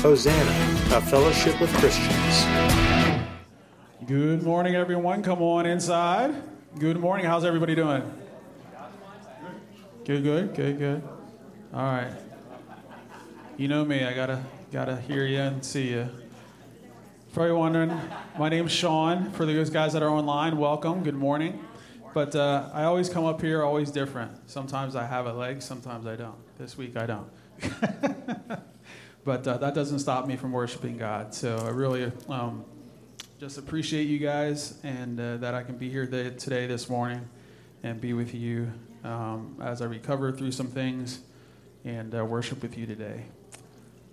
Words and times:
Hosanna, 0.00 0.96
a 0.96 1.00
fellowship 1.00 1.60
with 1.60 1.74
Christians. 1.74 2.44
Good 4.06 4.44
morning, 4.44 4.76
everyone. 4.76 5.24
Come 5.24 5.42
on 5.42 5.66
inside. 5.66 6.36
Good 6.78 7.00
morning. 7.00 7.26
How's 7.26 7.44
everybody 7.44 7.74
doing? 7.74 8.08
Good, 10.04 10.22
good, 10.22 10.54
good, 10.54 10.78
good. 10.78 11.02
All 11.74 11.82
right. 11.82 12.12
You 13.56 13.66
know 13.66 13.84
me. 13.84 14.04
I 14.04 14.14
gotta 14.14 14.40
gotta 14.70 15.00
hear 15.00 15.26
you 15.26 15.40
and 15.40 15.64
see 15.64 15.88
you. 15.88 16.08
For 17.32 17.48
you 17.48 17.56
wondering, 17.56 17.90
my 18.38 18.48
name's 18.48 18.70
Sean. 18.70 19.32
For 19.32 19.46
those 19.46 19.68
guys 19.68 19.94
that 19.94 20.04
are 20.04 20.10
online, 20.10 20.58
welcome. 20.58 21.02
Good 21.02 21.16
morning. 21.16 21.58
But 22.14 22.36
uh, 22.36 22.70
I 22.72 22.84
always 22.84 23.08
come 23.08 23.24
up 23.24 23.40
here, 23.40 23.64
always 23.64 23.90
different. 23.90 24.48
Sometimes 24.48 24.94
I 24.94 25.06
have 25.06 25.26
a 25.26 25.32
leg, 25.32 25.60
sometimes 25.60 26.06
I 26.06 26.14
don't. 26.14 26.38
This 26.56 26.78
week 26.78 26.96
I 26.96 27.06
don't. 27.06 27.28
but 29.28 29.46
uh, 29.46 29.58
that 29.58 29.74
doesn't 29.74 29.98
stop 29.98 30.26
me 30.26 30.36
from 30.36 30.52
worshiping 30.52 30.96
God. 30.96 31.34
So 31.34 31.58
I 31.58 31.68
really 31.68 32.10
um, 32.30 32.64
just 33.38 33.58
appreciate 33.58 34.04
you 34.04 34.18
guys 34.18 34.78
and 34.82 35.20
uh, 35.20 35.36
that 35.36 35.54
I 35.54 35.62
can 35.62 35.76
be 35.76 35.90
here 35.90 36.06
today, 36.06 36.66
this 36.66 36.88
morning, 36.88 37.28
and 37.82 38.00
be 38.00 38.14
with 38.14 38.34
you 38.34 38.72
um, 39.04 39.54
as 39.62 39.82
I 39.82 39.84
recover 39.84 40.32
through 40.32 40.52
some 40.52 40.68
things 40.68 41.20
and 41.84 42.14
uh, 42.14 42.24
worship 42.24 42.62
with 42.62 42.78
you 42.78 42.86
today. 42.86 43.26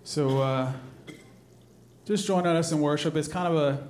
So 0.04 0.42
uh, 0.42 0.74
just 2.04 2.28
join 2.28 2.46
us 2.46 2.74
in 2.74 2.82
worship. 2.82 3.16
It's 3.16 3.30
kind 3.30 3.48
of 3.48 3.56
a 3.56 3.88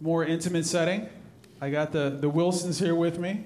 more 0.00 0.24
intimate 0.24 0.64
setting. 0.64 1.06
I 1.60 1.68
got 1.68 1.92
the, 1.92 2.16
the 2.18 2.30
Wilsons 2.30 2.78
here 2.78 2.94
with 2.94 3.18
me. 3.18 3.44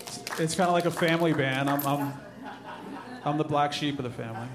It's, 0.00 0.18
it's 0.38 0.54
kind 0.54 0.68
of 0.68 0.74
like 0.74 0.84
a 0.84 0.90
family 0.90 1.32
band. 1.32 1.70
I'm, 1.70 1.86
I'm, 1.86 2.12
I'm 3.24 3.36
the 3.36 3.44
black 3.44 3.72
sheep 3.72 3.98
of 3.98 4.04
the 4.04 4.10
family. 4.10 4.48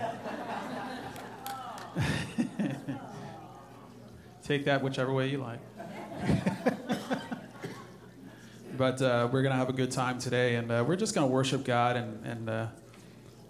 Take 4.44 4.66
that 4.66 4.82
whichever 4.82 5.14
way 5.14 5.30
you 5.30 5.38
like. 5.38 5.60
but 8.78 9.02
uh, 9.02 9.30
we're 9.32 9.44
going 9.44 9.52
to 9.52 9.58
have 9.58 9.70
a 9.70 9.74
good 9.74 9.92
time 9.92 10.18
today, 10.18 10.56
and 10.56 10.72
uh, 10.72 10.84
we're 10.88 10.96
just 10.96 11.14
going 11.14 11.28
to 11.28 11.32
worship 11.32 11.64
God 11.64 11.96
and, 11.96 12.26
and 12.26 12.50
uh, 12.50 12.68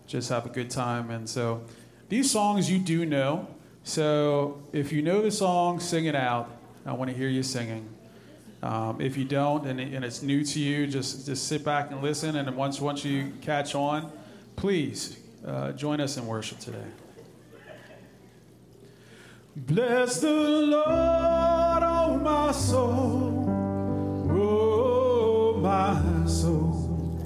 just 0.06 0.30
have 0.30 0.46
a 0.46 0.50
good 0.50 0.70
time. 0.70 1.10
And 1.10 1.30
so, 1.30 1.64
these 2.10 2.30
songs 2.30 2.70
you 2.70 2.80
do 2.80 3.06
know. 3.06 3.48
So, 3.84 4.62
if 4.74 4.92
you 4.92 5.02
know 5.02 5.22
the 5.22 5.32
song, 5.32 5.80
sing 5.80 6.06
it 6.06 6.16
out. 6.16 6.52
I 6.86 6.92
want 6.92 7.10
to 7.10 7.16
hear 7.16 7.30
you 7.30 7.42
singing. 7.42 7.88
Um, 8.62 9.00
if 9.00 9.16
you 9.16 9.24
don't, 9.24 9.66
and, 9.66 9.80
and 9.80 10.04
it's 10.04 10.22
new 10.22 10.44
to 10.44 10.60
you, 10.60 10.88
just 10.88 11.26
just 11.26 11.48
sit 11.48 11.64
back 11.64 11.92
and 11.92 12.02
listen. 12.02 12.36
And 12.36 12.56
once 12.56 12.82
once 12.82 13.06
you 13.06 13.32
catch 13.42 13.76
on, 13.76 14.12
please 14.56 15.18
uh, 15.46 15.72
join 15.74 16.02
us 16.02 16.18
in 16.18 16.26
worship 16.26 16.60
today. 16.60 16.88
Bless 19.56 20.20
the 20.20 20.32
Lord, 20.32 20.86
oh 20.88 22.20
my 22.22 22.52
soul, 22.52 23.46
oh 24.32 25.58
my 25.62 26.26
soul, 26.28 27.18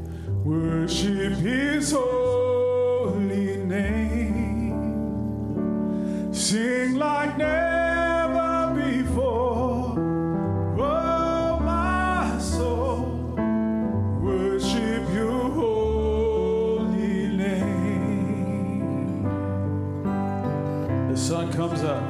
worship 0.45 1.33
His 1.33 1.91
holy 1.91 3.57
name, 3.57 4.73
sing 6.31 6.95
like 6.95 7.35
never 7.37 7.78
comes 21.69 21.83
up. 21.83 22.03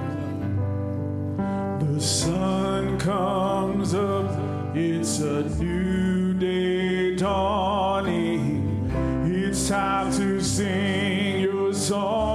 The 1.81 1.99
sun 1.99 2.97
comes 2.97 3.93
up, 3.93 4.31
it's 4.73 5.19
a 5.19 5.43
new 5.61 6.33
day 6.33 7.15
dawning. 7.15 8.89
It's 9.25 9.67
time 9.67 10.13
to 10.13 10.41
sing 10.41 11.41
your 11.41 11.73
song 11.73 12.28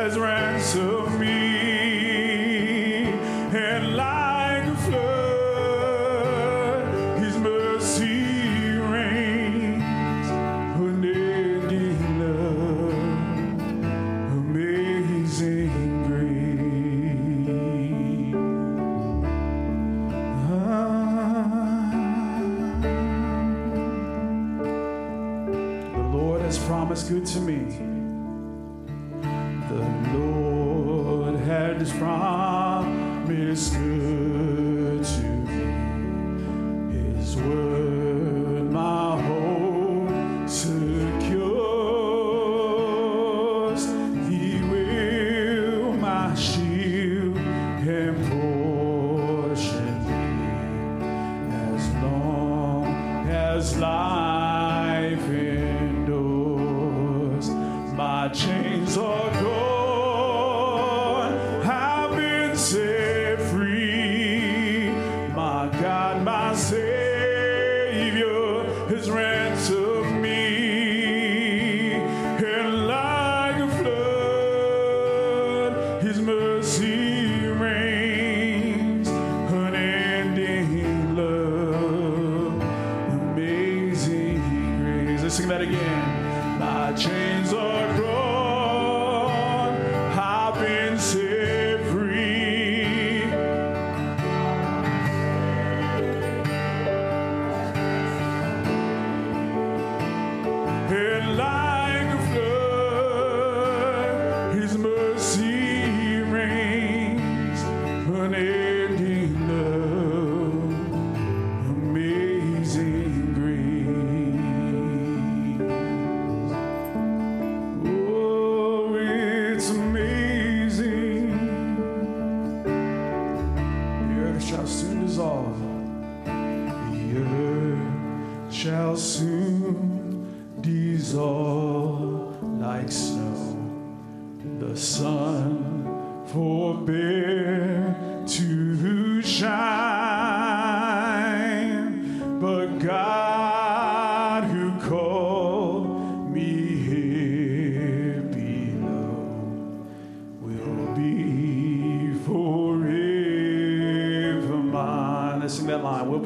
has 0.00 0.18
ransomed. 0.18 1.09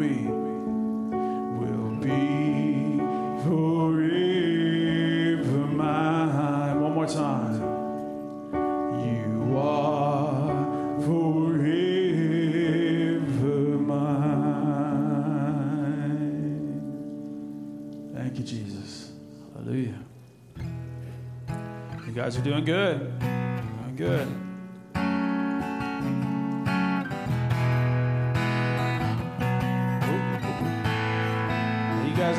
be, 0.09 0.27
will 1.59 1.97
be 1.97 2.99
forever 3.45 4.07
mine. 5.67 6.81
One 6.81 6.93
more 6.95 7.07
time. 7.07 7.63
You 9.07 9.57
are 9.57 11.01
forever 11.01 11.79
mine. 13.79 14.15
Thank 18.15 18.39
you, 18.39 18.45
Jesus. 18.45 19.13
Hallelujah. 19.55 19.99
You 22.07 22.13
guys 22.13 22.37
are 22.37 22.43
doing 22.43 22.65
good. 22.65 23.19
Doing 23.21 23.97
good. 23.97 24.44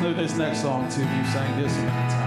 do 0.06 0.14
this 0.14 0.38
next 0.38 0.62
song 0.62 0.88
too. 0.88 1.02
You 1.02 1.26
sang 1.34 1.60
this 1.60 1.76
amount 1.78 2.06
of 2.06 2.12
times. 2.12 2.25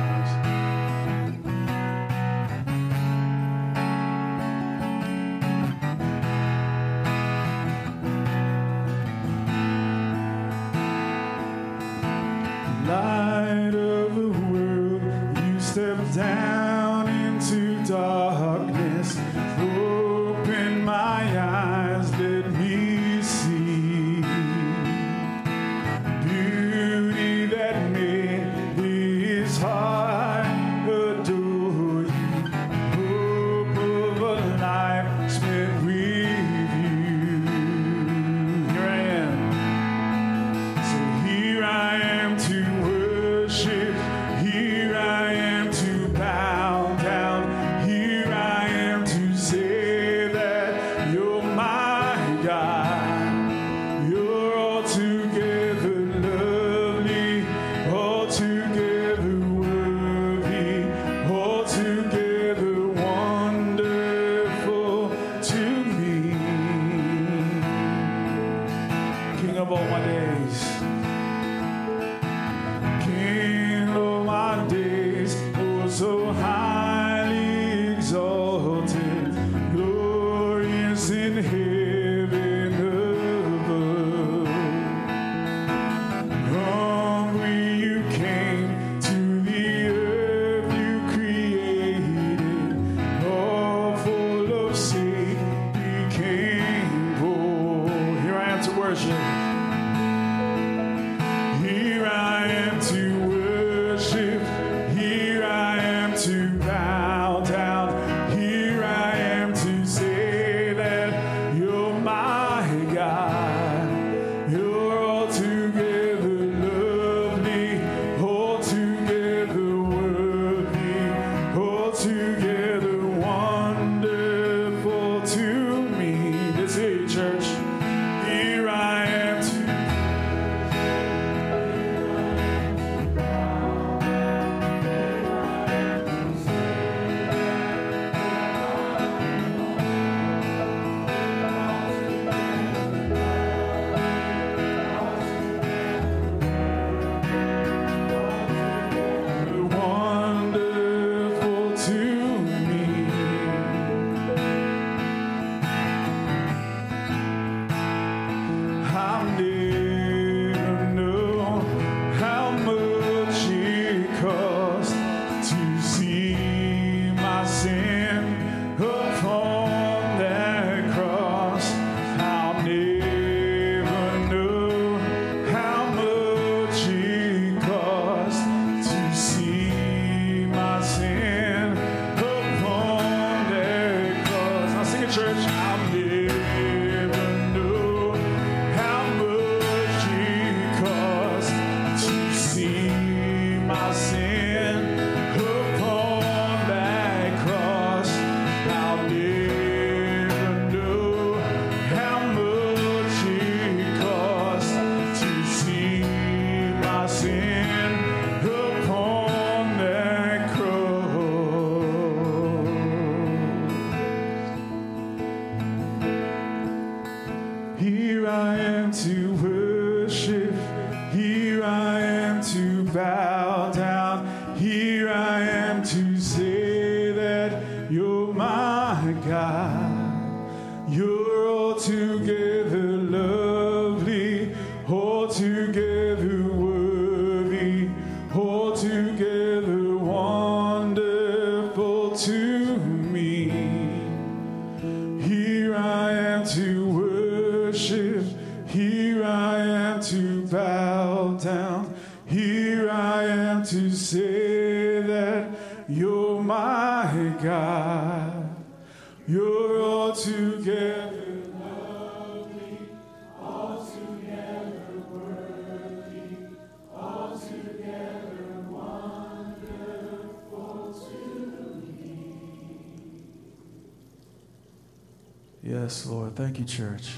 Yes, 275.88 276.04
Lord. 276.04 276.36
Thank 276.36 276.58
you, 276.58 276.66
church. 276.66 277.14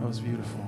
That 0.00 0.08
was 0.08 0.18
beautiful. 0.18 0.66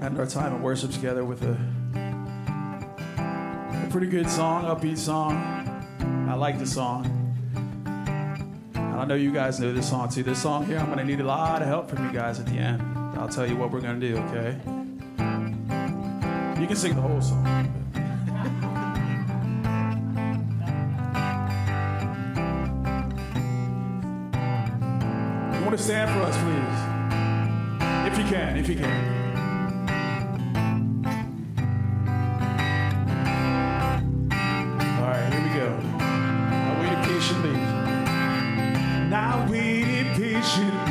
End 0.00 0.18
our 0.18 0.26
time 0.26 0.54
of 0.54 0.60
worship 0.60 0.92
together 0.92 1.24
with 1.24 1.42
a, 1.42 1.58
a 3.72 3.88
pretty 3.90 4.06
good 4.06 4.28
song, 4.30 4.64
upbeat 4.64 4.98
song. 4.98 5.36
I 6.28 6.34
like 6.34 6.58
the 6.58 6.66
song. 6.66 7.14
I 8.74 9.04
know 9.04 9.14
you 9.14 9.32
guys 9.32 9.60
know 9.60 9.72
this 9.72 9.88
song 9.88 10.08
too. 10.08 10.22
This 10.22 10.42
song 10.42 10.66
here, 10.66 10.78
I'm 10.78 10.86
going 10.86 10.98
to 10.98 11.04
need 11.04 11.20
a 11.20 11.24
lot 11.24 11.62
of 11.62 11.68
help 11.68 11.88
from 11.88 12.04
you 12.04 12.12
guys 12.12 12.40
at 12.40 12.46
the 12.46 12.54
end. 12.54 12.82
I'll 13.16 13.28
tell 13.28 13.48
you 13.48 13.56
what 13.56 13.70
we're 13.70 13.80
going 13.80 14.00
to 14.00 14.08
do, 14.08 14.16
okay? 14.18 14.56
You 16.60 16.66
can 16.66 16.76
sing 16.76 16.94
the 16.96 17.02
whole 17.02 17.20
song. 17.20 17.46
you 25.54 25.64
want 25.64 25.76
to 25.76 25.82
stand 25.82 26.10
for 26.10 26.22
us, 26.22 26.36
please? 26.42 26.98
If 28.12 28.18
you 28.18 28.24
can, 28.36 28.56
if 28.56 28.68
you 28.68 28.76
can. 28.76 29.17
Solid 39.18 40.87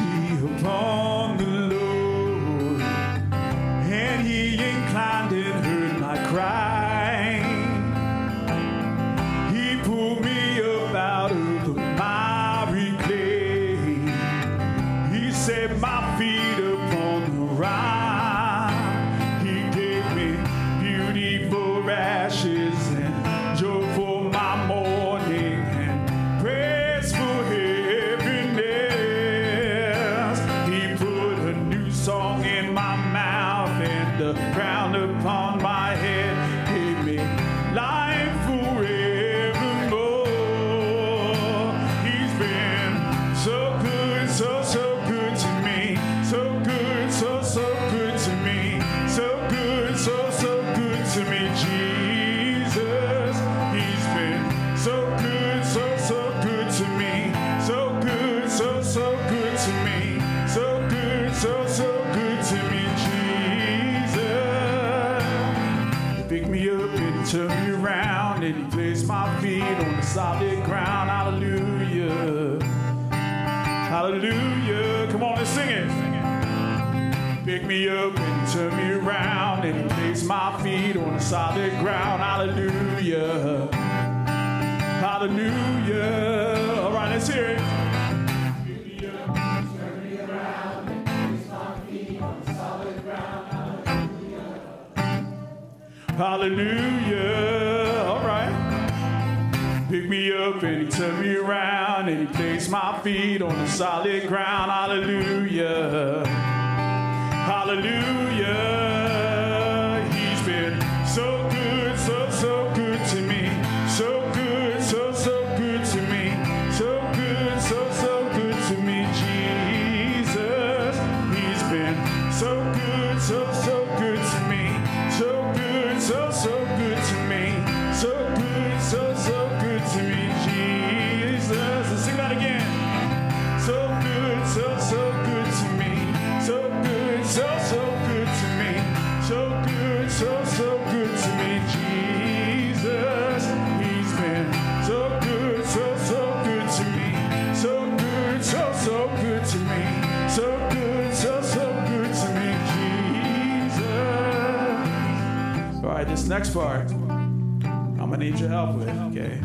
next 156.28 156.54
part, 156.54 156.92
I'm 156.92 157.98
gonna 157.98 158.18
need 158.18 158.40
your 158.40 158.50
help 158.50 158.76
with, 158.76 158.90
okay? 158.90 159.40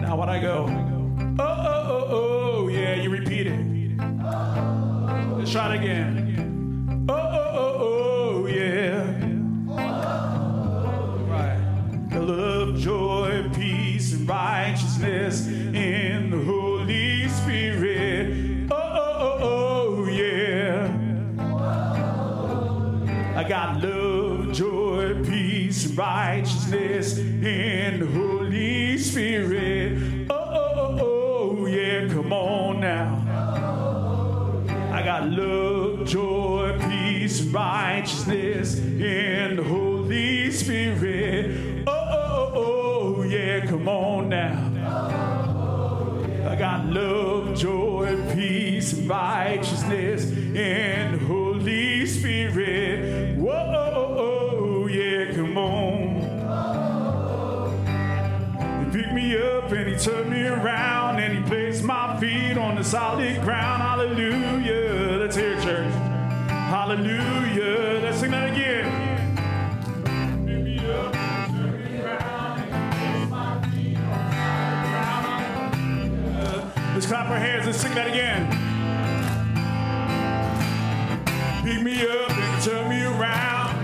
Now, 0.00 0.16
when 0.16 0.28
I 0.28 0.40
go, 0.40 0.66
oh, 0.68 1.44
oh, 1.44 1.86
oh, 1.88 2.06
oh, 2.10 2.68
yeah, 2.68 2.94
you 2.94 3.10
repeat 3.10 3.46
it. 3.48 3.58
Let's 5.36 5.50
try 5.50 5.74
it 5.74 5.80
again. 5.80 7.06
Oh, 7.08 7.14
oh, 7.14 7.56
oh, 7.56 8.44
oh, 8.44 8.46
yeah. 8.46 9.02
Right. 11.28 11.58
Love, 12.20 12.78
joy, 12.78 13.50
peace, 13.54 14.12
and 14.12 14.28
righteousness 14.28 15.48
in 15.48 16.30
the 16.30 16.44
Holy 16.44 17.28
Spirit. 17.28 18.70
Oh, 18.70 18.76
oh, 18.76 19.38
oh, 19.40 20.04
oh, 20.04 20.08
yeah. 20.08 20.88
I 23.36 23.44
got 23.48 23.82
love, 23.82 23.99
the 27.40 28.06
Holy 28.06 28.98
Spirit. 28.98 30.26
Oh, 30.30 30.34
oh, 30.34 30.98
oh, 31.00 31.60
oh, 31.62 31.66
yeah, 31.66 32.06
come 32.08 32.32
on 32.32 32.80
now. 32.80 33.16
I 34.92 35.02
got 35.02 35.30
love, 35.30 36.06
joy, 36.06 36.78
peace, 36.88 37.40
righteousness 37.42 38.78
in 38.78 39.56
the 39.56 39.62
Holy 39.62 40.50
Spirit. 40.50 41.84
Oh, 41.86 41.92
oh, 41.92 42.52
oh, 42.54 43.14
oh, 43.16 43.22
yeah, 43.22 43.64
come 43.64 43.88
on 43.88 44.28
now. 44.28 44.66
I 46.46 46.56
got 46.56 46.84
love, 46.86 47.56
joy, 47.56 48.34
peace, 48.34 48.92
righteousness 48.92 50.30
the 51.12 51.18
Holy 51.26 51.39
turned 60.00 60.30
me 60.30 60.46
around 60.46 61.18
and 61.18 61.36
he 61.36 61.42
placed 61.44 61.84
my 61.84 62.18
feet 62.18 62.56
on 62.56 62.74
the 62.76 62.82
solid 62.82 63.42
ground. 63.42 63.82
Hallelujah. 63.82 65.18
Let's 65.18 65.36
hear 65.36 65.52
it, 65.52 65.62
church. 65.62 65.92
Hallelujah. 66.48 68.00
Let's 68.02 68.18
sing 68.18 68.30
that 68.30 68.50
again. 68.50 68.86
Let's 76.94 77.06
clap 77.06 77.28
our 77.28 77.38
hands 77.38 77.66
and 77.66 77.76
sing 77.76 77.94
that 77.94 78.08
again. 78.08 78.46
Pick 81.62 81.82
me 81.82 82.08
up 82.08 82.30
and 82.30 82.62
turn 82.64 82.88
me 82.88 83.02
around. 83.02 83.76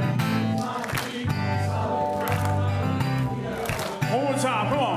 One 4.10 4.24
more 4.24 4.34
time. 4.34 4.68
Come 4.68 4.78
on. 4.78 4.95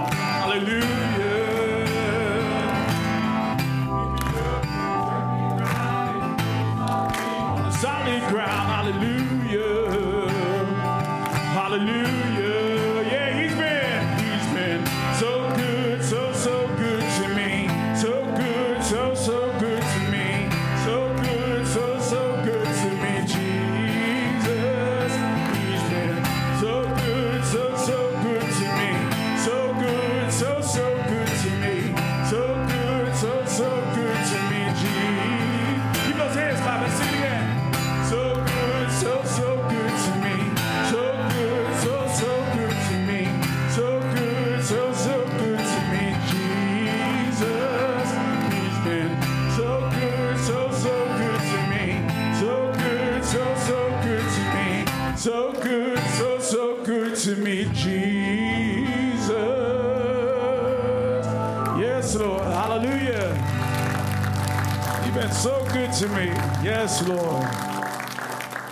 To 66.00 66.08
me. 66.10 66.26
Yes, 66.64 67.06
Lord. 67.08 67.44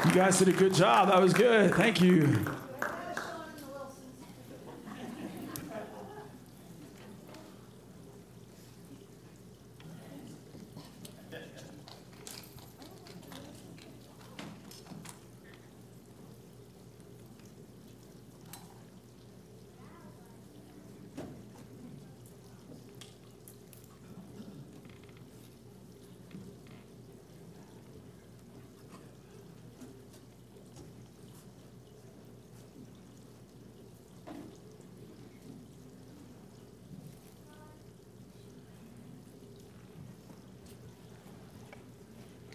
You 0.06 0.12
guys 0.12 0.40
did 0.40 0.48
a 0.50 0.54
good 0.54 0.74
job. 0.74 1.10
That 1.10 1.20
was 1.20 1.34
good. 1.34 1.74
Thank 1.74 2.02
you. 2.02 2.57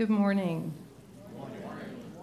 Good 0.02 0.10
morning. 0.10 0.74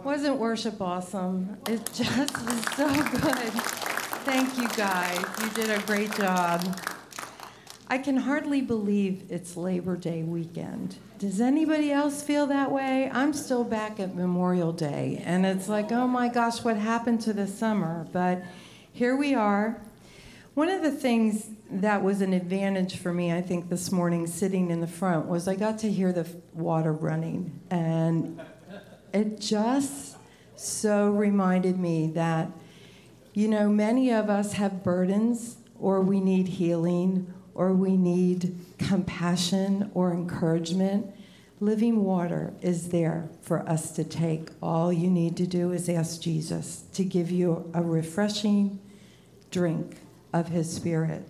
Wasn't 0.03 0.35
worship 0.35 0.81
awesome? 0.81 1.57
It 1.65 1.79
just 1.93 2.37
was 2.45 2.75
so 2.75 2.93
good. 2.93 3.53
Thank 4.25 4.57
you 4.57 4.67
guys. 4.75 5.23
You 5.41 5.49
did 5.51 5.69
a 5.69 5.81
great 5.85 6.13
job. 6.13 6.77
I 7.87 7.97
can 7.97 8.17
hardly 8.17 8.59
believe 8.59 9.23
it's 9.29 9.55
Labor 9.55 9.95
Day 9.95 10.23
weekend. 10.23 10.97
Does 11.19 11.39
anybody 11.39 11.89
else 11.89 12.21
feel 12.21 12.47
that 12.47 12.69
way? 12.69 13.09
I'm 13.13 13.31
still 13.31 13.63
back 13.63 13.97
at 14.01 14.13
Memorial 14.13 14.73
Day, 14.73 15.23
and 15.25 15.45
it's 15.45 15.69
like, 15.69 15.89
oh 15.93 16.05
my 16.05 16.27
gosh, 16.27 16.61
what 16.65 16.75
happened 16.75 17.21
to 17.21 17.31
the 17.31 17.47
summer? 17.47 18.05
But 18.11 18.43
here 18.91 19.15
we 19.15 19.33
are. 19.35 19.79
One 20.53 20.67
of 20.67 20.81
the 20.81 20.91
things 20.91 21.47
that 21.71 22.03
was 22.03 22.21
an 22.21 22.34
advantage 22.34 22.97
for 22.97 23.13
me, 23.13 23.32
I 23.32 23.41
think, 23.41 23.69
this 23.69 23.91
morning 23.91 24.27
sitting 24.27 24.71
in 24.71 24.82
the 24.82 24.88
front 24.88 25.27
was 25.27 25.47
I 25.47 25.55
got 25.55 25.79
to 25.79 25.91
hear 25.91 26.12
the 26.12 26.27
water 26.53 26.91
running. 26.91 27.60
And 27.69 28.41
it 29.13 29.39
just 29.39 30.17
so 30.55 31.10
reminded 31.10 31.77
me 31.79 32.12
that, 32.15 32.49
you 33.34 33.47
know, 33.47 33.69
many 33.69 34.12
of 34.12 34.29
us 34.29 34.53
have 34.53 34.84
burdens, 34.84 35.58
or 35.79 36.01
we 36.01 36.19
need 36.19 36.47
healing, 36.47 37.34
or 37.53 37.73
we 37.73 37.95
need 37.95 38.55
compassion 38.77 39.91
or 39.93 40.12
encouragement. 40.12 41.13
Living 41.62 42.03
water 42.03 42.53
is 42.62 42.89
there 42.89 43.29
for 43.41 43.67
us 43.67 43.91
to 43.91 44.03
take. 44.03 44.49
All 44.62 44.91
you 44.91 45.10
need 45.10 45.38
to 45.38 45.45
do 45.45 45.71
is 45.71 45.89
ask 45.89 46.21
Jesus 46.21 46.84
to 46.93 47.03
give 47.03 47.29
you 47.29 47.69
a 47.73 47.82
refreshing 47.82 48.79
drink 49.51 49.97
of 50.34 50.47
his 50.47 50.73
spirit. 50.73 51.27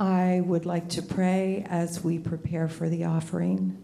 I 0.00 0.40
would 0.46 0.64
like 0.64 0.88
to 0.90 1.02
pray 1.02 1.62
as 1.68 2.02
we 2.02 2.18
prepare 2.18 2.68
for 2.68 2.88
the 2.88 3.04
offering. 3.04 3.76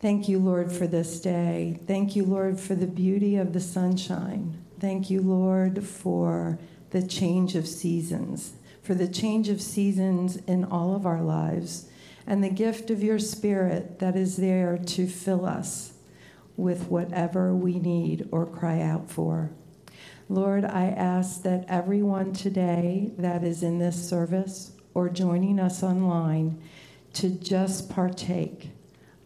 Thank 0.00 0.28
you, 0.28 0.38
Lord, 0.38 0.70
for 0.70 0.86
this 0.86 1.18
day. 1.18 1.80
Thank 1.88 2.14
you, 2.14 2.24
Lord, 2.24 2.60
for 2.60 2.76
the 2.76 2.86
beauty 2.86 3.34
of 3.34 3.52
the 3.52 3.58
sunshine. 3.58 4.62
Thank 4.78 5.10
you, 5.10 5.20
Lord, 5.20 5.82
for 5.82 6.60
the 6.90 7.04
change 7.04 7.56
of 7.56 7.66
seasons, 7.66 8.52
for 8.80 8.94
the 8.94 9.08
change 9.08 9.48
of 9.48 9.60
seasons 9.60 10.36
in 10.46 10.64
all 10.66 10.94
of 10.94 11.04
our 11.04 11.20
lives, 11.20 11.88
and 12.28 12.44
the 12.44 12.48
gift 12.48 12.88
of 12.88 13.02
your 13.02 13.18
Spirit 13.18 13.98
that 13.98 14.14
is 14.14 14.36
there 14.36 14.78
to 14.78 15.08
fill 15.08 15.46
us 15.46 15.94
with 16.56 16.86
whatever 16.86 17.52
we 17.52 17.80
need 17.80 18.28
or 18.30 18.46
cry 18.46 18.80
out 18.80 19.10
for. 19.10 19.50
Lord, 20.28 20.64
I 20.64 20.84
ask 20.86 21.42
that 21.42 21.64
everyone 21.66 22.34
today 22.34 23.10
that 23.18 23.42
is 23.42 23.64
in 23.64 23.80
this 23.80 24.08
service 24.08 24.70
or 24.94 25.08
joining 25.08 25.58
us 25.58 25.82
online 25.82 26.62
to 27.14 27.28
just 27.30 27.90
partake 27.90 28.70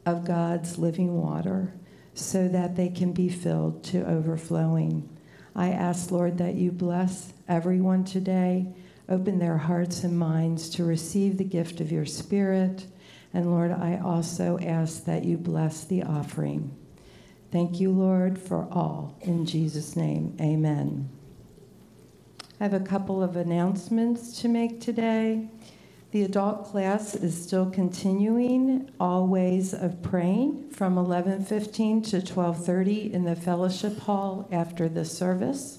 of 0.04 0.24
God's 0.24 0.78
living 0.78 1.20
water 1.20 1.72
so 2.14 2.48
that 2.48 2.74
they 2.76 2.88
can 2.88 3.12
be 3.12 3.28
filled 3.28 3.84
to 3.84 4.04
overflowing. 4.06 5.08
I 5.54 5.70
ask, 5.70 6.10
Lord, 6.10 6.38
that 6.38 6.54
you 6.54 6.72
bless 6.72 7.32
everyone 7.48 8.04
today, 8.04 8.74
open 9.08 9.38
their 9.38 9.58
hearts 9.58 10.04
and 10.04 10.18
minds 10.18 10.68
to 10.70 10.84
receive 10.84 11.36
the 11.36 11.44
gift 11.44 11.80
of 11.80 11.92
your 11.92 12.06
Spirit. 12.06 12.86
And 13.34 13.50
Lord, 13.50 13.70
I 13.70 14.00
also 14.02 14.58
ask 14.62 15.04
that 15.04 15.24
you 15.24 15.36
bless 15.36 15.84
the 15.84 16.02
offering. 16.02 16.74
Thank 17.50 17.80
you, 17.80 17.90
Lord, 17.90 18.38
for 18.38 18.68
all. 18.70 19.16
In 19.22 19.46
Jesus' 19.46 19.96
name, 19.96 20.36
amen. 20.40 21.17
I 22.60 22.64
have 22.64 22.74
a 22.74 22.80
couple 22.80 23.22
of 23.22 23.36
announcements 23.36 24.40
to 24.40 24.48
make 24.48 24.80
today. 24.80 25.48
The 26.10 26.24
adult 26.24 26.64
class 26.64 27.14
is 27.14 27.40
still 27.40 27.70
continuing 27.70 28.90
all 28.98 29.28
ways 29.28 29.72
of 29.72 30.02
praying 30.02 30.70
from 30.70 30.96
11:15 30.96 32.02
to 32.10 32.20
12:30 32.20 33.12
in 33.12 33.24
the 33.24 33.36
fellowship 33.36 34.00
hall 34.00 34.48
after 34.50 34.88
the 34.88 35.04
service. 35.04 35.78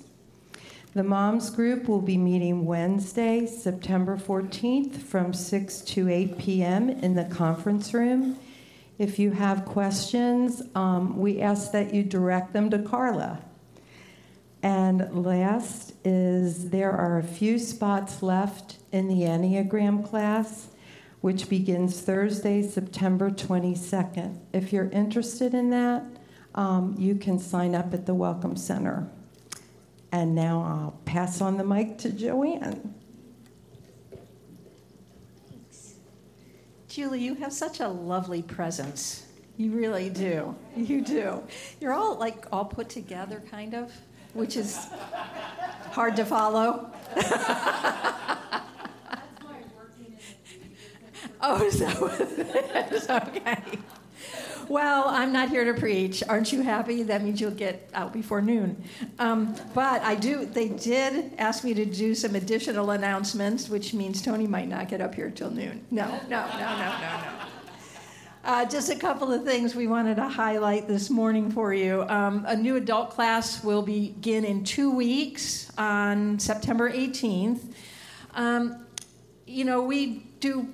The 0.94 1.04
moms 1.04 1.50
group 1.50 1.90
will 1.90 2.02
be 2.02 2.18
meeting 2.18 2.66
Wednesday, 2.66 3.46
September 3.46 4.16
14th 4.16 4.98
from 5.02 5.34
6 5.34 5.82
to 5.82 6.10
8 6.10 6.38
p.m. 6.38 6.90
in 6.90 7.16
the 7.16 7.26
conference 7.26 7.94
room. 7.94 8.38
If 8.98 9.20
you 9.20 9.32
have 9.32 9.66
questions, 9.66 10.64
um, 10.76 11.18
we 11.18 11.42
ask 11.42 11.72
that 11.74 11.94
you 11.94 12.04
direct 12.04 12.54
them 12.54 12.70
to 12.70 12.80
Carla. 12.80 13.40
And 14.62 15.24
last 15.26 15.94
is 16.04 16.70
there 16.70 16.92
are 16.92 17.18
a 17.18 17.24
few 17.24 17.60
spots 17.60 18.22
left 18.22 18.78
in 18.92 19.08
the 19.08 19.22
Enneagram 19.22 20.08
class, 20.08 20.68
which 21.22 21.50
begins 21.50 22.02
Thursday, 22.02 22.62
September 22.62 23.30
22nd. 23.30 24.38
If 24.52 24.74
you're 24.74 24.90
interested 24.90 25.54
in 25.54 25.70
that, 25.70 26.04
um, 26.56 26.96
you 26.98 27.16
can 27.16 27.40
sign 27.40 27.74
up 27.74 27.94
at 27.94 28.06
the 28.06 28.14
Welcome 28.14 28.58
Center. 28.58 29.08
And 30.12 30.36
now 30.36 30.62
I'll 30.62 31.00
pass 31.06 31.40
on 31.40 31.58
the 31.58 31.64
mic 31.64 31.98
to 32.00 32.12
Joanne. 32.12 32.96
Thanks. 35.50 35.96
Julie, 36.88 37.22
you 37.22 37.36
have 37.36 37.54
such 37.54 37.80
a 37.80 37.88
lovely 37.88 38.42
presence. 38.42 39.26
You 39.56 39.72
really 39.72 40.10
do. 40.10 40.56
You 40.76 41.02
do. 41.02 41.44
You're 41.80 41.94
all 41.94 42.16
like 42.16 42.46
all 42.52 42.66
put 42.66 42.90
together, 42.90 43.44
kind 43.52 43.76
of, 43.76 43.92
which 44.34 44.58
is 44.58 44.88
hard 45.92 46.16
to 46.16 46.26
follow. 46.26 46.92
Oh, 51.42 51.70
so 51.70 51.88
okay. 53.28 53.80
Well, 54.68 55.06
I'm 55.08 55.32
not 55.34 55.50
here 55.50 55.64
to 55.74 55.80
preach. 55.80 56.22
Aren't 56.28 56.52
you 56.52 56.62
happy? 56.62 57.02
That 57.04 57.24
means 57.24 57.42
you'll 57.42 57.52
get 57.52 57.90
out 57.94 58.14
before 58.14 58.42
noon. 58.42 58.84
Um, 59.18 59.56
but 59.74 60.02
I 60.04 60.16
do. 60.16 60.46
They 60.46 60.68
did 60.68 61.34
ask 61.38 61.64
me 61.64 61.74
to 61.74 61.86
do 61.86 62.14
some 62.14 62.36
additional 62.36 62.92
announcements, 62.92 63.70
which 63.70 63.94
means 63.94 64.22
Tony 64.22 64.48
might 64.48 64.68
not 64.68 64.90
get 64.90 65.02
up 65.02 65.16
here 65.16 65.32
till 65.32 65.50
noon. 65.50 65.86
No, 65.90 66.08
no, 66.30 66.46
no, 66.46 66.60
no, 66.60 66.78
no, 66.78 67.00
no. 67.00 67.46
Uh, 68.42 68.64
just 68.66 68.90
a 68.90 68.96
couple 68.96 69.34
of 69.34 69.44
things 69.44 69.76
we 69.76 69.86
wanted 69.86 70.16
to 70.16 70.28
highlight 70.28 70.88
this 70.88 71.10
morning 71.10 71.52
for 71.52 71.74
you. 71.74 72.04
Um, 72.08 72.46
a 72.48 72.56
new 72.56 72.78
adult 72.78 73.10
class 73.10 73.62
will 73.66 73.82
begin 73.82 74.46
in 74.46 74.64
two 74.64 74.90
weeks 74.90 75.70
on 75.78 76.40
September 76.40 76.90
18th. 76.90 77.74
Um, 78.36 78.86
you 79.46 79.66
know, 79.66 79.82
we 79.82 80.24
do 80.40 80.70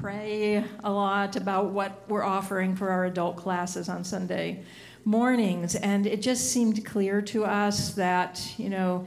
pray 0.00 0.64
a 0.82 0.90
lot 0.90 1.36
about 1.36 1.66
what 1.66 2.08
we're 2.08 2.24
offering 2.24 2.74
for 2.74 2.88
our 2.88 3.04
adult 3.04 3.36
classes 3.36 3.90
on 3.90 4.02
Sunday 4.02 4.64
mornings, 5.04 5.74
and 5.74 6.06
it 6.06 6.22
just 6.22 6.50
seemed 6.50 6.86
clear 6.86 7.20
to 7.20 7.44
us 7.44 7.92
that, 7.94 8.54
you 8.56 8.70
know, 8.70 9.06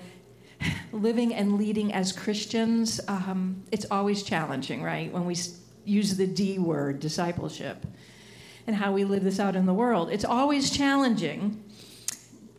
living 0.92 1.34
and 1.34 1.58
leading 1.58 1.92
as 1.94 2.12
Christians, 2.12 3.02
um, 3.08 3.64
it's 3.72 3.88
always 3.90 4.22
challenging, 4.22 4.84
right? 4.84 5.12
When 5.12 5.26
we 5.26 5.36
use 5.86 6.18
the 6.18 6.28
D 6.28 6.60
word, 6.60 7.00
discipleship, 7.00 7.86
and 8.68 8.76
how 8.76 8.92
we 8.92 9.04
live 9.04 9.24
this 9.24 9.40
out 9.40 9.56
in 9.56 9.66
the 9.66 9.74
world. 9.74 10.10
It's 10.12 10.26
always 10.26 10.70
challenging. 10.70 11.64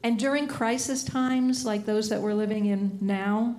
And 0.02 0.18
during 0.18 0.48
crisis 0.48 1.04
times 1.04 1.64
like 1.64 1.86
those 1.86 2.08
that 2.08 2.20
we're 2.20 2.34
living 2.34 2.66
in 2.66 2.98
now, 3.00 3.56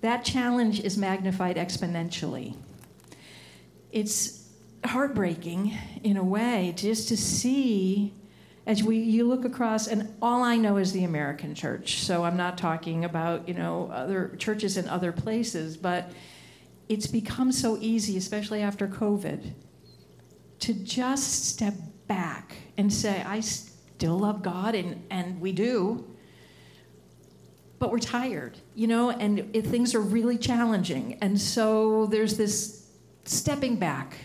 that 0.00 0.24
challenge 0.24 0.80
is 0.80 0.96
magnified 0.96 1.56
exponentially. 1.56 2.54
It's 3.90 4.48
heartbreaking 4.84 5.76
in 6.04 6.16
a 6.16 6.22
way 6.22 6.72
just 6.76 7.08
to 7.08 7.16
see 7.16 8.14
as 8.66 8.82
we 8.82 8.98
you 8.98 9.26
look 9.26 9.44
across 9.44 9.86
and 9.86 10.12
all 10.20 10.42
I 10.42 10.56
know 10.56 10.76
is 10.76 10.92
the 10.92 11.04
American 11.04 11.54
church. 11.54 12.00
So 12.00 12.24
I'm 12.24 12.36
not 12.36 12.58
talking 12.58 13.04
about, 13.04 13.48
you 13.48 13.54
know, 13.54 13.90
other 13.92 14.34
churches 14.38 14.76
in 14.76 14.88
other 14.88 15.12
places, 15.12 15.76
but 15.76 16.10
it's 16.88 17.06
become 17.06 17.52
so 17.52 17.76
easy, 17.80 18.16
especially 18.16 18.62
after 18.62 18.86
COVID, 18.86 19.52
to 20.60 20.74
just 20.74 21.46
step 21.46 21.74
back 22.06 22.56
and 22.78 22.92
say, 22.92 23.22
I 23.26 23.40
still 23.40 24.18
love 24.18 24.42
God, 24.42 24.74
and, 24.74 25.04
and 25.10 25.40
we 25.40 25.52
do, 25.52 26.06
but 27.78 27.90
we're 27.90 27.98
tired, 27.98 28.56
you 28.74 28.86
know, 28.86 29.10
and 29.10 29.50
it, 29.54 29.66
things 29.66 29.94
are 29.94 30.00
really 30.00 30.38
challenging. 30.38 31.18
And 31.20 31.38
so 31.38 32.06
there's 32.06 32.36
this 32.36 32.86
stepping 33.24 33.76
back 33.76 34.16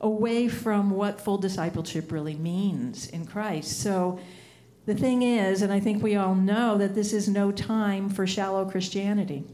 away 0.00 0.48
from 0.48 0.90
what 0.90 1.20
full 1.20 1.38
discipleship 1.38 2.12
really 2.12 2.36
means 2.36 3.08
in 3.08 3.26
Christ. 3.26 3.80
So 3.80 4.20
the 4.86 4.94
thing 4.94 5.22
is, 5.22 5.62
and 5.62 5.72
I 5.72 5.80
think 5.80 6.02
we 6.02 6.16
all 6.16 6.34
know, 6.34 6.78
that 6.78 6.94
this 6.94 7.12
is 7.12 7.28
no 7.28 7.50
time 7.52 8.08
for 8.08 8.26
shallow 8.26 8.64
Christianity. 8.64 9.44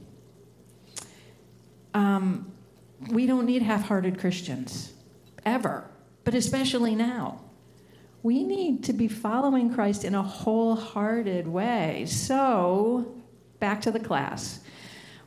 Um, 1.95 2.53
we 3.11 3.27
don't 3.27 3.47
need 3.47 3.63
half 3.63 3.87
hearted 3.87 4.19
Christians, 4.19 4.93
ever, 5.47 5.89
but 6.25 6.35
especially 6.35 6.95
now. 6.95 7.41
We 8.23 8.43
need 8.43 8.85
to 8.85 8.93
be 8.93 9.07
following 9.07 9.73
Christ 9.73 10.05
in 10.05 10.15
a 10.15 10.23
wholehearted 10.23 11.47
way. 11.47 12.07
So, 12.07 13.15
back 13.61 13.83
to 13.83 13.91
the 13.91 14.01
class. 14.01 14.61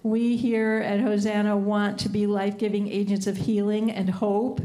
We 0.03 0.36
here 0.36 0.82
at 0.86 0.99
Hosanna 0.99 1.56
want 1.56 1.99
to 1.99 2.10
be 2.10 2.27
life 2.27 2.58
giving 2.58 2.91
agents 2.91 3.27
of 3.27 3.38
healing 3.38 3.91
and 3.91 4.10
hope 4.10 4.62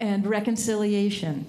and 0.00 0.26
reconciliation 0.26 1.46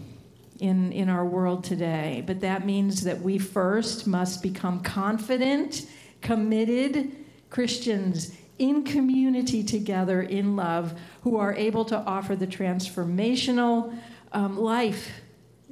in, 0.59 0.91
in 0.91 1.09
our 1.09 1.25
world 1.25 1.63
today. 1.63 2.23
But 2.25 2.39
that 2.41 2.65
means 2.65 3.03
that 3.03 3.21
we 3.21 3.37
first 3.37 4.07
must 4.07 4.41
become 4.41 4.81
confident, 4.81 5.87
committed 6.21 7.11
Christians 7.49 8.31
in 8.59 8.83
community 8.83 9.63
together 9.63 10.21
in 10.21 10.55
love 10.55 10.97
who 11.21 11.37
are 11.37 11.53
able 11.53 11.85
to 11.85 11.95
offer 11.95 12.35
the 12.35 12.47
transformational 12.47 13.97
um, 14.31 14.57
life 14.57 15.09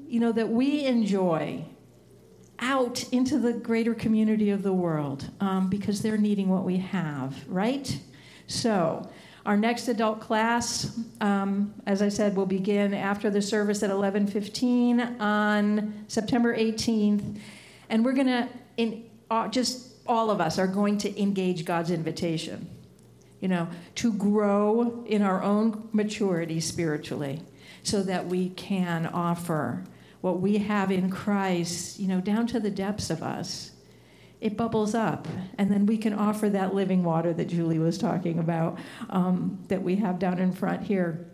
you 0.07 0.19
know 0.19 0.31
that 0.31 0.49
we 0.49 0.85
enjoy 0.85 1.63
out 2.59 3.03
into 3.11 3.37
the 3.37 3.51
greater 3.51 3.93
community 3.93 4.49
of 4.49 4.63
the 4.63 4.73
world 4.73 5.29
um, 5.41 5.69
because 5.69 6.01
they're 6.01 6.17
needing 6.17 6.47
what 6.47 6.63
we 6.63 6.77
have 6.77 7.35
right? 7.47 7.99
So 8.47 9.09
our 9.45 9.57
next 9.57 9.87
adult 9.87 10.19
class 10.19 10.99
um, 11.21 11.73
as 11.85 12.01
i 12.01 12.09
said 12.09 12.35
will 12.35 12.45
begin 12.45 12.93
after 12.93 13.29
the 13.29 13.41
service 13.41 13.83
at 13.83 13.89
11.15 13.89 15.19
on 15.21 15.93
september 16.07 16.57
18th 16.57 17.39
and 17.89 18.03
we're 18.03 18.13
going 18.13 18.27
to 18.27 18.49
in 18.77 19.05
uh, 19.29 19.47
just 19.47 19.93
all 20.07 20.31
of 20.31 20.41
us 20.41 20.57
are 20.57 20.67
going 20.67 20.97
to 20.97 21.21
engage 21.21 21.63
god's 21.63 21.91
invitation 21.91 22.67
you 23.45 23.49
know, 23.49 23.67
to 23.93 24.11
grow 24.11 25.03
in 25.05 25.21
our 25.21 25.43
own 25.43 25.87
maturity 25.91 26.59
spiritually 26.59 27.43
so 27.83 28.01
that 28.01 28.25
we 28.25 28.49
can 28.49 29.05
offer 29.05 29.83
what 30.21 30.41
we 30.41 30.57
have 30.57 30.91
in 30.91 31.11
Christ, 31.11 31.99
you 31.99 32.07
know, 32.07 32.19
down 32.19 32.47
to 32.47 32.59
the 32.59 32.71
depths 32.71 33.11
of 33.11 33.21
us. 33.21 33.69
It 34.41 34.57
bubbles 34.57 34.95
up, 34.95 35.27
and 35.59 35.69
then 35.69 35.85
we 35.85 35.99
can 35.99 36.11
offer 36.11 36.49
that 36.49 36.73
living 36.73 37.03
water 37.03 37.33
that 37.33 37.45
Julie 37.45 37.77
was 37.77 37.99
talking 37.99 38.39
about 38.39 38.79
um, 39.11 39.59
that 39.67 39.83
we 39.83 39.97
have 39.97 40.17
down 40.17 40.39
in 40.39 40.51
front 40.51 40.81
here. 40.81 41.27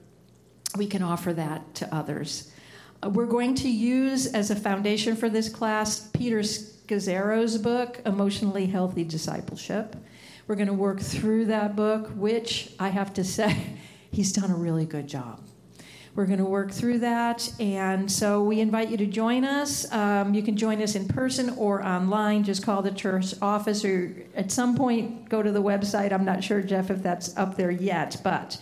We 0.75 0.87
can 0.87 1.03
offer 1.03 1.31
that 1.31 1.75
to 1.75 1.95
others. 1.95 2.51
Uh, 3.01 3.09
we're 3.09 3.25
going 3.25 3.55
to 3.55 3.69
use 3.69 4.27
as 4.27 4.51
a 4.51 4.55
foundation 4.57 5.15
for 5.15 5.29
this 5.29 5.47
class 5.47 6.09
Peter 6.09 6.39
Scazzero's 6.39 7.57
book, 7.57 8.01
Emotionally 8.05 8.65
Healthy 8.65 9.05
Discipleship. 9.05 9.95
We're 10.47 10.55
going 10.55 10.67
to 10.67 10.73
work 10.73 10.99
through 10.99 11.45
that 11.45 11.75
book, 11.75 12.09
which 12.15 12.71
I 12.79 12.89
have 12.89 13.13
to 13.15 13.23
say, 13.23 13.77
he's 14.11 14.31
done 14.31 14.51
a 14.51 14.55
really 14.55 14.85
good 14.85 15.07
job. 15.07 15.41
We're 16.13 16.25
going 16.25 16.39
to 16.39 16.45
work 16.45 16.71
through 16.71 16.99
that. 16.99 17.53
And 17.57 18.11
so 18.11 18.43
we 18.43 18.59
invite 18.59 18.89
you 18.89 18.97
to 18.97 19.05
join 19.05 19.45
us. 19.45 19.89
Um, 19.93 20.33
you 20.33 20.43
can 20.43 20.57
join 20.57 20.81
us 20.81 20.95
in 20.95 21.07
person 21.07 21.51
or 21.51 21.85
online. 21.85 22.43
Just 22.43 22.63
call 22.65 22.81
the 22.81 22.91
church 22.91 23.33
office 23.41 23.85
or 23.85 24.13
at 24.35 24.51
some 24.51 24.75
point 24.75 25.29
go 25.29 25.41
to 25.41 25.51
the 25.51 25.61
website. 25.61 26.11
I'm 26.11 26.25
not 26.25 26.43
sure, 26.43 26.61
Jeff, 26.61 26.91
if 26.91 27.01
that's 27.01 27.35
up 27.37 27.55
there 27.55 27.71
yet, 27.71 28.17
but 28.25 28.59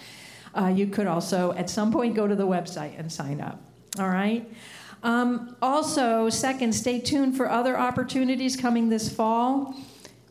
uh, 0.56 0.68
you 0.68 0.88
could 0.88 1.08
also 1.08 1.54
at 1.54 1.72
some 1.72 1.92
point 1.92 2.16
go 2.16 2.28
to 2.28 2.36
the 2.36 2.46
website 2.46 3.00
and 3.00 3.12
sign 3.12 3.42
up. 3.42 3.60
All 3.98 4.10
right? 4.10 4.48
Um, 5.02 5.56
also, 5.62 6.30
second, 6.30 6.74
stay 6.74 7.00
tuned 7.00 7.36
for 7.36 7.50
other 7.50 7.80
opportunities 7.80 8.56
coming 8.56 8.90
this 8.90 9.12
fall. 9.12 9.74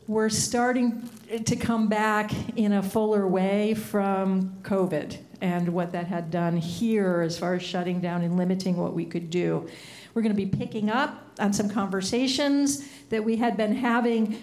We're 0.09 0.31
starting 0.31 1.07
to 1.45 1.55
come 1.55 1.89
back 1.89 2.33
in 2.57 2.73
a 2.73 2.83
fuller 2.83 3.29
way 3.29 3.75
from 3.75 4.57
COVID 4.63 5.19
and 5.43 5.69
what 5.69 5.93
that 5.93 6.07
had 6.07 6.31
done 6.31 6.57
here 6.57 7.21
as 7.21 7.39
far 7.39 7.53
as 7.53 7.63
shutting 7.63 8.01
down 8.01 8.23
and 8.23 8.39
limiting 8.39 8.79
what 8.79 8.95
we 8.95 9.05
could 9.05 9.29
do. 9.29 9.69
We're 10.15 10.23
going 10.23 10.35
to 10.35 10.47
be 10.47 10.47
picking 10.47 10.89
up 10.89 11.35
on 11.39 11.53
some 11.53 11.69
conversations 11.69 12.89
that 13.11 13.23
we 13.23 13.37
had 13.37 13.59
been 13.59 13.75
having 13.75 14.43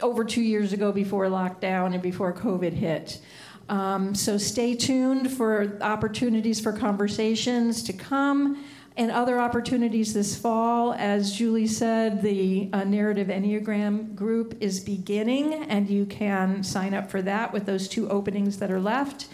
over 0.00 0.24
two 0.24 0.40
years 0.40 0.72
ago 0.72 0.92
before 0.92 1.26
lockdown 1.26 1.92
and 1.92 2.02
before 2.02 2.32
COVID 2.32 2.72
hit. 2.72 3.20
Um, 3.68 4.14
so 4.14 4.38
stay 4.38 4.74
tuned 4.74 5.30
for 5.30 5.76
opportunities 5.82 6.58
for 6.58 6.72
conversations 6.72 7.82
to 7.82 7.92
come 7.92 8.64
and 8.96 9.10
other 9.10 9.38
opportunities 9.38 10.12
this 10.12 10.36
fall. 10.36 10.92
As 10.92 11.32
Julie 11.32 11.66
said, 11.66 12.22
the 12.22 12.68
uh, 12.72 12.84
Narrative 12.84 13.28
Enneagram 13.28 14.14
group 14.14 14.56
is 14.60 14.80
beginning, 14.80 15.54
and 15.54 15.88
you 15.88 16.04
can 16.06 16.62
sign 16.62 16.92
up 16.92 17.10
for 17.10 17.22
that 17.22 17.52
with 17.52 17.66
those 17.66 17.88
two 17.88 18.08
openings 18.10 18.58
that 18.58 18.70
are 18.70 18.80
left. 18.80 19.28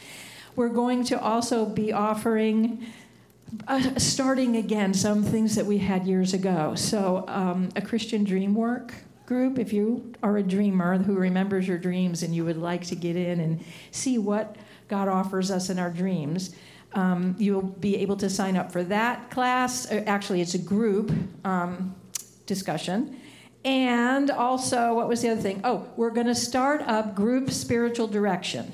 We're 0.55 0.69
going 0.69 1.05
to 1.05 1.21
also 1.21 1.67
be 1.67 1.93
offering. 1.93 2.87
Uh, 3.67 3.99
starting 3.99 4.57
again, 4.59 4.93
some 4.93 5.23
things 5.23 5.55
that 5.55 5.65
we 5.65 5.79
had 5.79 6.07
years 6.07 6.35
ago. 6.35 6.75
So, 6.75 7.25
um, 7.29 7.71
a 7.77 7.81
Christian 7.81 8.23
dream 8.23 8.55
work 8.55 8.93
group. 9.25 9.59
If 9.59 9.73
you 9.73 10.13
are 10.23 10.37
a 10.37 10.43
dreamer 10.43 10.99
who 10.99 11.15
remembers 11.15 11.67
your 11.67 11.79
dreams 11.79 12.23
and 12.23 12.35
you 12.35 12.45
would 12.45 12.57
like 12.57 12.85
to 12.87 12.95
get 12.95 13.17
in 13.17 13.41
and 13.41 13.65
see 13.91 14.19
what 14.19 14.57
God 14.89 15.09
offers 15.09 15.51
us 15.51 15.71
in 15.71 15.79
our 15.79 15.91
dreams, 15.91 16.55
um, 16.95 17.36
you'll 17.39 17.62
be 17.62 17.97
able 17.97 18.16
to 18.16 18.30
sign 18.30 18.57
up 18.57 18.72
for 18.72 18.82
that 18.84 19.30
class. 19.30 19.91
Uh, 19.91 20.03
actually, 20.07 20.41
it's 20.41 20.55
a 20.55 20.59
group 20.59 21.12
um, 21.45 21.95
discussion. 22.47 23.20
And 23.64 24.30
also, 24.30 24.95
what 24.95 25.09
was 25.09 25.22
the 25.22 25.30
other 25.30 25.41
thing? 25.41 25.61
Oh, 25.64 25.89
we're 25.97 26.11
going 26.11 26.26
to 26.28 26.34
start 26.34 26.80
up 26.82 27.14
group 27.14 27.51
spiritual 27.51 28.07
direction. 28.07 28.72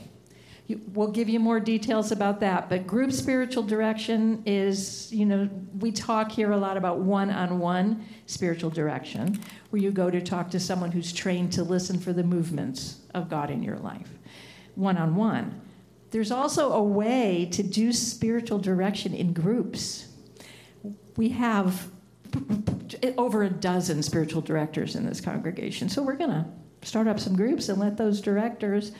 we'll 0.93 1.11
give 1.11 1.29
you 1.29 1.41
more 1.41 1.59
details 1.59 2.13
about 2.13 2.41
that. 2.41 2.69
But 2.69 2.87
group 2.87 3.13
spiritual 3.13 3.63
direction 3.65 4.43
is, 4.47 5.13
you 5.13 5.27
know, 5.27 5.49
we 5.81 5.91
talk 5.91 6.31
here 6.31 6.53
a 6.53 6.57
lot 6.57 6.77
about 6.77 6.99
one 6.99 7.31
on 7.31 7.59
one 7.59 8.05
spiritual 8.27 8.71
direction, 8.71 9.41
where 9.71 9.83
you 9.83 9.91
go 9.91 10.11
to 10.11 10.21
talk 10.21 10.51
to 10.51 10.61
someone 10.61 10.93
who's 10.93 11.13
trained 11.13 11.53
to 11.55 11.63
listen 11.65 11.99
for 11.99 12.13
the 12.13 12.23
movements 12.23 13.01
of 13.15 13.29
God 13.29 13.51
in 13.51 13.63
your 13.63 13.77
life, 13.79 14.11
one 14.75 14.97
on 14.97 15.17
one. 15.17 15.61
There's 16.15 16.31
also 16.31 16.71
a 16.71 16.81
way 16.81 17.49
to 17.51 17.65
do 17.65 17.93
spiritual 17.93 18.61
direction 18.61 19.15
in 19.15 19.33
groups. 19.33 20.07
We 21.17 21.31
have 21.31 21.89
over 23.19 23.43
a 23.43 23.51
dozen 23.51 24.01
spiritual 24.01 24.41
directors 24.41 24.95
in 24.95 25.05
this 25.05 25.21
congregation. 25.21 25.89
So 25.89 26.05
we're 26.05 26.15
going 26.15 26.31
to 26.31 26.47
start 26.83 27.09
up 27.09 27.19
some 27.19 27.35
groups 27.35 27.69
and 27.69 27.81
let 27.81 27.97
those 27.97 28.21
directors 28.21 28.93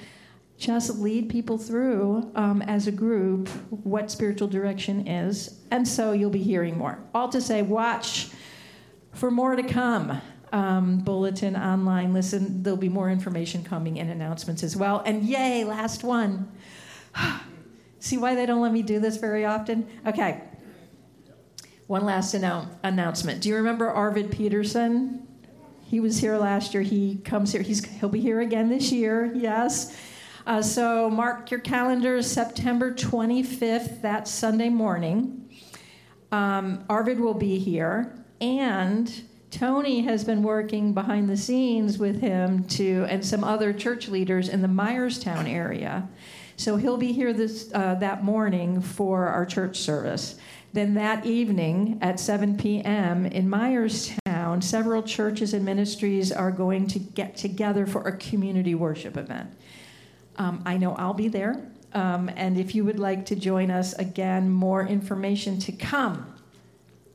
just 0.59 0.99
lead 0.99 1.29
people 1.29 1.57
through 1.57 2.33
um, 2.35 2.63
as 2.63 2.89
a 2.89 2.93
group 2.93 3.49
what 3.71 4.11
spiritual 4.11 4.49
direction 4.49 5.07
is. 5.07 5.61
And 5.71 5.87
so 5.87 6.11
you'll 6.11 6.31
be 6.31 6.43
hearing 6.43 6.77
more. 6.77 6.99
All 7.15 7.29
to 7.29 7.41
say, 7.41 7.63
watch 7.63 8.31
for 9.13 9.31
more 9.31 9.55
to 9.55 9.63
come. 9.63 10.21
Um, 10.53 10.99
bulletin 10.99 11.55
online, 11.55 12.13
listen, 12.13 12.65
there'll 12.65 12.77
be 12.77 12.89
more 12.89 13.09
information 13.09 13.63
coming 13.63 14.01
and 14.01 14.11
announcements 14.11 14.65
as 14.65 14.77
well. 14.77 15.01
And 15.07 15.23
yay, 15.23 15.63
last 15.63 16.03
one. 16.03 16.51
See 18.01 18.17
why 18.19 18.35
they 18.35 18.47
don't 18.47 18.61
let 18.61 18.73
me 18.73 18.83
do 18.83 19.01
this 19.01 19.17
very 19.17 19.45
often? 19.45 19.89
Okay. 20.07 20.43
One 21.87 22.05
last 22.05 22.35
annou- 22.35 22.69
announcement. 22.83 23.41
Do 23.41 23.49
you 23.49 23.57
remember 23.57 23.91
Arvid 23.91 24.31
Pedersen? 24.31 25.27
He 25.87 26.01
was 26.01 26.19
here 26.19 26.37
last 26.37 26.75
year. 26.75 26.83
He 26.83 27.17
comes 27.25 27.53
here. 27.53 27.63
He's, 27.63 27.85
he'll 27.85 28.09
be 28.09 28.21
here 28.21 28.41
again 28.41 28.69
this 28.69 28.91
year. 28.91 29.33
Yes. 29.35 29.97
Uh, 30.47 30.61
so 30.61 31.09
mark 31.09 31.51
your 31.51 31.61
calendars. 31.61 32.31
September 32.31 32.93
25th. 32.93 34.03
that 34.03 34.29
Sunday 34.29 34.69
morning. 34.69 35.49
Um, 36.33 36.85
Arvid 36.89 37.21
will 37.21 37.35
be 37.35 37.59
here, 37.59 38.13
and 38.41 39.23
Tony 39.53 40.03
has 40.03 40.25
been 40.25 40.43
working 40.43 40.93
behind 40.93 41.31
the 41.31 41.37
scenes 41.37 41.97
with 41.97 42.21
him 42.21 42.65
to 42.65 43.07
and 43.09 43.25
some 43.25 43.45
other 43.45 43.73
church 43.73 44.09
leaders 44.09 44.49
in 44.49 44.61
the 44.61 44.69
Myerstown 44.69 45.49
area. 45.49 46.09
So 46.57 46.77
he'll 46.77 46.97
be 46.97 47.13
here 47.13 47.33
this 47.33 47.71
uh, 47.75 47.97
that 47.97 48.25
morning 48.25 48.81
for 48.81 49.27
our 49.27 49.45
church 49.45 49.79
service. 49.79 50.37
Then 50.73 50.95
that 50.95 51.25
evening 51.25 51.99
at 52.03 52.19
7 52.19 52.57
p.m. 52.57 53.27
in 53.27 53.49
Myerstown, 53.49 54.63
several 54.63 55.03
churches 55.03 55.55
and 55.55 55.65
ministries 55.65 56.33
are 56.33 56.51
going 56.51 56.89
to 56.89 56.99
get 56.99 57.37
together 57.37 57.87
for 57.87 58.03
a 58.03 58.17
community 58.17 58.75
worship 58.75 59.17
event. 59.17 59.51
Um, 60.37 60.63
I 60.67 60.77
know 60.77 60.95
I'll 60.97 61.15
be 61.15 61.29
there. 61.29 61.65
Um, 61.93 62.29
and 62.35 62.59
if 62.59 62.75
you 62.75 62.85
would 62.85 62.99
like 62.99 63.27
to 63.27 63.37
join 63.37 63.71
us, 63.71 63.93
again, 63.95 64.51
more 64.51 64.85
information 64.85 65.61
to 65.61 65.73
come. 65.73 66.35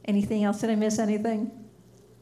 Anything 0.05 0.45
else? 0.45 0.61
Did 0.61 0.69
I 0.69 0.75
miss 0.75 0.97
anything? 0.97 1.51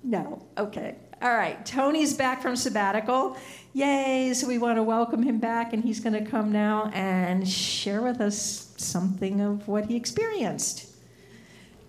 No. 0.03 0.43
Okay. 0.57 0.95
All 1.19 1.33
right. 1.33 1.65
Tony's 1.65 2.13
back 2.13 2.43
from 2.43 2.55
sabbatical. 2.55 3.37
Yay. 3.73 4.33
So 4.35 4.47
we 4.47 4.59
want 4.59 4.77
to 4.77 4.83
welcome 4.83 5.23
him 5.23 5.39
back, 5.39 5.73
and 5.73 5.83
he's 5.83 5.99
going 5.99 6.13
to 6.13 6.29
come 6.29 6.51
now 6.51 6.91
and 6.93 7.47
share 7.47 8.03
with 8.03 8.21
us 8.21 8.73
something 8.77 9.41
of 9.41 9.67
what 9.67 9.87
he 9.87 9.95
experienced. 9.95 10.85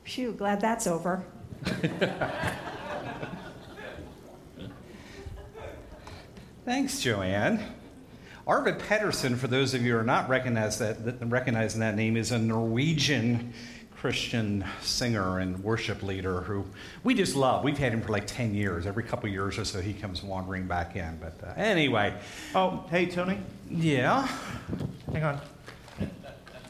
Phew, 0.05 0.33
glad 0.33 0.63
that's 0.63 0.87
over. 0.87 1.23
Thanks, 6.65 7.01
Joanne. 7.01 7.63
Arvid 8.47 8.79
Pedersen, 8.79 9.37
for 9.37 9.47
those 9.47 9.75
of 9.75 9.83
you 9.83 9.93
who 9.93 9.99
are 9.99 10.03
not 10.03 10.31
that, 10.31 11.19
recognizing 11.21 11.81
that 11.81 11.97
name, 11.97 12.17
is 12.17 12.33
a 12.33 12.39
Norwegian 12.39 13.53
Christian 14.01 14.65
singer 14.81 15.41
and 15.41 15.59
worship 15.65 16.05
leader 16.05 16.43
who 16.43 16.65
we 17.03 17.15
just 17.15 17.35
love. 17.35 17.65
We've 17.65 17.77
had 17.77 17.93
him 17.93 18.01
for 18.01 18.13
like 18.13 18.29
10 18.29 18.55
years. 18.55 18.87
Every 18.87 19.03
couple 19.03 19.29
years 19.29 19.59
or 19.59 19.65
so, 19.65 19.81
he 19.81 19.93
comes 19.93 20.23
wandering 20.23 20.67
back 20.69 20.95
in. 20.95 21.19
But 21.21 21.35
uh, 21.43 21.53
anyway. 21.57 22.15
Oh, 22.55 22.85
hey, 22.91 23.07
Tony. 23.07 23.41
Yeah? 23.69 24.29
Hang 25.13 25.25
on. 25.25 25.41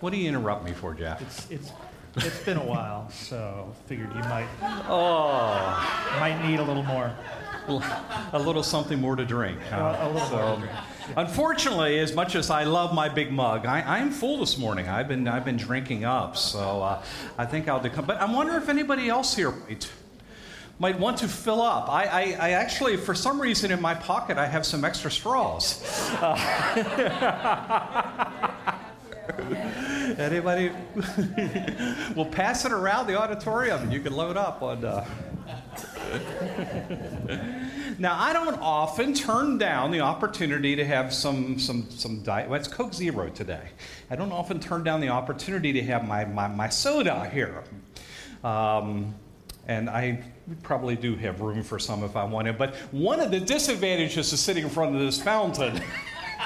What 0.00 0.10
do 0.10 0.16
you 0.16 0.28
interrupt 0.28 0.64
me 0.64 0.72
for, 0.72 0.94
Jeff? 0.94 1.20
It's, 1.20 1.50
it's, 1.50 1.72
it's 2.16 2.44
been 2.44 2.56
a 2.56 2.64
while, 2.64 3.10
so 3.10 3.74
figured 3.86 4.08
you 4.14 4.20
might, 4.20 4.46
Oh, 4.88 6.16
might 6.20 6.42
need 6.48 6.60
a 6.60 6.64
little 6.64 6.84
more. 6.84 7.12
a 8.32 8.38
little 8.38 8.62
something 8.62 9.00
more 9.00 9.16
to 9.16 9.24
drink. 9.24 9.58
huh? 9.70 9.76
Uh, 9.76 9.98
a 10.00 10.12
little 10.12 10.28
So, 10.28 10.56
drink. 10.58 10.72
Unfortunately, 11.16 11.98
as 12.00 12.14
much 12.14 12.34
as 12.34 12.50
I 12.50 12.64
love 12.64 12.92
my 12.94 13.08
big 13.08 13.32
mug, 13.32 13.64
I, 13.66 13.80
I'm 13.98 14.10
full 14.10 14.38
this 14.38 14.58
morning. 14.58 14.88
I've 14.88 15.08
been, 15.08 15.26
I've 15.26 15.44
been 15.44 15.56
drinking 15.56 16.04
up, 16.04 16.36
so 16.36 16.82
uh, 16.82 17.02
I 17.38 17.46
think 17.46 17.66
I'll 17.68 17.80
decline. 17.80 18.06
But 18.06 18.18
I 18.18 18.30
wonder 18.30 18.56
if 18.56 18.68
anybody 18.68 19.08
else 19.08 19.34
here 19.34 19.50
might, 19.50 19.90
might 20.78 20.98
want 20.98 21.16
to 21.18 21.28
fill 21.28 21.62
up. 21.62 21.88
I, 21.88 22.04
I, 22.04 22.22
I 22.38 22.50
actually, 22.50 22.98
for 22.98 23.14
some 23.14 23.40
reason, 23.40 23.70
in 23.70 23.80
my 23.80 23.94
pocket, 23.94 24.36
I 24.36 24.46
have 24.46 24.66
some 24.66 24.84
extra 24.84 25.10
straws. 25.10 25.82
Uh, 26.20 26.36
anybody? 30.18 30.70
we'll 32.14 32.26
pass 32.26 32.64
it 32.66 32.72
around 32.72 33.06
the 33.06 33.18
auditorium, 33.18 33.82
and 33.82 33.92
you 33.92 34.00
can 34.00 34.12
load 34.12 34.36
up 34.36 34.62
on. 34.62 34.84
Uh, 34.84 35.06
now, 37.98 38.18
I 38.18 38.32
don't 38.32 38.58
often 38.60 39.14
turn 39.14 39.58
down 39.58 39.90
the 39.90 40.00
opportunity 40.00 40.76
to 40.76 40.84
have 40.84 41.12
some 41.12 41.58
some 41.58 41.90
some 41.90 42.22
diet. 42.22 42.48
Well, 42.48 42.58
it's 42.58 42.68
Coke 42.68 42.94
Zero 42.94 43.28
today. 43.28 43.68
I 44.10 44.16
don't 44.16 44.32
often 44.32 44.60
turn 44.60 44.84
down 44.84 45.00
the 45.00 45.10
opportunity 45.10 45.72
to 45.72 45.82
have 45.82 46.06
my 46.06 46.24
my, 46.24 46.48
my 46.48 46.68
soda 46.68 47.28
here. 47.30 47.64
Um, 48.44 49.14
and 49.66 49.90
I 49.90 50.22
probably 50.62 50.96
do 50.96 51.14
have 51.16 51.40
room 51.40 51.62
for 51.62 51.78
some 51.78 52.02
if 52.02 52.16
I 52.16 52.24
wanted. 52.24 52.56
But 52.56 52.74
one 52.90 53.20
of 53.20 53.30
the 53.30 53.40
disadvantages 53.40 54.32
of 54.32 54.38
sitting 54.38 54.64
in 54.64 54.70
front 54.70 54.94
of 54.94 55.00
this 55.00 55.20
fountain 55.20 55.82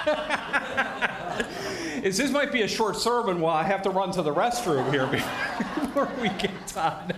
is 2.03 2.17
this 2.17 2.33
might 2.33 2.51
be 2.51 2.63
a 2.63 2.69
short 2.69 2.97
sermon 2.97 3.41
while 3.41 3.55
I 3.55 3.63
have 3.63 3.83
to 3.83 3.91
run 3.91 4.11
to 4.13 4.23
the 4.23 4.35
restroom 4.35 4.91
here 4.91 5.07
before 5.81 6.11
we 6.21 6.31
get 6.31 6.67
done. 6.75 7.13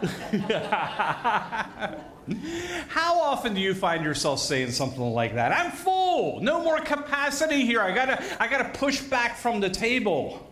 How 2.88 3.20
often 3.20 3.54
do 3.54 3.60
you 3.60 3.74
find 3.74 4.04
yourself 4.04 4.40
saying 4.40 4.70
something 4.70 5.02
like 5.02 5.34
that? 5.34 5.52
I'm 5.52 5.70
full. 5.70 6.40
No 6.40 6.62
more 6.62 6.80
capacity 6.80 7.66
here. 7.66 7.80
I 7.80 7.94
gotta, 7.94 8.22
I 8.40 8.48
gotta 8.48 8.70
push 8.78 9.00
back 9.00 9.36
from 9.36 9.60
the 9.60 9.68
table. 9.68 10.46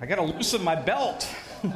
I 0.00 0.06
gotta 0.06 0.22
loosen 0.22 0.62
my 0.62 0.76
belt. 0.76 1.28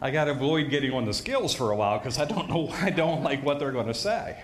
I 0.00 0.10
gotta 0.10 0.30
avoid 0.30 0.70
getting 0.70 0.92
on 0.92 1.04
the 1.04 1.12
scales 1.12 1.54
for 1.54 1.72
a 1.72 1.76
while 1.76 1.98
because 1.98 2.18
I 2.18 2.24
don't 2.24 2.48
know. 2.48 2.68
I 2.80 2.90
don't 2.90 3.22
like 3.22 3.44
what 3.44 3.58
they're 3.58 3.72
to 3.72 3.94
say. 3.94 4.42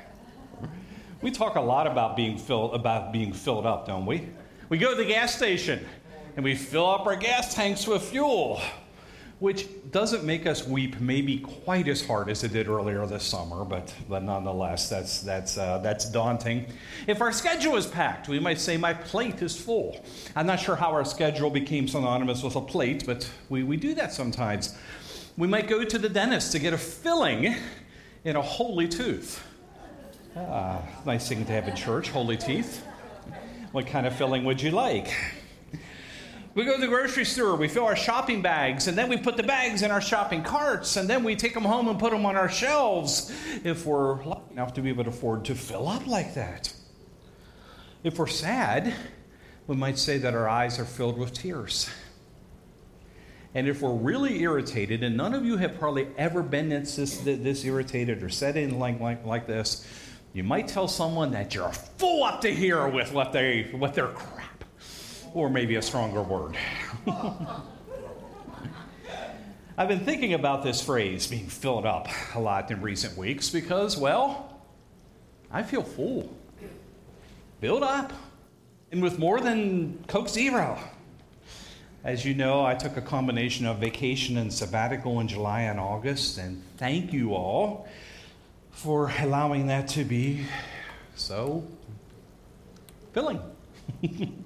We 1.23 1.31
talk 1.31 1.57
a 1.57 1.61
lot 1.61 1.87
about 1.87 2.17
being 2.17 2.37
filled, 2.37 2.75
about 2.75 3.13
being 3.13 3.33
filled 3.33 3.65
up, 3.65 3.87
don't 3.87 4.05
we? 4.05 4.29
We 4.69 4.79
go 4.79 4.91
to 4.91 4.97
the 4.97 5.09
gas 5.09 5.35
station 5.35 5.87
and 6.37 6.45
we 6.45 6.55
fill 6.55 6.87
up 6.87 7.07
our 7.07 7.17
gas 7.17 7.55
tanks 7.55 7.87
with 7.87 8.03
fuel 8.03 8.61
which 9.45 9.69
doesn't 9.91 10.25
make 10.25 10.47
us 10.47 10.67
weep 10.67 10.99
maybe 11.01 11.37
quite 11.37 11.87
as 11.87 12.05
hard 12.05 12.31
as 12.31 12.43
it 12.45 12.53
did 12.55 12.67
earlier 12.67 13.05
this 13.05 13.23
summer, 13.23 13.63
but, 13.63 13.95
but 14.09 14.23
nonetheless, 14.23 14.89
that's, 14.89 15.21
that's, 15.21 15.59
uh, 15.59 15.77
that's 15.81 16.07
daunting. 16.11 16.65
If 17.07 17.21
our 17.21 17.31
schedule 17.31 17.77
is 17.77 17.87
packed, 17.87 18.27
we 18.27 18.41
might 18.41 18.59
say, 18.59 18.79
My 18.79 18.95
plate 18.95 19.43
is 19.43 19.55
full. 19.55 20.03
I'm 20.35 20.47
not 20.47 20.61
sure 20.61 20.77
how 20.77 20.93
our 20.93 21.05
schedule 21.05 21.51
became 21.51 21.87
synonymous 21.87 22.43
with 22.43 22.57
a 22.57 22.61
plate, 22.63 23.05
but 23.05 23.31
we, 23.51 23.65
we 23.65 23.77
do 23.77 23.95
that 23.97 24.15
sometimes. 24.15 24.79
We 25.37 25.47
might 25.47 25.69
go 25.69 25.85
to 25.85 25.99
the 25.99 26.09
dentist 26.09 26.53
to 26.53 26.59
get 26.59 26.73
a 26.73 26.79
filling 26.79 27.55
in 28.25 28.37
a 28.37 28.43
holy 28.43 28.89
tooth. 28.89 29.47
Ah, 30.35 30.81
nice 31.05 31.29
thing 31.29 31.45
to 31.45 31.53
have 31.53 31.69
in 31.69 31.77
church, 31.77 32.09
holy 32.09 32.39
teeth. 32.39 32.83
What 33.73 33.87
kind 33.89 34.07
of 34.07 34.17
filling 34.17 34.47
would 34.47 34.63
you 34.63 34.71
like? 34.71 35.15
We 36.55 36.65
go 36.65 36.75
to 36.75 36.81
the 36.81 36.87
grocery 36.87 37.25
store, 37.25 37.57
we 37.57 37.67
fill 37.67 37.85
our 37.85 37.97
shopping 37.97 38.41
bags, 38.41 38.87
and 38.87 38.97
then 38.97 39.09
we 39.09 39.17
put 39.17 39.37
the 39.37 39.43
bags 39.43 39.83
in 39.83 39.91
our 39.91 40.01
shopping 40.01 40.45
carts, 40.45 40.97
and 40.97 41.11
then 41.11 41.25
we 41.25 41.35
take 41.35 41.53
them 41.53 41.65
home 41.65 41.89
and 41.89 41.99
put 41.99 42.13
them 42.13 42.25
on 42.25 42.37
our 42.37 42.49
shelves 42.49 43.33
if 43.65 43.85
we're 43.85 44.25
lucky 44.25 44.53
enough 44.53 44.73
to 44.75 44.81
be 44.81 44.89
able 44.89 45.03
to 45.03 45.11
afford 45.11 45.45
to 45.47 45.57
fill 45.57 45.89
up 45.89 46.07
like 46.07 46.35
that. 46.35 46.73
If 48.05 48.21
we're 48.21 48.29
sad, 48.29 48.95
we 49.67 49.75
might 49.75 49.99
say 49.99 50.19
that 50.19 50.33
our 50.33 50.49
eyes 50.49 50.79
are 50.79 50.85
filled 50.85 51.19
with 51.19 51.33
tears. 51.33 51.91
And 53.53 53.67
if 53.67 53.83
we're 53.83 53.93
really 53.93 54.41
irritated, 54.41 55.03
and 55.03 55.17
none 55.17 55.35
of 55.35 55.45
you 55.45 55.57
have 55.57 55.79
probably 55.79 56.07
ever 56.17 56.43
been 56.43 56.69
this, 56.69 56.95
this, 56.95 57.65
irritated 57.65 58.23
or 58.23 58.29
said 58.29 58.57
anything 58.57 58.79
like, 58.79 59.01
like, 59.01 59.25
like 59.25 59.47
this, 59.49 59.85
you 60.33 60.45
might 60.45 60.69
tell 60.69 60.87
someone 60.87 61.33
that 61.33 61.55
you're 61.55 61.73
full 61.73 62.23
up 62.23 62.41
to 62.43 62.53
here 62.53 62.87
with 62.87 63.13
what, 63.13 63.33
they, 63.33 63.71
what 63.73 63.95
they're 63.95 64.15
or 65.35 65.51
maybe 65.51 65.75
a 65.77 65.83
stronger 65.83 66.23
word. 66.23 66.57
I've 69.77 69.89
been 69.89 70.05
thinking 70.05 70.35
about 70.35 70.63
this 70.63 70.81
phrase 70.81 71.27
being 71.27 71.49
filled 71.49 71.85
up 71.85 72.07
a 72.35 72.41
lot 72.41 72.71
in 72.71 72.81
recent 72.81 73.19
weeks 73.19 73.51
because, 73.51 73.97
well, 73.97 74.63
I 75.51 75.65
feel 75.65 75.83
full, 75.83 76.33
filled 77.61 77.83
up, 77.83 78.13
and 78.93 79.03
with 79.03 79.19
more 79.19 79.41
than 79.41 80.05
Coke 80.07 80.29
Zero. 80.29 80.79
As 82.05 82.25
you 82.25 82.35
know, 82.35 82.65
I 82.65 82.75
took 82.75 82.97
a 82.97 83.03
combination 83.03 83.67
of 83.67 83.79
vacation 83.79 84.37
and 84.37 84.53
sabbatical 84.53 85.19
in 85.21 85.27
July 85.27 85.63
and 85.63 85.81
August, 85.81 86.39
and 86.39 86.63
thank 86.77 87.13
you 87.13 87.35
all 87.35 87.89
for 88.71 89.11
allowing 89.21 89.67
that 89.69 89.89
to 89.89 90.05
be 90.05 90.45
so 91.17 91.67
filling. 93.13 93.41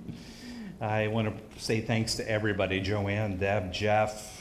I 0.81 1.09
want 1.09 1.27
to 1.27 1.61
say 1.61 1.81
thanks 1.81 2.15
to 2.17 2.31
everybody 2.31 2.81
Joanne, 2.81 3.37
Deb, 3.39 3.73
Jeff, 3.73 4.41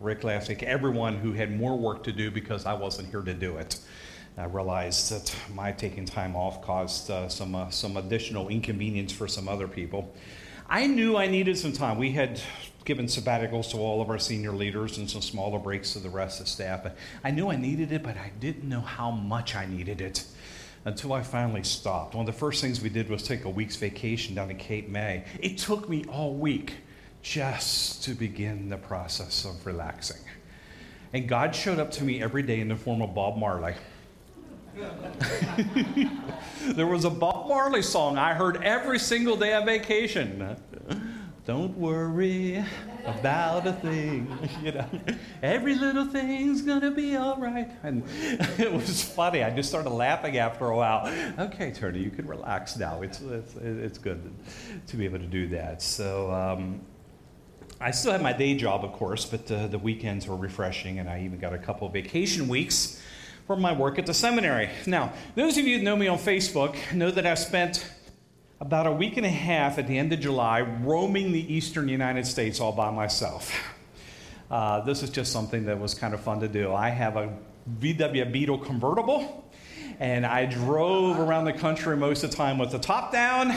Rick 0.00 0.24
last 0.24 0.48
week, 0.48 0.62
everyone 0.62 1.18
who 1.18 1.32
had 1.32 1.54
more 1.54 1.76
work 1.76 2.04
to 2.04 2.12
do 2.12 2.30
because 2.30 2.64
I 2.64 2.72
wasn't 2.72 3.10
here 3.10 3.20
to 3.20 3.34
do 3.34 3.58
it. 3.58 3.78
I 4.38 4.46
realized 4.46 5.12
that 5.12 5.36
my 5.54 5.72
taking 5.72 6.06
time 6.06 6.36
off 6.36 6.62
caused 6.62 7.10
uh, 7.10 7.28
some, 7.28 7.54
uh, 7.54 7.68
some 7.68 7.98
additional 7.98 8.48
inconvenience 8.48 9.12
for 9.12 9.28
some 9.28 9.46
other 9.46 9.68
people. 9.68 10.14
I 10.70 10.86
knew 10.86 11.18
I 11.18 11.26
needed 11.26 11.58
some 11.58 11.72
time. 11.72 11.98
We 11.98 12.12
had 12.12 12.40
given 12.86 13.04
sabbaticals 13.04 13.70
to 13.72 13.76
all 13.76 14.00
of 14.00 14.08
our 14.08 14.18
senior 14.18 14.52
leaders 14.52 14.96
and 14.96 15.08
some 15.08 15.20
smaller 15.20 15.58
breaks 15.58 15.92
to 15.92 15.98
the 15.98 16.08
rest 16.08 16.40
of 16.40 16.46
the 16.46 16.50
staff. 16.50 16.86
I 17.22 17.30
knew 17.30 17.50
I 17.50 17.56
needed 17.56 17.92
it, 17.92 18.02
but 18.02 18.16
I 18.16 18.32
didn't 18.40 18.66
know 18.66 18.80
how 18.80 19.10
much 19.10 19.54
I 19.54 19.66
needed 19.66 20.00
it 20.00 20.24
until 20.84 21.12
I 21.12 21.22
finally 21.22 21.62
stopped. 21.62 22.14
One 22.14 22.28
of 22.28 22.34
the 22.34 22.38
first 22.38 22.60
things 22.60 22.80
we 22.80 22.88
did 22.88 23.08
was 23.08 23.22
take 23.22 23.44
a 23.44 23.50
week's 23.50 23.76
vacation 23.76 24.34
down 24.34 24.48
to 24.48 24.54
Cape 24.54 24.88
May. 24.88 25.24
It 25.40 25.58
took 25.58 25.88
me 25.88 26.04
all 26.06 26.34
week 26.34 26.74
just 27.22 28.04
to 28.04 28.14
begin 28.14 28.68
the 28.68 28.76
process 28.76 29.44
of 29.44 29.64
relaxing. 29.64 30.20
And 31.14 31.26
God 31.28 31.54
showed 31.54 31.78
up 31.78 31.90
to 31.92 32.04
me 32.04 32.22
every 32.22 32.42
day 32.42 32.60
in 32.60 32.68
the 32.68 32.76
form 32.76 33.00
of 33.00 33.14
Bob 33.14 33.38
Marley. 33.38 33.74
there 36.74 36.86
was 36.86 37.04
a 37.04 37.10
Bob 37.10 37.48
Marley 37.48 37.82
song 37.82 38.18
I 38.18 38.34
heard 38.34 38.62
every 38.62 38.98
single 38.98 39.36
day 39.36 39.54
on 39.54 39.64
vacation. 39.64 40.56
Don't 41.46 41.76
worry 41.76 42.64
about 43.04 43.66
a 43.66 43.72
thing. 43.74 44.26
You 44.62 44.72
know, 44.72 44.86
every 45.42 45.74
little 45.74 46.06
thing's 46.06 46.62
gonna 46.62 46.90
be 46.90 47.16
all 47.16 47.36
right. 47.36 47.70
And 47.82 48.02
it 48.58 48.72
was 48.72 49.02
funny. 49.02 49.42
I 49.42 49.50
just 49.50 49.68
started 49.68 49.90
laughing 49.90 50.38
after 50.38 50.68
a 50.68 50.76
while. 50.76 51.06
Okay, 51.38 51.70
Tony, 51.70 51.98
you 51.98 52.10
can 52.10 52.26
relax 52.26 52.78
now. 52.78 53.02
It's 53.02 53.20
it's, 53.20 53.56
it's 53.56 53.98
good 53.98 54.32
to 54.86 54.96
be 54.96 55.04
able 55.04 55.18
to 55.18 55.26
do 55.26 55.48
that. 55.48 55.82
So. 55.82 56.30
Um, 56.32 56.80
I 57.80 57.90
still 57.90 58.12
have 58.12 58.22
my 58.22 58.32
day 58.32 58.54
job, 58.54 58.84
of 58.84 58.92
course, 58.92 59.26
but 59.26 59.50
uh, 59.50 59.66
the 59.66 59.78
weekends 59.78 60.28
were 60.28 60.36
refreshing, 60.36 61.00
and 61.00 61.10
I 61.10 61.22
even 61.22 61.38
got 61.38 61.52
a 61.52 61.58
couple 61.58 61.86
vacation 61.88 62.46
weeks 62.48 63.02
from 63.46 63.60
my 63.60 63.72
work 63.72 63.98
at 63.98 64.06
the 64.06 64.14
seminary. 64.14 64.70
Now, 64.86 65.12
those 65.34 65.58
of 65.58 65.66
you 65.66 65.78
who 65.78 65.84
know 65.84 65.96
me 65.96 66.06
on 66.06 66.16
Facebook 66.16 66.76
know 66.94 67.10
that 67.10 67.26
I've 67.26 67.38
spent 67.38 67.84
about 68.60 68.86
a 68.86 68.92
week 68.92 69.16
and 69.16 69.26
a 69.26 69.30
half 69.30 69.78
at 69.78 69.86
the 69.86 69.98
end 69.98 70.12
of 70.12 70.20
July 70.20 70.60
roaming 70.60 71.32
the 71.32 71.54
eastern 71.54 71.88
United 71.88 72.26
States 72.26 72.60
all 72.60 72.72
by 72.72 72.90
myself. 72.90 73.52
Uh, 74.50 74.80
this 74.80 75.02
is 75.02 75.10
just 75.10 75.32
something 75.32 75.64
that 75.64 75.78
was 75.78 75.94
kind 75.94 76.14
of 76.14 76.20
fun 76.20 76.40
to 76.40 76.48
do. 76.48 76.72
I 76.72 76.90
have 76.90 77.16
a 77.16 77.32
VW 77.80 78.30
Beetle 78.30 78.58
convertible, 78.58 79.43
and 80.00 80.26
I 80.26 80.46
drove 80.46 81.18
around 81.18 81.44
the 81.44 81.52
country 81.52 81.96
most 81.96 82.24
of 82.24 82.30
the 82.30 82.36
time 82.36 82.58
with 82.58 82.70
the 82.70 82.78
top 82.78 83.12
down, 83.12 83.54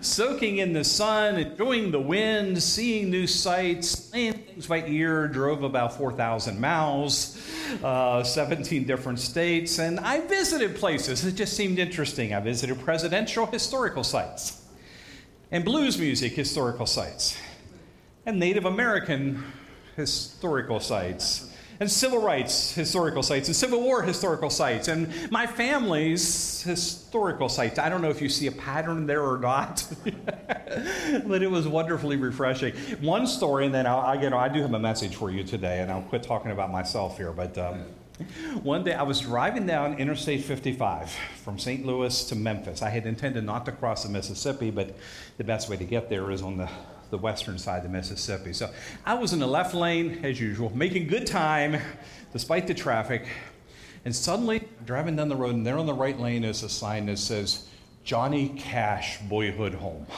soaking 0.00 0.58
in 0.58 0.72
the 0.72 0.84
sun, 0.84 1.36
enjoying 1.36 1.90
the 1.90 2.00
wind, 2.00 2.62
seeing 2.62 3.10
new 3.10 3.26
sights, 3.26 3.96
playing 3.96 4.32
things 4.34 4.66
by 4.66 4.84
ear. 4.86 5.28
Drove 5.28 5.62
about 5.62 5.96
4,000 5.96 6.60
miles, 6.60 7.40
uh, 7.82 8.22
17 8.22 8.84
different 8.84 9.18
states, 9.18 9.78
and 9.78 10.00
I 10.00 10.20
visited 10.20 10.76
places. 10.76 11.24
It 11.24 11.34
just 11.34 11.56
seemed 11.56 11.78
interesting. 11.78 12.34
I 12.34 12.40
visited 12.40 12.80
presidential 12.80 13.46
historical 13.46 14.04
sites, 14.04 14.64
and 15.50 15.64
blues 15.64 15.98
music 15.98 16.32
historical 16.32 16.86
sites, 16.86 17.38
and 18.24 18.38
Native 18.38 18.64
American 18.64 19.44
historical 19.96 20.80
sites 20.80 21.45
and 21.80 21.90
civil 21.90 22.20
rights 22.20 22.74
historical 22.74 23.22
sites 23.22 23.48
and 23.48 23.56
Civil 23.56 23.82
War 23.82 24.02
historical 24.02 24.50
sites 24.50 24.88
and 24.88 25.30
my 25.30 25.46
family's 25.46 26.62
historical 26.62 27.48
sites. 27.48 27.78
I 27.78 27.88
don't 27.88 28.02
know 28.02 28.10
if 28.10 28.20
you 28.20 28.28
see 28.28 28.46
a 28.46 28.52
pattern 28.52 29.06
there 29.06 29.22
or 29.22 29.38
not, 29.38 29.86
but 30.04 31.42
it 31.42 31.50
was 31.50 31.66
wonderfully 31.68 32.16
refreshing. 32.16 32.74
One 33.00 33.26
story, 33.26 33.66
and 33.66 33.74
then 33.74 33.86
I'll, 33.86 34.00
I, 34.00 34.14
you 34.20 34.30
know, 34.30 34.38
I 34.38 34.48
do 34.48 34.62
have 34.62 34.72
a 34.72 34.78
message 34.78 35.16
for 35.16 35.30
you 35.30 35.44
today, 35.44 35.80
and 35.80 35.90
I'll 35.90 36.02
quit 36.02 36.22
talking 36.22 36.50
about 36.50 36.70
myself 36.70 37.16
here, 37.16 37.32
but. 37.32 37.56
Um, 37.58 37.84
one 38.62 38.82
day 38.82 38.94
I 38.94 39.02
was 39.02 39.20
driving 39.20 39.66
down 39.66 39.98
Interstate 39.98 40.42
55 40.42 41.10
from 41.44 41.58
St. 41.58 41.84
Louis 41.84 42.24
to 42.30 42.34
Memphis. 42.34 42.80
I 42.80 42.88
had 42.88 43.04
intended 43.04 43.44
not 43.44 43.66
to 43.66 43.72
cross 43.72 44.04
the 44.04 44.08
Mississippi, 44.08 44.70
but 44.70 44.96
the 45.36 45.44
best 45.44 45.68
way 45.68 45.76
to 45.76 45.84
get 45.84 46.08
there 46.08 46.30
is 46.30 46.40
on 46.40 46.56
the 46.56 46.66
the 47.16 47.22
western 47.22 47.58
side 47.58 47.78
of 47.78 47.82
the 47.84 47.88
Mississippi. 47.88 48.52
So 48.52 48.70
I 49.04 49.14
was 49.14 49.32
in 49.32 49.38
the 49.38 49.46
left 49.46 49.74
lane, 49.74 50.20
as 50.22 50.38
usual, 50.38 50.70
making 50.76 51.08
good 51.08 51.26
time 51.26 51.80
despite 52.32 52.66
the 52.66 52.74
traffic. 52.74 53.26
And 54.04 54.14
suddenly, 54.14 54.68
driving 54.84 55.16
down 55.16 55.28
the 55.28 55.36
road, 55.36 55.54
and 55.54 55.66
there 55.66 55.78
on 55.78 55.86
the 55.86 55.94
right 55.94 56.18
lane 56.18 56.44
is 56.44 56.62
a 56.62 56.68
sign 56.68 57.06
that 57.06 57.18
says, 57.18 57.68
Johnny 58.04 58.50
Cash 58.50 59.18
Boyhood 59.22 59.74
Home. 59.74 60.06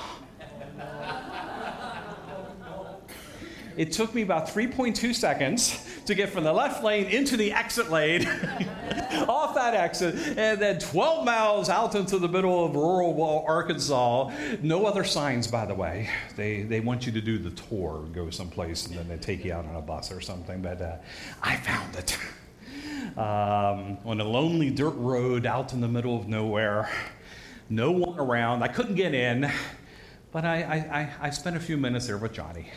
It 3.76 3.92
took 3.92 4.12
me 4.12 4.22
about 4.22 4.48
3.2 4.48 5.14
seconds 5.14 5.87
to 6.08 6.14
get 6.14 6.30
from 6.30 6.42
the 6.42 6.52
left 6.52 6.82
lane 6.82 7.04
into 7.04 7.36
the 7.36 7.52
exit 7.52 7.90
lane, 7.90 8.26
off 9.28 9.54
that 9.54 9.74
exit, 9.74 10.14
and 10.38 10.58
then 10.58 10.78
12 10.78 11.22
miles 11.22 11.68
out 11.68 11.94
into 11.94 12.18
the 12.18 12.26
middle 12.26 12.64
of 12.64 12.74
rural 12.74 13.44
Arkansas. 13.46 14.32
No 14.62 14.86
other 14.86 15.04
signs, 15.04 15.46
by 15.46 15.66
the 15.66 15.74
way. 15.74 16.08
They, 16.34 16.62
they 16.62 16.80
want 16.80 17.04
you 17.04 17.12
to 17.12 17.20
do 17.20 17.36
the 17.36 17.50
tour, 17.50 18.06
go 18.14 18.30
someplace, 18.30 18.86
and 18.86 18.96
then 18.96 19.06
they 19.06 19.18
take 19.18 19.44
you 19.44 19.52
out 19.52 19.66
on 19.66 19.76
a 19.76 19.82
bus 19.82 20.10
or 20.10 20.22
something. 20.22 20.62
But 20.62 20.80
uh, 20.80 20.96
I 21.42 21.56
found 21.56 21.94
it. 21.96 22.18
Um, 23.16 23.98
on 24.04 24.20
a 24.20 24.24
lonely 24.24 24.70
dirt 24.70 24.94
road 24.94 25.46
out 25.46 25.72
in 25.72 25.80
the 25.80 25.88
middle 25.88 26.16
of 26.16 26.28
nowhere, 26.28 26.90
no 27.68 27.90
one 27.90 28.18
around. 28.18 28.62
I 28.62 28.68
couldn't 28.68 28.94
get 28.94 29.14
in, 29.14 29.50
but 30.30 30.44
I, 30.44 31.10
I, 31.20 31.26
I 31.26 31.30
spent 31.30 31.56
a 31.56 31.60
few 31.60 31.76
minutes 31.76 32.06
there 32.06 32.18
with 32.18 32.32
Johnny 32.32 32.68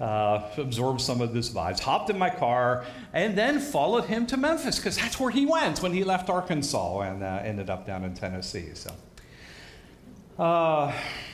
uh, 0.00 0.42
absorbed 0.56 1.00
some 1.00 1.20
of 1.20 1.32
this 1.32 1.50
vibes, 1.50 1.80
hopped 1.80 2.10
in 2.10 2.18
my 2.18 2.30
car, 2.30 2.84
and 3.12 3.36
then 3.36 3.60
followed 3.60 4.04
him 4.04 4.26
to 4.26 4.36
Memphis 4.36 4.78
because 4.78 4.96
that's 4.96 5.18
where 5.18 5.30
he 5.30 5.46
went 5.46 5.82
when 5.82 5.92
he 5.92 6.04
left 6.04 6.28
Arkansas 6.30 7.00
and 7.00 7.22
uh, 7.22 7.40
ended 7.42 7.70
up 7.70 7.86
down 7.86 8.04
in 8.04 8.14
Tennessee. 8.14 8.70
So, 8.74 8.92
uh, 10.38 10.92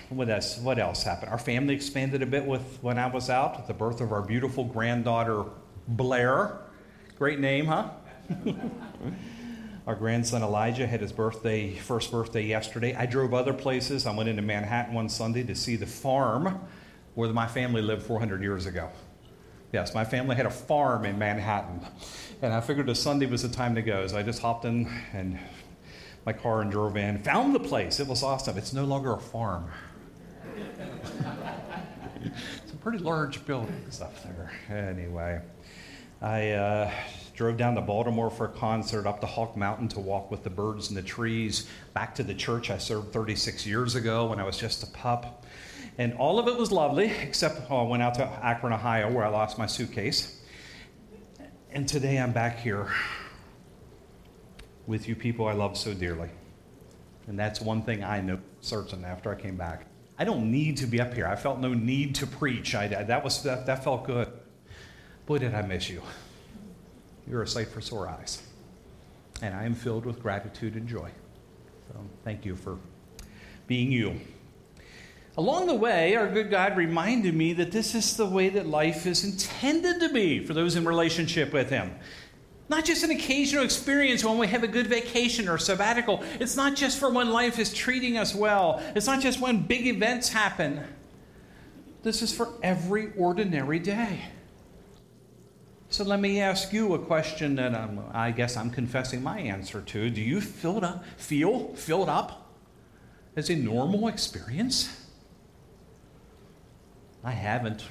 what 0.09 0.29
else? 0.29 0.59
What 0.59 0.79
else 0.79 1.03
happened? 1.03 1.31
Our 1.31 1.39
family 1.39 1.75
expanded 1.75 2.23
a 2.23 2.27
bit 2.27 2.45
with 2.45 2.79
when 2.81 2.99
I 2.99 3.07
was 3.07 3.31
out 3.31 3.67
the 3.67 3.75
birth 3.75 4.01
of 4.01 4.13
our 4.13 4.23
beautiful 4.23 4.65
granddaughter 4.65 5.45
Blair. 5.89 6.59
Great 7.19 7.39
name, 7.41 7.67
huh? 7.67 7.91
Our 9.87 9.95
grandson 9.95 10.43
Elijah 10.43 10.87
had 10.87 11.03
his 11.03 11.13
birthday, 11.13 11.75
first 11.75 12.11
birthday 12.11 12.47
yesterday. 12.47 12.95
I 12.95 13.05
drove 13.05 13.35
other 13.35 13.53
places. 13.53 14.07
I 14.07 14.17
went 14.17 14.31
into 14.31 14.41
Manhattan 14.41 14.95
one 14.95 15.11
Sunday 15.11 15.43
to 15.43 15.55
see 15.55 15.77
the 15.77 15.87
farm 15.87 16.59
where 17.15 17.33
my 17.33 17.47
family 17.47 17.83
lived 17.83 18.03
400 18.03 18.43
years 18.43 18.67
ago. 18.67 18.91
Yes, 19.73 19.95
my 19.95 20.05
family 20.05 20.37
had 20.37 20.47
a 20.47 20.51
farm 20.51 21.05
in 21.05 21.19
Manhattan. 21.19 21.81
And 22.43 22.53
I 22.53 22.61
figured 22.61 22.89
a 22.89 22.95
Sunday 22.95 23.27
was 23.27 23.43
the 23.43 23.49
time 23.49 23.75
to 23.75 23.83
go. 23.83 24.07
So 24.07 24.17
I 24.17 24.23
just 24.23 24.41
hopped 24.41 24.65
in 24.65 24.89
and 25.13 25.39
my 26.25 26.33
car 26.33 26.61
and 26.63 26.71
drove 26.71 26.97
in, 26.97 27.23
found 27.23 27.55
the 27.55 27.61
place. 27.61 28.01
It 28.01 28.07
was 28.07 28.23
awesome. 28.23 28.57
It's 28.57 28.73
no 28.73 28.85
longer 28.85 29.13
a 29.13 29.21
farm. 29.21 29.71
it's 32.25 32.73
a 32.73 32.77
pretty 32.77 32.99
large 32.99 33.45
buildings 33.47 34.01
up 34.01 34.15
there. 34.23 34.53
Anyway, 34.71 35.41
I 36.23 36.51
uh, 36.53 36.91
drove 37.35 37.57
down 37.57 37.75
to 37.75 37.81
Baltimore 37.81 38.31
for 38.31 38.47
a 38.47 38.53
concert, 38.53 39.07
up 39.07 39.21
to 39.21 39.27
Hawk 39.27 39.57
Mountain 39.57 39.89
to 39.89 40.01
walk 40.01 40.31
with 40.31 40.45
the 40.45 40.51
birds 40.51 40.89
and 40.89 40.97
the 40.97 41.03
trees, 41.03 41.69
back 41.93 42.15
to 42.15 42.23
the 42.23 42.35
church 42.35 42.71
I 42.71 42.79
served 42.79 43.13
36 43.13 43.67
years 43.67 43.95
ago 43.95 44.27
when 44.27 44.41
I 44.41 44.45
was 44.45 44.57
just 44.57 44.83
a 44.83 44.87
pup. 44.87 45.44
And 45.97 46.15
all 46.15 46.39
of 46.39 46.49
it 46.49 46.57
was 46.57 46.73
lovely, 46.73 47.07
except 47.23 47.71
oh, 47.71 47.87
I 47.87 47.89
went 47.89 48.03
out 48.03 48.15
to 48.15 48.25
Akron, 48.25 48.73
Ohio, 48.73 49.13
where 49.13 49.25
I 49.25 49.29
lost 49.29 49.59
my 49.59 49.67
suitcase. 49.67 50.41
And 51.71 51.89
today 51.89 52.19
I'm 52.19 52.33
back 52.33 52.59
here 52.59 52.89
with 54.87 55.09
you 55.09 55.15
people 55.15 55.47
I 55.47 55.53
love 55.53 55.77
so 55.77 55.95
dearly. 55.95 56.31
And 57.27 57.39
that's 57.39 57.61
one 57.61 57.83
thing 57.83 58.03
I 58.03 58.21
know 58.21 58.39
certain 58.61 59.05
after 59.05 59.31
I 59.31 59.41
came 59.41 59.57
back. 59.57 59.87
I 60.19 60.25
don't 60.25 60.51
need 60.51 60.77
to 60.79 60.87
be 60.87 61.01
up 61.01 61.15
here. 61.15 61.27
I 61.27 61.37
felt 61.37 61.59
no 61.59 61.75
need 61.75 62.17
to 62.17 62.27
preach. 62.27 62.75
I, 62.75 62.87
that, 62.89 63.25
was, 63.25 63.43
that, 63.45 63.67
that 63.67 63.83
felt 63.83 64.05
good. 64.05 64.29
Boy, 65.27 65.39
did 65.39 65.55
I 65.55 65.63
miss 65.63 65.89
you. 65.89 66.03
You're 67.27 67.43
a 67.43 67.49
sight 67.49 67.69
for 67.69 67.81
sore 67.81 68.09
eyes. 68.09 68.43
And 69.43 69.55
I 69.55 69.65
am 69.65 69.75
filled 69.75 70.07
with 70.07 70.21
gratitude 70.21 70.75
and 70.75 70.87
joy. 70.87 71.11
So 71.89 72.01
thank 72.25 72.45
you 72.45 72.57
for 72.57 72.79
being 73.67 73.91
you. 73.91 74.21
Along 75.37 75.67
the 75.67 75.75
way, 75.75 76.15
our 76.15 76.29
good 76.29 76.49
God 76.49 76.77
reminded 76.77 77.35
me 77.35 77.55
that 77.55 77.73
this 77.73 77.95
is 77.95 78.17
the 78.17 78.27
way 78.27 78.51
that 78.51 78.67
life 78.67 79.05
is 79.05 79.25
intended 79.25 79.99
to 80.01 80.09
be 80.09 80.45
for 80.45 80.55
those 80.55 80.77
in 80.77 80.85
relationship 80.85 81.53
with 81.53 81.71
Him. 81.71 81.93
Not 82.69 82.85
just 82.85 83.03
an 83.03 83.11
occasional 83.11 83.65
experience 83.65 84.25
when 84.25 84.39
we 84.39 84.47
have 84.47 84.63
a 84.63 84.69
good 84.69 84.87
vacation 84.87 85.49
or 85.49 85.59
sabbatical. 85.59 86.23
It's 86.41 86.57
not 86.57 86.77
just 86.77 86.99
for 86.99 87.11
when 87.11 87.31
life 87.31 87.59
is 87.59 87.75
treating 87.75 88.17
us 88.17 88.35
well. 88.35 88.81
It's 88.95 89.07
not 89.07 89.21
just 89.21 89.41
when 89.41 89.63
big 89.63 89.87
events 89.87 90.29
happen. 90.29 90.81
This 92.03 92.23
is 92.23 92.35
for 92.35 92.49
every 92.63 93.13
ordinary 93.17 93.81
day. 93.81 94.21
So 95.91 96.05
let 96.05 96.21
me 96.21 96.41
ask 96.41 96.73
you 96.73 96.95
a 96.95 96.99
question 96.99 97.55
that 97.57 97.75
I'm, 97.75 98.01
i 98.13 98.31
guess 98.31 98.57
I'm 98.57 98.71
confessing 98.71 99.23
my 99.23 99.39
answer 99.39 99.81
to. 99.81 100.11
Do 100.11 100.21
you 100.21 100.41
feel 100.41 100.85
up, 100.85 101.05
feel 101.17 101.75
filled 101.75 102.09
up 102.09 102.51
as 103.37 103.51
a 103.51 103.57
normal 103.57 104.09
experience? 104.09 105.04
I 107.25 107.31
haven't 107.31 107.85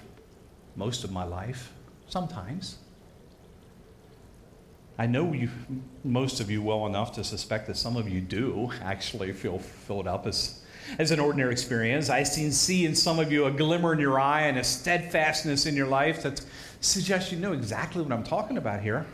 most 0.75 1.03
of 1.03 1.11
my 1.11 1.23
life, 1.23 1.73
sometimes. 2.07 2.77
I 4.97 5.07
know 5.07 5.34
you, 5.34 5.49
most 6.03 6.39
of 6.39 6.51
you 6.51 6.61
well 6.61 6.86
enough 6.86 7.13
to 7.13 7.23
suspect 7.23 7.65
that 7.67 7.77
some 7.77 7.97
of 7.97 8.07
you 8.07 8.21
do 8.21 8.71
actually 8.84 9.31
feel 9.34 9.57
filled 9.57 10.07
up 10.07 10.27
as, 10.27 10.61
as 10.99 11.09
an 11.09 11.19
ordinary 11.19 11.51
experience. 11.51 12.09
I 12.09 12.21
see, 12.21 12.51
see 12.51 12.86
in 12.86 12.95
some 12.95 13.17
of 13.17 13.31
you 13.31 13.45
a 13.45 13.51
glimmer 13.51 13.93
in 13.93 13.99
your 13.99 14.19
eye 14.19 14.41
and 14.41 14.57
a 14.59 14.63
steadfastness 14.63 15.65
in 15.65 15.75
your 15.75 15.88
life 15.88 16.21
that 16.23 16.45
suggests 16.79 17.31
you 17.31 17.39
know 17.39 17.53
exactly 17.53 18.03
what 18.03 18.11
I'm 18.11 18.23
talking 18.23 18.57
about 18.57 18.81
here. 18.81 19.07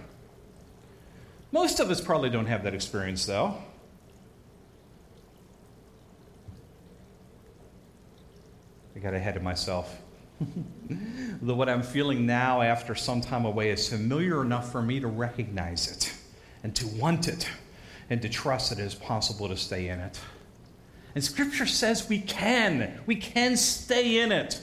Most 1.53 1.79
of 1.79 1.89
us 1.89 2.01
probably 2.01 2.29
don't 2.29 2.45
have 2.47 2.63
that 2.63 2.73
experience, 2.73 3.25
though. 3.25 3.55
I 8.95 8.99
got 8.99 9.13
ahead 9.13 9.37
of 9.37 9.43
myself. 9.43 10.01
The, 11.41 11.53
what 11.53 11.69
I'm 11.69 11.83
feeling 11.83 12.25
now 12.25 12.61
after 12.61 12.95
some 12.95 13.21
time 13.21 13.45
away 13.45 13.71
is 13.71 13.89
familiar 13.89 14.41
enough 14.41 14.71
for 14.71 14.81
me 14.81 14.99
to 14.99 15.07
recognize 15.07 15.91
it 15.91 16.13
and 16.63 16.75
to 16.75 16.87
want 16.87 17.27
it 17.27 17.47
and 18.09 18.21
to 18.21 18.29
trust 18.29 18.69
that 18.69 18.79
it 18.79 18.85
is 18.85 18.95
possible 18.95 19.47
to 19.47 19.57
stay 19.57 19.89
in 19.89 19.99
it. 19.99 20.19
And 21.15 21.23
Scripture 21.23 21.65
says 21.65 22.07
we 22.07 22.19
can. 22.19 22.99
We 23.05 23.15
can 23.15 23.57
stay 23.57 24.19
in 24.19 24.31
it. 24.31 24.61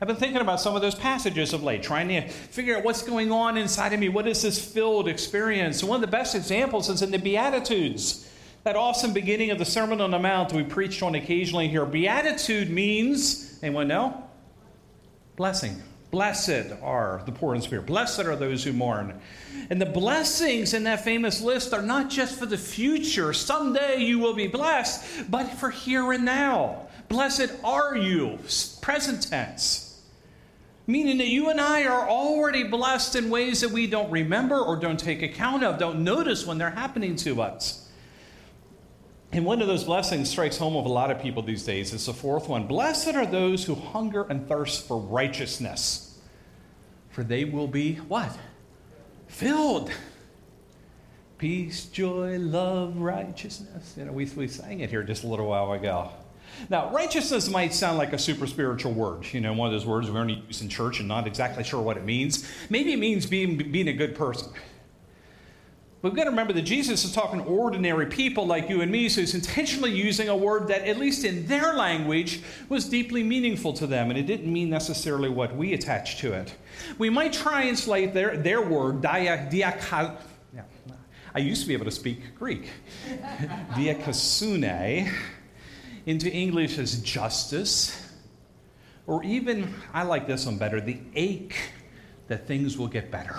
I've 0.00 0.08
been 0.08 0.16
thinking 0.16 0.40
about 0.40 0.60
some 0.60 0.74
of 0.74 0.80
those 0.80 0.94
passages 0.94 1.52
of 1.52 1.62
late, 1.62 1.82
trying 1.82 2.08
to 2.08 2.26
figure 2.28 2.76
out 2.76 2.84
what's 2.84 3.02
going 3.02 3.30
on 3.30 3.58
inside 3.58 3.92
of 3.92 4.00
me. 4.00 4.08
What 4.08 4.26
is 4.26 4.40
this 4.40 4.64
filled 4.64 5.08
experience? 5.08 5.84
One 5.84 5.96
of 5.96 6.00
the 6.00 6.06
best 6.06 6.34
examples 6.34 6.88
is 6.88 7.02
in 7.02 7.10
the 7.10 7.18
Beatitudes. 7.18 8.26
That 8.64 8.76
awesome 8.76 9.12
beginning 9.12 9.50
of 9.50 9.58
the 9.58 9.64
Sermon 9.64 10.00
on 10.00 10.10
the 10.10 10.18
Mount 10.18 10.52
we 10.52 10.62
preached 10.62 11.02
on 11.02 11.14
occasionally 11.14 11.68
here. 11.68 11.84
Beatitude 11.84 12.70
means, 12.70 13.58
anyone 13.62 13.88
know? 13.88 14.29
Blessing. 15.40 15.82
Blessed 16.10 16.66
are 16.82 17.22
the 17.24 17.32
poor 17.32 17.54
in 17.54 17.62
spirit. 17.62 17.86
Blessed 17.86 18.20
are 18.20 18.36
those 18.36 18.62
who 18.62 18.74
mourn. 18.74 19.18
And 19.70 19.80
the 19.80 19.86
blessings 19.86 20.74
in 20.74 20.84
that 20.84 21.02
famous 21.02 21.40
list 21.40 21.72
are 21.72 21.80
not 21.80 22.10
just 22.10 22.38
for 22.38 22.44
the 22.44 22.58
future, 22.58 23.32
someday 23.32 24.02
you 24.02 24.18
will 24.18 24.34
be 24.34 24.48
blessed, 24.48 25.30
but 25.30 25.44
for 25.44 25.70
here 25.70 26.12
and 26.12 26.26
now. 26.26 26.88
Blessed 27.08 27.52
are 27.64 27.96
you, 27.96 28.38
present 28.82 29.30
tense. 29.30 30.02
Meaning 30.86 31.16
that 31.16 31.28
you 31.28 31.48
and 31.48 31.58
I 31.58 31.86
are 31.86 32.06
already 32.06 32.64
blessed 32.64 33.16
in 33.16 33.30
ways 33.30 33.62
that 33.62 33.70
we 33.70 33.86
don't 33.86 34.10
remember 34.10 34.58
or 34.58 34.76
don't 34.76 35.00
take 35.00 35.22
account 35.22 35.64
of, 35.64 35.78
don't 35.78 36.04
notice 36.04 36.44
when 36.44 36.58
they're 36.58 36.68
happening 36.68 37.16
to 37.16 37.40
us. 37.40 37.89
And 39.32 39.44
one 39.44 39.62
of 39.62 39.68
those 39.68 39.84
blessings 39.84 40.28
strikes 40.28 40.56
home 40.56 40.74
with 40.74 40.86
a 40.86 40.90
lot 40.90 41.10
of 41.10 41.20
people 41.20 41.42
these 41.42 41.64
days. 41.64 41.94
It's 41.94 42.06
the 42.06 42.12
fourth 42.12 42.48
one. 42.48 42.66
Blessed 42.66 43.14
are 43.14 43.26
those 43.26 43.64
who 43.64 43.76
hunger 43.76 44.24
and 44.24 44.48
thirst 44.48 44.88
for 44.88 44.98
righteousness, 44.98 46.18
for 47.10 47.22
they 47.22 47.44
will 47.44 47.68
be 47.68 47.94
what? 47.94 48.36
Filled. 49.28 49.90
Peace, 51.38 51.86
joy, 51.86 52.38
love, 52.38 52.96
righteousness. 52.96 53.94
You 53.96 54.04
know, 54.04 54.12
we, 54.12 54.24
we 54.26 54.48
sang 54.48 54.80
it 54.80 54.90
here 54.90 55.04
just 55.04 55.22
a 55.22 55.26
little 55.26 55.46
while 55.46 55.72
ago. 55.72 56.10
Now, 56.68 56.90
righteousness 56.90 57.48
might 57.48 57.72
sound 57.72 57.96
like 57.96 58.12
a 58.12 58.18
super 58.18 58.46
spiritual 58.48 58.92
word, 58.92 59.24
you 59.32 59.40
know, 59.40 59.52
one 59.52 59.68
of 59.68 59.72
those 59.72 59.86
words 59.86 60.10
we 60.10 60.18
only 60.18 60.42
use 60.48 60.60
in 60.60 60.68
church 60.68 60.98
and 60.98 61.06
not 61.06 61.28
exactly 61.28 61.62
sure 61.62 61.80
what 61.80 61.96
it 61.96 62.04
means. 62.04 62.50
Maybe 62.68 62.92
it 62.92 62.98
means 62.98 63.24
being, 63.24 63.56
being 63.56 63.88
a 63.88 63.92
good 63.92 64.16
person. 64.16 64.52
We've 66.02 66.14
got 66.14 66.24
to 66.24 66.30
remember 66.30 66.54
that 66.54 66.62
Jesus 66.62 67.04
is 67.04 67.12
talking 67.12 67.40
to 67.40 67.44
ordinary 67.44 68.06
people 68.06 68.46
like 68.46 68.70
you 68.70 68.80
and 68.80 68.90
me, 68.90 69.10
so 69.10 69.20
he's 69.20 69.34
intentionally 69.34 69.90
using 69.90 70.30
a 70.30 70.36
word 70.36 70.68
that, 70.68 70.86
at 70.86 70.96
least 70.96 71.24
in 71.26 71.46
their 71.46 71.74
language, 71.74 72.40
was 72.70 72.88
deeply 72.88 73.22
meaningful 73.22 73.74
to 73.74 73.86
them, 73.86 74.08
and 74.08 74.18
it 74.18 74.26
didn't 74.26 74.50
mean 74.50 74.70
necessarily 74.70 75.28
what 75.28 75.54
we 75.54 75.74
attach 75.74 76.16
to 76.20 76.32
it. 76.32 76.54
We 76.96 77.10
might 77.10 77.34
translate 77.34 78.14
their, 78.14 78.38
their 78.38 78.62
word, 78.62 79.02
dia, 79.02 79.46
diaka, 79.52 80.16
yeah, 80.54 80.62
I 81.34 81.40
used 81.40 81.62
to 81.62 81.68
be 81.68 81.74
able 81.74 81.84
to 81.84 81.90
speak 81.90 82.34
Greek, 82.34 82.70
diakasune, 83.72 85.12
into 86.06 86.32
English 86.32 86.78
as 86.78 86.98
justice, 87.02 88.10
or 89.06 89.22
even, 89.22 89.74
I 89.92 90.04
like 90.04 90.26
this 90.26 90.46
one 90.46 90.56
better, 90.56 90.80
the 90.80 90.98
ache 91.14 91.56
that 92.28 92.46
things 92.46 92.78
will 92.78 92.88
get 92.88 93.10
better 93.10 93.36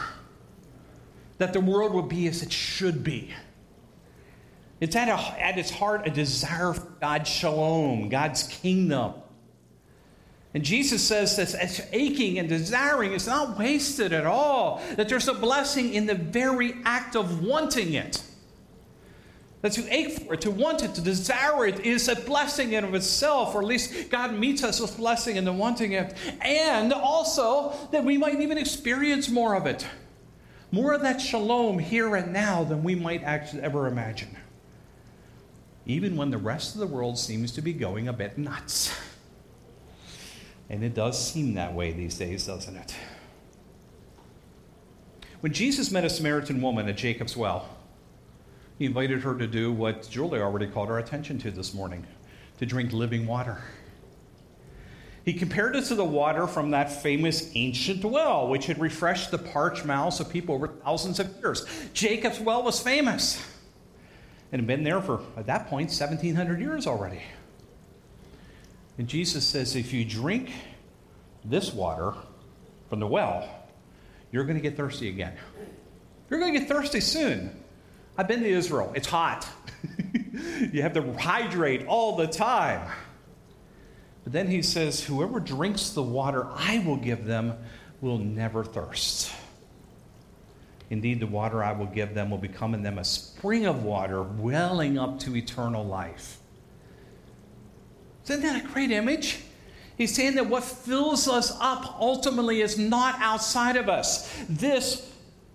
that 1.42 1.54
the 1.54 1.60
world 1.60 1.92
will 1.92 2.04
be 2.04 2.28
as 2.28 2.44
it 2.44 2.52
should 2.52 3.04
be. 3.04 3.34
It's 4.80 4.96
at, 4.96 5.10
a, 5.10 5.44
at 5.44 5.58
its 5.58 5.72
heart 5.72 6.08
a 6.08 6.12
desire 6.12 6.72
for 6.72 6.86
God's 7.02 7.30
shalom, 7.30 8.10
God's 8.10 8.44
kingdom. 8.44 9.16
And 10.54 10.64
Jesus 10.64 11.02
says 11.02 11.36
that 11.38 11.90
aching 11.94 12.38
and 12.38 12.48
desiring 12.48 13.14
is 13.14 13.26
not 13.26 13.58
wasted 13.58 14.14
at 14.14 14.28
all, 14.28 14.84
that 14.98 15.10
there's 15.10 15.28
a 15.28 15.34
blessing 15.34 15.96
in 15.96 16.06
the 16.06 16.14
very 16.14 16.76
act 16.86 17.16
of 17.16 17.44
wanting 17.44 17.96
it. 17.96 18.22
That 19.62 19.72
to 19.72 19.92
ache 19.92 20.20
for 20.20 20.36
it, 20.36 20.42
to 20.42 20.52
want 20.52 20.84
it, 20.84 20.94
to 20.94 21.02
desire 21.02 21.66
it 21.66 21.80
is 21.80 22.08
a 22.08 22.16
blessing 22.16 22.74
in 22.74 22.84
of 22.84 22.94
itself, 22.94 23.56
or 23.56 23.62
at 23.62 23.68
least 23.68 24.12
God 24.12 24.36
meets 24.36 24.64
us 24.64 24.80
with 24.80 24.96
blessing 24.96 25.38
in 25.38 25.46
the 25.46 25.54
wanting 25.54 25.94
it. 25.94 26.16
And 26.40 26.94
also 26.94 27.74
that 27.92 28.04
we 28.04 28.20
might 28.20 28.40
even 28.42 28.60
experience 28.60 29.28
more 29.28 29.56
of 29.56 29.66
it 29.66 29.88
more 30.72 30.94
of 30.94 31.02
that 31.02 31.20
shalom 31.20 31.80
here 31.80 32.16
and 32.16 32.32
now 32.32 32.64
than 32.64 32.84
we 32.84 32.96
might 32.96 33.24
actually 33.24 33.62
ever 33.62 33.88
imagine. 33.88 34.36
Even 35.86 36.16
when 36.16 36.32
the 36.32 36.38
rest 36.38 36.74
of 36.74 36.80
the 36.80 36.88
world 36.88 37.18
seems 37.18 37.52
to 37.52 37.62
be 37.62 37.74
going 37.74 38.08
a 38.08 38.14
bit 38.14 38.38
nuts. 38.38 38.96
And 40.70 40.84
it 40.84 40.94
does 40.94 41.32
seem 41.32 41.56
that 41.56 41.74
way 41.74 41.92
these 41.92 42.18
days, 42.18 42.46
doesn't 42.46 42.78
it? 42.78 42.96
When 45.42 45.52
Jesus 45.52 45.92
met 45.92 46.06
a 46.06 46.10
Samaritan 46.10 46.62
woman 46.62 46.88
at 46.88 46.96
Jacob's 46.96 47.36
well, 47.36 47.68
he 48.78 48.86
invited 48.86 49.22
her 49.24 49.38
to 49.38 49.48
do 49.48 49.72
what 49.72 50.08
Julie 50.10 50.40
already 50.40 50.68
called 50.68 50.90
our 50.90 51.00
attention 51.00 51.38
to 51.40 51.52
this 51.52 51.74
morning 51.74 52.06
to 52.60 52.66
drink 52.66 52.94
living 52.94 53.28
water. 53.28 53.62
He 55.24 55.34
compared 55.34 55.76
it 55.76 55.86
to 55.86 55.96
the 55.96 56.06
water 56.06 56.48
from 56.48 56.72
that 56.72 57.04
famous 57.04 57.52
ancient 57.54 58.04
well, 58.04 58.48
which 58.48 58.66
had 58.66 58.80
refreshed 58.80 59.30
the 59.30 59.38
parched 59.38 59.86
mouths 59.86 60.20
of 60.20 60.30
people 60.30 60.56
over 60.56 60.68
thousands 60.68 61.20
of 61.20 61.32
years. 61.42 61.66
Jacob's 61.94 62.40
well 62.40 62.64
was 62.64 62.80
famous 62.80 63.44
and 64.52 64.60
had 64.62 64.68
been 64.68 64.84
there 64.84 65.00
for, 65.00 65.22
at 65.38 65.46
that 65.46 65.68
point, 65.68 65.90
1,700 65.90 66.60
years 66.60 66.88
already. 66.88 67.22
And 68.98 69.08
Jesus 69.08 69.46
says, 69.46 69.76
if 69.76 69.94
you 69.94 70.04
drink 70.04 70.52
this 71.46 71.74
water 71.74 72.14
from 72.90 73.00
the 73.00 73.08
well, 73.08 73.48
you're 74.32 74.44
going 74.44 74.58
to 74.58 74.62
get 74.62 74.76
thirsty 74.76 75.10
again. 75.10 75.34
You're 76.30 76.40
going 76.40 76.54
to 76.54 76.60
get 76.60 76.68
thirsty 76.68 77.00
soon. 77.00 77.56
I've 78.18 78.28
been 78.28 78.42
to 78.42 78.50
Israel, 78.50 78.92
it's 78.96 79.08
hot. 79.08 79.48
you 80.72 80.82
have 80.82 80.94
to 80.94 81.14
hydrate 81.14 81.86
all 81.88 82.16
the 82.18 82.28
time. 82.28 82.90
But 84.24 84.34
then 84.34 84.48
he 84.48 84.62
says, 84.62 85.04
Whoever 85.04 85.40
drinks 85.40 85.90
the 85.90 86.04
water 86.04 86.48
I 86.54 86.80
will 86.80 86.98
give 86.98 87.26
them 87.26 87.54
will 88.02 88.18
never 88.18 88.64
thirst. 88.64 89.32
Indeed, 90.90 91.22
the 91.22 91.28
water 91.28 91.64
I 91.64 91.72
will 91.72 91.86
give 91.86 92.14
them 92.14 92.30
will 92.30 92.38
become 92.38 92.74
in 92.74 92.84
them 92.84 92.98
a 92.98 93.04
spring 93.04 93.66
of 93.66 93.84
water 93.84 94.22
welling 94.22 95.00
up 95.00 95.20
to 95.22 95.36
eternal 95.36 95.86
life. 95.86 96.40
Isn't 98.26 98.42
that 98.42 98.64
a 98.64 98.68
great 98.68 98.92
image? 98.92 99.40
He's 99.98 100.14
saying 100.14 100.36
that 100.36 100.48
what 100.48 100.64
fills 100.64 101.28
us 101.28 101.56
up 101.60 102.00
ultimately 102.00 102.62
is 102.62 102.78
not 102.78 103.16
outside 103.20 103.78
of 103.78 103.88
us. 103.88 104.34
This 104.50 105.12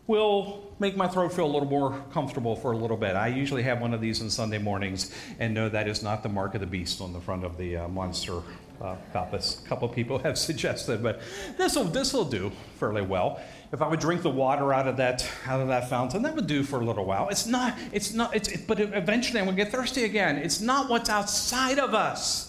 will 0.07 0.66
make 0.79 0.97
my 0.97 1.09
throat 1.09 1.33
feel 1.33 1.47
a 1.47 1.53
little 1.53 1.69
more 1.69 2.03
comfortable 2.13 2.57
for 2.57 2.73
a 2.73 2.77
little 2.77 2.97
bit. 2.97 3.17
I 3.17 3.29
usually 3.29 3.63
have 3.63 3.81
one 3.81 3.95
of 3.95 4.01
these 4.01 4.21
on 4.21 4.31
Sunday 4.31 4.59
mornings, 4.59 5.15
and 5.39 5.55
no, 5.55 5.69
that 5.69 5.89
is 5.89 6.03
not 6.03 6.23
the 6.23 6.29
mark 6.29 6.55
of 6.55 6.61
the 6.61 6.67
beast 6.67 7.01
on 7.01 7.13
the 7.13 7.21
front 7.21 7.45
of 7.45 7.57
the 7.57 7.77
uh, 7.77 7.89
monster 7.89 8.43
uh, 8.81 8.97
compass. 9.13 9.63
A 9.65 9.69
couple 9.69 9.89
people 9.89 10.19
have 10.25 10.39
suggested, 10.39 11.03
but 11.03 11.21
this 11.57 11.77
will 11.77 11.85
this 11.85 12.13
will 12.13 12.25
do 12.25 12.53
fairly 12.79 13.03
well. 13.03 13.41
If 13.73 13.83
I 13.83 13.89
would 13.89 14.01
drink 14.01 14.23
the 14.23 14.31
water 14.31 14.73
out 14.73 14.87
of 14.87 14.97
that 14.99 15.29
out 15.47 15.61
of 15.61 15.69
that 15.69 15.89
fountain, 15.89 16.23
that 16.23 16.35
would 16.35 16.47
do 16.47 16.63
for 16.63 16.81
a 16.81 16.85
little 16.85 17.05
while. 17.05 17.29
It's 17.29 17.47
not. 17.47 17.77
It's 17.93 18.13
not. 18.13 18.35
It's. 18.35 18.49
It, 18.49 18.67
but 18.67 18.79
eventually, 18.81 19.41
I'm 19.41 19.47
to 19.47 19.53
get 19.53 19.73
thirsty 19.73 20.05
again. 20.05 20.37
It's 20.37 20.61
not 20.61 20.89
what's 20.89 21.11
outside 21.11 21.79
of 21.79 21.95
us. 21.95 22.46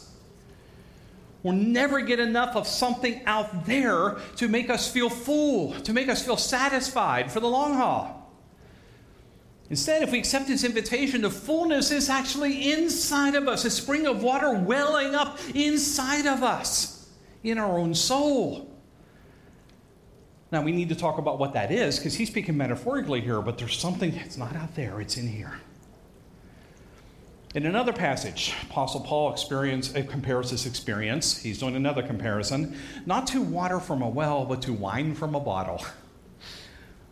We'll 1.47 1.55
never 1.55 2.01
get 2.01 2.19
enough 2.19 2.57
of 2.57 2.67
something 2.67 3.21
out 3.25 3.65
there 3.65 4.17
to 4.35 4.49
make 4.49 4.69
us 4.69 4.91
feel 4.91 5.09
full, 5.09 5.71
to 5.79 5.93
make 5.93 6.09
us 6.09 6.21
feel 6.21 6.35
satisfied 6.35 7.31
for 7.31 7.39
the 7.39 7.47
long 7.47 7.75
haul. 7.75 8.33
Instead, 9.69 10.03
if 10.03 10.11
we 10.11 10.19
accept 10.19 10.49
his 10.49 10.65
invitation, 10.65 11.21
the 11.21 11.29
fullness 11.29 11.89
is 11.89 12.09
actually 12.09 12.73
inside 12.73 13.33
of 13.33 13.47
us, 13.47 13.63
a 13.63 13.69
spring 13.69 14.07
of 14.07 14.21
water 14.21 14.51
welling 14.55 15.15
up 15.15 15.39
inside 15.55 16.25
of 16.25 16.43
us, 16.43 17.09
in 17.45 17.57
our 17.57 17.79
own 17.79 17.95
soul. 17.95 18.69
Now, 20.51 20.63
we 20.63 20.73
need 20.73 20.89
to 20.89 20.95
talk 20.95 21.17
about 21.17 21.39
what 21.39 21.53
that 21.53 21.71
is 21.71 21.97
because 21.97 22.13
he's 22.13 22.27
speaking 22.27 22.57
metaphorically 22.57 23.21
here, 23.21 23.41
but 23.41 23.57
there's 23.57 23.79
something 23.79 24.11
that's 24.11 24.35
not 24.35 24.53
out 24.57 24.75
there, 24.75 24.99
it's 24.99 25.15
in 25.15 25.29
here. 25.29 25.61
In 27.55 27.65
another 27.65 27.93
passage, 27.93 28.53
Apostle 28.63 29.01
Paul 29.01 29.33
uh, 29.33 30.01
compares 30.09 30.51
this 30.51 30.65
experience. 30.65 31.37
He's 31.37 31.59
doing 31.59 31.75
another 31.75 32.03
comparison, 32.03 32.77
not 33.05 33.25
to 33.27 33.41
water 33.41 33.79
from 33.79 34.01
a 34.01 34.09
well, 34.09 34.45
but 34.45 34.61
to 34.63 34.73
wine 34.73 35.15
from 35.15 35.33
a 35.33 35.39
bottle. 35.39 35.83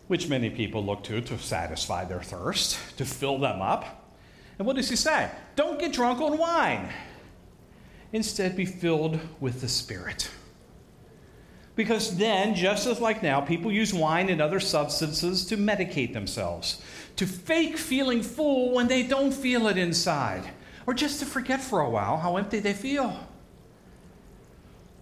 which 0.08 0.28
many 0.28 0.50
people 0.50 0.84
look 0.84 1.02
to 1.04 1.20
to 1.20 1.38
satisfy 1.38 2.04
their 2.04 2.22
thirst, 2.22 2.78
to 2.96 3.04
fill 3.04 3.38
them 3.38 3.60
up. 3.60 4.12
And 4.58 4.66
what 4.66 4.76
does 4.76 4.88
he 4.88 4.96
say? 4.96 5.30
Don't 5.56 5.78
get 5.78 5.92
drunk 5.92 6.20
on 6.20 6.38
wine. 6.38 6.88
Instead, 8.12 8.56
be 8.56 8.64
filled 8.64 9.18
with 9.40 9.60
the 9.60 9.68
Spirit. 9.68 10.30
Because 11.76 12.16
then, 12.16 12.54
just 12.54 12.86
as 12.86 13.00
like 13.00 13.22
now, 13.22 13.42
people 13.42 13.70
use 13.70 13.92
wine 13.92 14.30
and 14.30 14.40
other 14.40 14.60
substances 14.60 15.44
to 15.46 15.58
medicate 15.58 16.14
themselves, 16.14 16.82
to 17.16 17.26
fake 17.26 17.76
feeling 17.76 18.22
full 18.22 18.74
when 18.74 18.88
they 18.88 19.02
don't 19.02 19.32
feel 19.32 19.68
it 19.68 19.76
inside, 19.76 20.50
or 20.86 20.94
just 20.94 21.20
to 21.20 21.26
forget 21.26 21.60
for 21.60 21.80
a 21.80 21.90
while 21.90 22.16
how 22.16 22.38
empty 22.38 22.60
they 22.60 22.72
feel. 22.72 23.14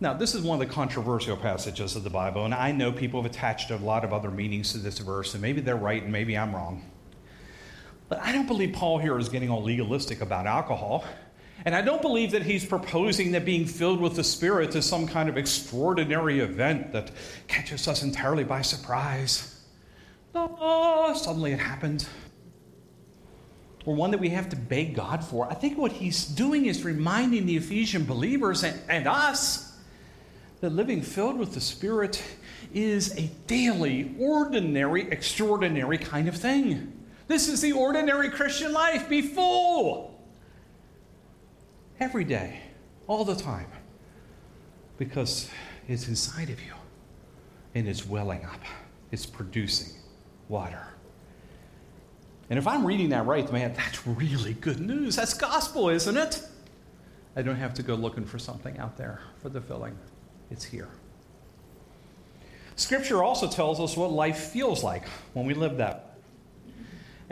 Now, 0.01 0.13
this 0.15 0.35
is 0.35 0.43
one 0.43 0.61
of 0.61 0.69
the 0.69 0.75
controversial 0.75 1.37
passages 1.37 1.95
of 1.95 2.03
the 2.03 2.11
Bible, 2.11 2.45
and 2.45 2.53
I 2.53 2.73
know 2.73 2.91
people 2.91 3.23
have 3.23 3.31
attached 3.31 3.71
a 3.71 3.77
lot 3.77 4.05
of 4.05 4.13
other 4.13 4.31
meanings 4.31 4.73
to 4.73 4.79
this 4.79 4.99
verse, 4.99 5.35
and 5.35 5.41
maybe 5.41 5.61
they're 5.61 5.77
right 5.77 6.03
and 6.03 6.11
maybe 6.11 6.37
I'm 6.37 6.53
wrong. 6.53 6.91
But 8.09 8.19
I 8.19 8.33
don't 8.33 8.49
believe 8.49 8.73
Paul 8.73 8.99
here 8.99 9.17
is 9.17 9.29
getting 9.29 9.49
all 9.49 9.63
legalistic 9.63 10.21
about 10.21 10.47
alcohol. 10.47 11.05
And 11.65 11.75
I 11.75 11.83
don't 11.83 12.03
believe 12.03 12.33
that 12.33 12.43
he's 12.43 12.65
proposing 12.65 13.33
that 13.33 13.45
being 13.45 13.65
filled 13.65 14.01
with 14.01 14.17
the 14.17 14.25
Spirit 14.25 14.75
is 14.75 14.85
some 14.85 15.07
kind 15.07 15.29
of 15.29 15.37
extraordinary 15.37 16.41
event 16.41 16.93
that 16.93 17.11
catches 17.49 17.89
us 17.89 18.03
entirely 18.03 18.45
by 18.45 18.63
surprise. 18.63 19.63
Oh, 20.35 21.15
suddenly 21.15 21.53
it 21.53 21.61
happened. 21.61 22.07
Or 23.87 23.95
one 23.95 24.11
that 24.11 24.21
we 24.21 24.31
have 24.31 24.49
to 24.51 24.57
beg 24.57 24.95
God 24.95 25.23
for. 25.23 25.49
I 25.51 25.55
think 25.55 25.79
what 25.79 25.93
he's 25.93 26.25
doing 26.25 26.67
is 26.67 26.85
reminding 26.85 27.47
the 27.47 27.57
Ephesian 27.57 28.05
believers 28.05 28.63
and, 28.63 28.79
and 28.89 29.07
us 29.07 29.77
that 30.61 30.71
living 30.71 31.03
filled 31.03 31.39
with 31.39 31.55
the 31.55 31.61
Spirit 31.61 32.23
is 32.73 33.17
a 33.19 33.31
daily, 33.47 34.15
ordinary, 34.19 35.11
extraordinary 35.11 35.99
kind 35.99 36.29
of 36.29 36.37
thing. 36.37 36.93
This 37.29 37.49
is 37.49 37.61
the 37.61 37.73
ordinary 37.73 38.29
Christian 38.31 38.73
life. 38.73 39.09
Be 39.09 39.23
full 39.23 40.14
every 42.01 42.25
day, 42.25 42.61
all 43.07 43.25
the 43.25 43.37
time, 43.37 43.69
because 44.99 45.49
it's 45.89 46.09
inside 46.09 46.51
of 46.51 46.61
you 46.63 46.73
and 47.75 47.89
it's 47.89 48.07
welling 48.07 48.45
up, 48.45 48.61
it's 49.11 49.27
producing 49.27 49.95
water. 50.49 50.87
And 52.51 52.59
if 52.59 52.67
I'm 52.67 52.87
reading 52.87 53.09
that 53.11 53.27
right, 53.27 53.51
man, 53.53 53.73
that's 53.75 54.07
really 54.07 54.55
good 54.55 54.81
news. 54.81 55.17
That's 55.17 55.35
gospel, 55.35 55.89
isn't 55.89 56.17
it? 56.17 56.43
I 57.37 57.43
don't 57.43 57.57
have 57.57 57.75
to 57.75 57.83
go 57.83 57.95
looking 57.95 58.25
for 58.25 58.39
something 58.39 58.79
out 58.79 58.97
there 58.97 59.21
for 59.43 59.49
the 59.49 59.61
filling, 59.61 59.99
it's 60.51 60.65
here. 60.65 60.89
Scripture 62.77 63.23
also 63.23 63.49
tells 63.49 63.81
us 63.81 63.97
what 63.97 64.13
life 64.13 64.39
feels 64.39 64.83
like 64.83 65.07
when 65.33 65.47
we 65.47 65.55
live 65.55 65.77
that 65.79 66.14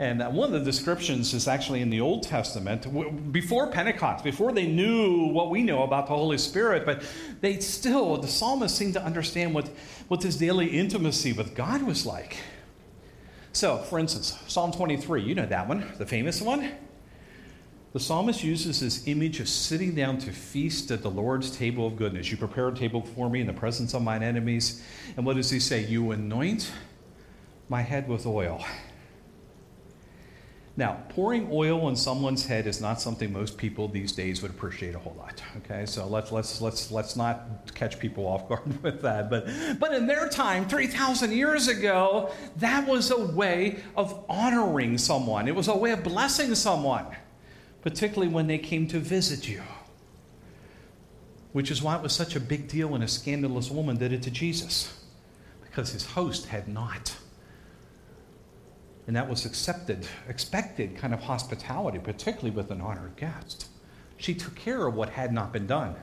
and 0.03 0.35
one 0.35 0.53
of 0.53 0.59
the 0.59 0.71
descriptions 0.71 1.33
is 1.33 1.47
actually 1.47 1.79
in 1.79 1.89
the 1.89 2.01
Old 2.01 2.23
Testament, 2.23 3.31
before 3.31 3.71
Pentecost, 3.71 4.21
before 4.21 4.51
they 4.51 4.67
knew 4.67 5.27
what 5.27 5.49
we 5.49 5.63
know 5.63 5.83
about 5.83 6.07
the 6.07 6.13
Holy 6.13 6.37
Spirit, 6.37 6.85
but 6.85 7.03
they 7.39 7.57
still, 7.61 8.17
the 8.17 8.27
psalmist 8.27 8.75
seemed 8.75 8.95
to 8.95 9.01
understand 9.01 9.53
what, 9.53 9.69
what 10.09 10.19
this 10.19 10.35
daily 10.35 10.67
intimacy 10.67 11.31
with 11.31 11.55
God 11.55 11.83
was 11.83 12.05
like. 12.05 12.35
So, 13.53 13.77
for 13.77 13.97
instance, 13.97 14.37
Psalm 14.47 14.73
23, 14.73 15.23
you 15.23 15.35
know 15.35 15.45
that 15.45 15.69
one, 15.69 15.89
the 15.97 16.05
famous 16.05 16.41
one. 16.41 16.69
The 17.93 17.99
psalmist 18.01 18.43
uses 18.43 18.81
this 18.81 19.07
image 19.07 19.39
of 19.39 19.47
sitting 19.47 19.95
down 19.95 20.17
to 20.17 20.33
feast 20.33 20.91
at 20.91 21.01
the 21.01 21.11
Lord's 21.11 21.49
table 21.49 21.87
of 21.87 21.95
goodness. 21.95 22.29
You 22.29 22.35
prepare 22.35 22.67
a 22.67 22.75
table 22.75 23.03
for 23.15 23.29
me 23.29 23.39
in 23.39 23.47
the 23.47 23.53
presence 23.53 23.93
of 23.93 24.01
mine 24.01 24.21
enemies. 24.21 24.83
And 25.15 25.25
what 25.25 25.37
does 25.37 25.49
he 25.49 25.61
say? 25.61 25.85
You 25.85 26.11
anoint 26.11 26.69
my 27.69 27.81
head 27.81 28.09
with 28.09 28.25
oil. 28.25 28.65
Now, 30.75 31.03
pouring 31.09 31.49
oil 31.51 31.85
on 31.85 31.95
someone's 31.95 32.47
head 32.47 32.65
is 32.65 32.81
not 32.81 32.99
something 32.99 33.31
most 33.31 33.59
people 33.59 33.87
these 33.87 34.11
days 34.11 34.41
would 34.41 34.49
appreciate 34.49 34.95
a 34.95 34.99
whole 34.99 35.15
lot. 35.19 35.41
Okay, 35.57 35.85
so 35.85 36.07
let's 36.07 36.31
let's 36.31 36.61
let's 36.61 36.89
let's 36.89 37.15
not 37.15 37.71
catch 37.75 37.99
people 37.99 38.25
off 38.25 38.49
guard 38.49 38.81
with 38.83 39.01
that. 39.03 39.29
But 39.29 39.47
but 39.79 39.93
in 39.93 40.07
their 40.07 40.27
time, 40.29 40.67
three 40.67 40.87
thousand 40.87 41.31
years 41.31 41.67
ago, 41.67 42.31
that 42.57 42.87
was 42.87 43.11
a 43.11 43.19
way 43.19 43.83
of 43.95 44.25
honoring 44.27 44.97
someone. 44.97 45.47
It 45.47 45.55
was 45.55 45.67
a 45.67 45.77
way 45.77 45.91
of 45.91 46.03
blessing 46.03 46.55
someone, 46.55 47.05
particularly 47.83 48.33
when 48.33 48.47
they 48.47 48.57
came 48.57 48.87
to 48.87 48.99
visit 48.99 49.47
you. 49.47 49.61
Which 51.51 51.69
is 51.69 51.83
why 51.83 51.97
it 51.97 52.01
was 52.01 52.13
such 52.13 52.35
a 52.35 52.39
big 52.39 52.67
deal 52.67 52.87
when 52.87 53.03
a 53.03 53.07
scandalous 53.07 53.69
woman 53.69 53.97
did 53.97 54.11
it 54.11 54.23
to 54.23 54.31
Jesus, 54.31 55.05
because 55.61 55.91
his 55.91 56.03
host 56.03 56.47
had 56.47 56.67
not. 56.67 57.15
And 59.07 59.15
that 59.15 59.29
was 59.29 59.45
accepted, 59.45 60.07
expected 60.29 60.95
kind 60.95 61.13
of 61.13 61.21
hospitality, 61.21 61.99
particularly 61.99 62.51
with 62.51 62.71
an 62.71 62.81
honored 62.81 63.15
guest. 63.17 63.67
She 64.17 64.33
took 64.33 64.55
care 64.55 64.87
of 64.87 64.95
what 64.95 65.09
had 65.09 65.33
not 65.33 65.51
been 65.51 65.67
done. 65.67 65.95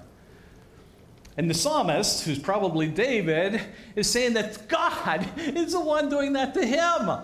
And 1.37 1.49
the 1.49 1.55
psalmist, 1.55 2.25
who's 2.25 2.39
probably 2.39 2.89
David, 2.89 3.63
is 3.97 4.11
saying 4.11 4.35
that 4.35 4.69
God 4.69 5.27
is 5.37 5.73
the 5.73 5.81
one 5.81 6.11
doing 6.11 6.35
that 6.35 6.53
to 6.55 6.67
him. 6.67 7.23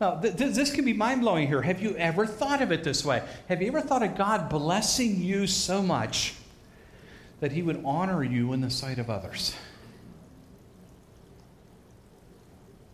Now, 0.00 0.16
th- 0.16 0.36
th- 0.36 0.54
this 0.54 0.72
can 0.72 0.84
be 0.84 0.92
mind 0.92 1.20
blowing 1.20 1.46
here. 1.46 1.62
Have 1.62 1.80
you 1.80 1.94
ever 1.96 2.26
thought 2.26 2.62
of 2.62 2.72
it 2.72 2.84
this 2.84 3.04
way? 3.04 3.22
Have 3.48 3.60
you 3.60 3.68
ever 3.68 3.80
thought 3.80 4.02
of 4.02 4.16
God 4.16 4.48
blessing 4.48 5.22
you 5.22 5.46
so 5.46 5.82
much 5.82 6.34
that 7.40 7.52
he 7.52 7.62
would 7.62 7.82
honor 7.84 8.22
you 8.22 8.52
in 8.52 8.60
the 8.60 8.70
sight 8.70 8.98
of 8.98 9.08
others? 9.08 9.54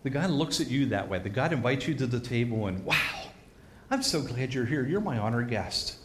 The 0.07 0.11
God 0.11 0.31
looks 0.31 0.61
at 0.61 0.71
you 0.71 0.87
that 0.87 1.09
way. 1.09 1.19
The 1.19 1.29
God 1.29 1.53
invites 1.53 1.89
you 1.89 1.95
to 1.97 2.07
the 2.07 2.21
table 2.21 2.69
and, 2.69 2.85
wow, 2.85 2.95
I'm 3.91 4.05
so 4.05 4.23
glad 4.23 4.55
you're 4.55 4.65
here. 4.65 4.87
You're 4.87 5.01
my 5.01 5.19
honored 5.19 5.51
guest. 5.51 5.97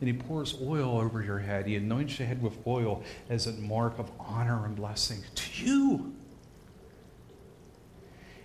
And 0.00 0.08
he 0.08 0.12
pours 0.12 0.58
oil 0.60 0.98
over 0.98 1.22
your 1.22 1.38
head. 1.38 1.68
He 1.68 1.76
anoints 1.76 2.18
your 2.18 2.26
head 2.26 2.42
with 2.42 2.58
oil 2.66 3.04
as 3.30 3.46
a 3.46 3.52
mark 3.52 3.96
of 4.00 4.10
honor 4.18 4.66
and 4.66 4.74
blessing 4.74 5.22
to 5.36 5.64
you. 5.64 6.16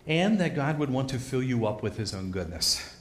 And 0.05 0.39
that 0.39 0.53
God 0.53 0.77
would 0.77 0.91
want 0.91 1.09
to 1.09 1.17
fill 1.17 1.41
you 1.41 1.65
up 1.65 1.81
with 1.81 1.97
his 1.97 2.13
own 2.13 2.29
goodness. 2.29 2.95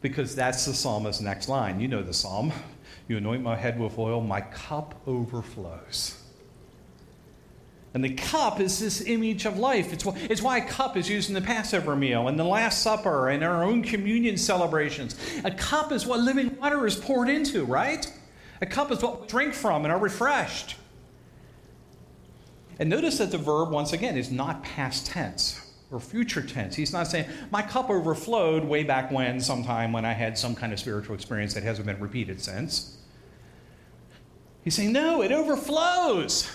Because 0.00 0.34
that's 0.34 0.64
the 0.64 0.72
psalmist's 0.72 1.20
next 1.20 1.50
line. 1.50 1.78
You 1.78 1.88
know 1.88 2.02
the 2.02 2.14
psalm. 2.14 2.54
You 3.06 3.18
anoint 3.18 3.42
my 3.42 3.56
head 3.56 3.78
with 3.78 3.98
oil, 3.98 4.22
my 4.22 4.40
cup 4.40 4.98
overflows. 5.06 6.19
And 7.92 8.04
the 8.04 8.14
cup 8.14 8.60
is 8.60 8.78
this 8.78 9.00
image 9.00 9.46
of 9.46 9.58
life. 9.58 9.92
It's 9.92 10.04
why, 10.04 10.16
it's 10.30 10.40
why 10.40 10.58
a 10.58 10.66
cup 10.66 10.96
is 10.96 11.08
used 11.08 11.28
in 11.28 11.34
the 11.34 11.40
Passover 11.40 11.96
meal 11.96 12.28
and 12.28 12.38
the 12.38 12.44
Last 12.44 12.82
Supper 12.82 13.30
and 13.30 13.42
our 13.42 13.64
own 13.64 13.82
communion 13.82 14.36
celebrations. 14.36 15.16
A 15.44 15.50
cup 15.50 15.90
is 15.90 16.06
what 16.06 16.20
living 16.20 16.56
water 16.58 16.86
is 16.86 16.94
poured 16.94 17.28
into, 17.28 17.64
right? 17.64 18.10
A 18.60 18.66
cup 18.66 18.92
is 18.92 19.02
what 19.02 19.22
we 19.22 19.26
drink 19.26 19.54
from 19.54 19.84
and 19.84 19.92
are 19.92 19.98
refreshed. 19.98 20.76
And 22.78 22.88
notice 22.88 23.18
that 23.18 23.32
the 23.32 23.38
verb, 23.38 23.70
once 23.70 23.92
again, 23.92 24.16
is 24.16 24.30
not 24.30 24.62
past 24.62 25.06
tense 25.06 25.60
or 25.90 25.98
future 25.98 26.42
tense. 26.42 26.76
He's 26.76 26.92
not 26.92 27.08
saying, 27.08 27.26
my 27.50 27.60
cup 27.60 27.90
overflowed 27.90 28.64
way 28.64 28.84
back 28.84 29.10
when, 29.10 29.40
sometime 29.40 29.92
when 29.92 30.04
I 30.04 30.12
had 30.12 30.38
some 30.38 30.54
kind 30.54 30.72
of 30.72 30.78
spiritual 30.78 31.16
experience 31.16 31.54
that 31.54 31.64
hasn't 31.64 31.86
been 31.86 31.98
repeated 31.98 32.40
since. 32.40 32.98
He's 34.62 34.74
saying, 34.74 34.92
no, 34.92 35.22
it 35.22 35.32
overflows. 35.32 36.48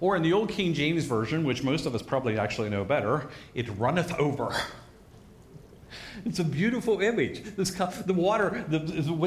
Or 0.00 0.16
in 0.16 0.22
the 0.22 0.32
Old 0.32 0.50
King 0.50 0.74
James 0.74 1.04
Version, 1.04 1.44
which 1.44 1.62
most 1.62 1.86
of 1.86 1.94
us 1.94 2.02
probably 2.02 2.38
actually 2.38 2.68
know 2.68 2.84
better, 2.84 3.28
it 3.54 3.66
runneth 3.78 4.12
over. 4.18 4.54
It's 6.24 6.38
a 6.38 6.44
beautiful 6.44 7.00
image. 7.00 7.42
This 7.56 7.70
the 7.70 8.12
water, 8.12 8.64
the, 8.68 8.78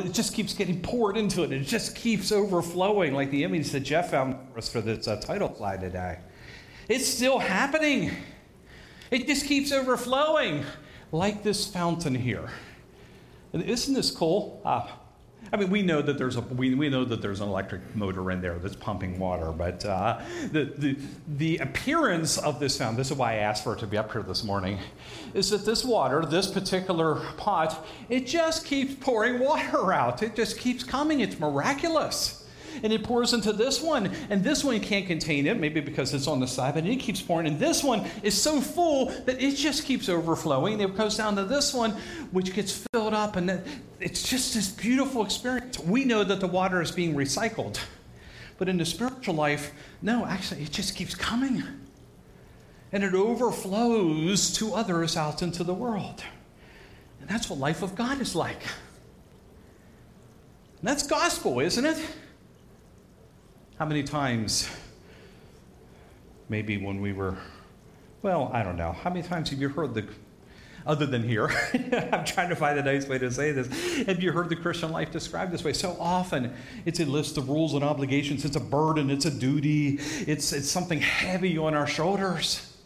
it 0.05 0.13
just 0.13 0.33
keeps 0.33 0.53
getting 0.53 0.81
poured 0.81 1.17
into 1.17 1.43
it. 1.43 1.51
It 1.51 1.61
just 1.61 1.95
keeps 1.95 2.31
overflowing, 2.31 3.13
like 3.13 3.31
the 3.31 3.43
image 3.43 3.69
that 3.71 3.81
Jeff 3.81 4.11
found 4.11 4.35
for 4.51 4.57
us 4.57 4.69
for 4.69 4.81
this 4.81 5.07
uh, 5.07 5.15
title 5.17 5.53
slide 5.55 5.81
today. 5.81 6.19
It's 6.87 7.07
still 7.07 7.39
happening. 7.39 8.11
It 9.11 9.27
just 9.27 9.45
keeps 9.45 9.71
overflowing, 9.71 10.65
like 11.11 11.43
this 11.43 11.65
fountain 11.67 12.15
here. 12.15 12.49
Isn't 13.53 13.93
this 13.93 14.11
cool? 14.11 14.61
Ah, 14.65 14.98
I 15.51 15.57
mean, 15.57 15.69
we 15.69 15.81
know 15.81 16.01
that 16.01 16.17
there's 16.17 16.35
a 16.35 16.41
we, 16.41 16.75
we 16.75 16.89
know 16.89 17.03
that 17.05 17.21
there's 17.21 17.41
an 17.41 17.49
electric 17.49 17.95
motor 17.95 18.31
in 18.31 18.41
there 18.41 18.59
that's 18.59 18.75
pumping 18.75 19.17
water, 19.19 19.51
but 19.51 19.83
uh, 19.85 20.21
the, 20.51 20.65
the 20.77 20.97
the 21.27 21.57
appearance 21.57 22.37
of 22.37 22.59
this 22.59 22.77
fountain. 22.77 22.97
This 22.97 23.11
is 23.11 23.17
why 23.17 23.33
I 23.33 23.35
asked 23.37 23.63
for 23.63 23.73
it 23.73 23.79
to 23.79 23.87
be 23.87 23.97
up 23.97 24.11
here 24.11 24.23
this 24.23 24.43
morning. 24.43 24.79
Is 25.33 25.49
that 25.49 25.65
this 25.65 25.83
water, 25.83 26.23
this 26.25 26.47
particular 26.47 27.15
pot, 27.37 27.85
it 28.09 28.27
just 28.27 28.65
keeps 28.65 28.95
pouring 28.95 29.39
water 29.49 29.91
out. 29.91 30.21
It 30.23 30.35
just 30.35 30.57
keeps 30.57 30.83
coming. 30.83 31.21
It's 31.21 31.39
miraculous 31.39 32.38
and 32.83 32.93
it 32.93 33.03
pours 33.03 33.33
into 33.33 33.53
this 33.53 33.81
one, 33.81 34.11
and 34.29 34.43
this 34.43 34.63
one 34.63 34.79
can't 34.79 35.07
contain 35.07 35.47
it, 35.47 35.59
maybe 35.59 35.79
because 35.79 36.13
it's 36.13 36.27
on 36.27 36.39
the 36.39 36.47
side, 36.47 36.73
but 36.73 36.85
it 36.85 36.97
keeps 36.97 37.21
pouring. 37.21 37.47
And 37.47 37.59
this 37.59 37.83
one 37.83 38.05
is 38.23 38.39
so 38.39 38.61
full 38.61 39.07
that 39.25 39.41
it 39.41 39.55
just 39.55 39.85
keeps 39.85 40.09
overflowing. 40.09 40.73
And 40.73 40.81
it 40.81 40.97
goes 40.97 41.17
down 41.17 41.35
to 41.35 41.45
this 41.45 41.73
one, 41.73 41.91
which 42.31 42.53
gets 42.53 42.85
filled 42.91 43.13
up, 43.13 43.35
and 43.35 43.61
it's 43.99 44.23
just 44.29 44.53
this 44.53 44.69
beautiful 44.69 45.23
experience. 45.23 45.79
We 45.79 46.05
know 46.05 46.23
that 46.23 46.39
the 46.39 46.47
water 46.47 46.81
is 46.81 46.91
being 46.91 47.15
recycled, 47.15 47.79
but 48.57 48.69
in 48.69 48.77
the 48.77 48.85
spiritual 48.85 49.35
life, 49.35 49.71
no, 50.01 50.25
actually, 50.25 50.63
it 50.63 50.71
just 50.71 50.95
keeps 50.95 51.15
coming. 51.15 51.63
and 52.91 53.03
it 53.03 53.13
overflows 53.13 54.51
to 54.53 54.73
others 54.73 55.15
out 55.15 55.41
into 55.41 55.63
the 55.63 55.73
world. 55.73 56.23
And 57.21 57.29
that's 57.29 57.49
what 57.49 57.59
life 57.59 57.83
of 57.83 57.95
God 57.95 58.19
is 58.21 58.35
like. 58.35 58.61
And 60.79 60.87
that's 60.87 61.05
gospel, 61.05 61.59
isn't 61.59 61.85
it? 61.85 61.97
How 63.79 63.85
many 63.85 64.03
times, 64.03 64.69
maybe 66.49 66.75
when 66.75 66.99
we 66.99 67.13
were, 67.13 67.37
well, 68.21 68.51
I 68.53 68.61
don't 68.61 68.75
know, 68.75 68.91
how 68.91 69.09
many 69.09 69.25
times 69.25 69.51
have 69.51 69.61
you 69.61 69.69
heard 69.69 69.93
the, 69.93 70.05
other 70.85 71.05
than 71.05 71.23
here, 71.23 71.49
I'm 72.11 72.25
trying 72.25 72.49
to 72.49 72.57
find 72.57 72.77
a 72.77 72.83
nice 72.83 73.07
way 73.07 73.19
to 73.19 73.31
say 73.31 73.53
this. 73.53 74.05
Have 74.05 74.21
you 74.21 74.33
heard 74.33 74.49
the 74.49 74.57
Christian 74.57 74.91
life 74.91 75.11
described 75.11 75.53
this 75.53 75.63
way? 75.63 75.71
So 75.71 75.95
often 75.97 76.53
it's 76.85 76.99
a 76.99 77.05
list 77.05 77.37
of 77.37 77.47
rules 77.47 77.73
and 77.73 77.81
obligations, 77.81 78.43
it's 78.43 78.57
a 78.57 78.59
burden, 78.59 79.09
it's 79.09 79.23
a 79.23 79.31
duty, 79.31 79.97
it's, 80.27 80.51
it's 80.51 80.69
something 80.69 80.99
heavy 80.99 81.57
on 81.57 81.73
our 81.73 81.87
shoulders. 81.87 82.77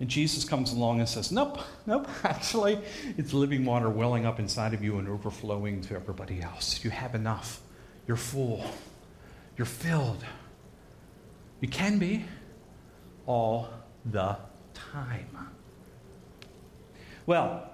And 0.00 0.08
Jesus 0.08 0.44
comes 0.44 0.72
along 0.72 0.98
and 0.98 1.08
says, 1.08 1.30
Nope, 1.30 1.60
nope, 1.86 2.08
actually, 2.24 2.80
it's 3.16 3.32
living 3.32 3.64
water 3.64 3.88
welling 3.88 4.26
up 4.26 4.40
inside 4.40 4.74
of 4.74 4.82
you 4.82 4.98
and 4.98 5.08
overflowing 5.08 5.82
to 5.82 5.94
everybody 5.94 6.42
else. 6.42 6.82
You 6.82 6.90
have 6.90 7.14
enough. 7.14 7.60
You're 8.08 8.16
full. 8.16 8.64
You're 9.56 9.66
filled. 9.66 10.24
You 11.60 11.68
can 11.68 11.98
be 11.98 12.24
all 13.26 13.68
the 14.04 14.36
time. 14.74 15.48
Well, 17.26 17.70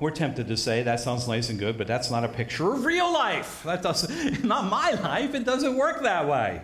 we're 0.00 0.10
tempted 0.10 0.48
to 0.48 0.56
say 0.56 0.82
that 0.82 1.00
sounds 1.00 1.26
nice 1.26 1.48
and 1.50 1.58
good, 1.58 1.76
but 1.76 1.86
that's 1.86 2.10
not 2.10 2.24
a 2.24 2.28
picture 2.28 2.72
of 2.72 2.84
real 2.84 3.12
life. 3.12 3.62
That 3.64 3.82
doesn't, 3.82 4.44
not 4.44 4.70
my 4.70 4.92
life. 4.92 5.34
It 5.34 5.44
doesn't 5.44 5.76
work 5.76 6.02
that 6.02 6.28
way. 6.28 6.62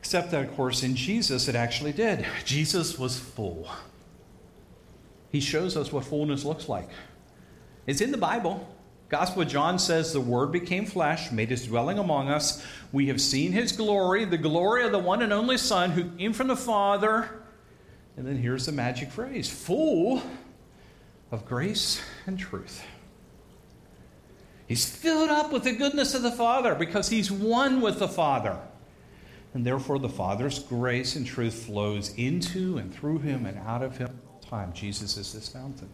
Except 0.00 0.32
that, 0.32 0.44
of 0.44 0.56
course, 0.56 0.82
in 0.82 0.96
Jesus 0.96 1.48
it 1.48 1.54
actually 1.54 1.92
did. 1.92 2.26
Jesus 2.44 2.98
was 2.98 3.18
full. 3.18 3.68
He 5.30 5.40
shows 5.40 5.76
us 5.76 5.92
what 5.92 6.04
fullness 6.04 6.44
looks 6.44 6.68
like. 6.68 6.90
It's 7.86 8.00
in 8.00 8.10
the 8.10 8.18
Bible. 8.18 8.68
Gospel 9.12 9.42
of 9.42 9.48
John 9.48 9.78
says 9.78 10.14
the 10.14 10.22
Word 10.22 10.52
became 10.52 10.86
flesh, 10.86 11.30
made 11.30 11.50
his 11.50 11.66
dwelling 11.66 11.98
among 11.98 12.30
us. 12.30 12.64
We 12.92 13.08
have 13.08 13.20
seen 13.20 13.52
his 13.52 13.70
glory, 13.70 14.24
the 14.24 14.38
glory 14.38 14.84
of 14.84 14.92
the 14.92 14.98
one 14.98 15.20
and 15.20 15.34
only 15.34 15.58
Son 15.58 15.90
who 15.90 16.04
came 16.16 16.32
from 16.32 16.48
the 16.48 16.56
Father. 16.56 17.28
And 18.16 18.26
then 18.26 18.38
here's 18.38 18.64
the 18.64 18.72
magic 18.72 19.10
phrase 19.10 19.50
full 19.50 20.22
of 21.30 21.44
grace 21.44 22.00
and 22.26 22.38
truth. 22.38 22.82
He's 24.66 24.88
filled 24.88 25.28
up 25.28 25.52
with 25.52 25.64
the 25.64 25.72
goodness 25.72 26.14
of 26.14 26.22
the 26.22 26.32
Father 26.32 26.74
because 26.74 27.10
he's 27.10 27.30
one 27.30 27.82
with 27.82 27.98
the 27.98 28.08
Father. 28.08 28.58
And 29.52 29.66
therefore, 29.66 29.98
the 29.98 30.08
Father's 30.08 30.58
grace 30.58 31.16
and 31.16 31.26
truth 31.26 31.66
flows 31.66 32.14
into 32.16 32.78
and 32.78 32.94
through 32.94 33.18
him 33.18 33.44
and 33.44 33.58
out 33.58 33.82
of 33.82 33.98
him 33.98 34.18
all 34.30 34.38
time. 34.38 34.72
Jesus 34.72 35.18
is 35.18 35.34
this 35.34 35.50
fountain. 35.50 35.90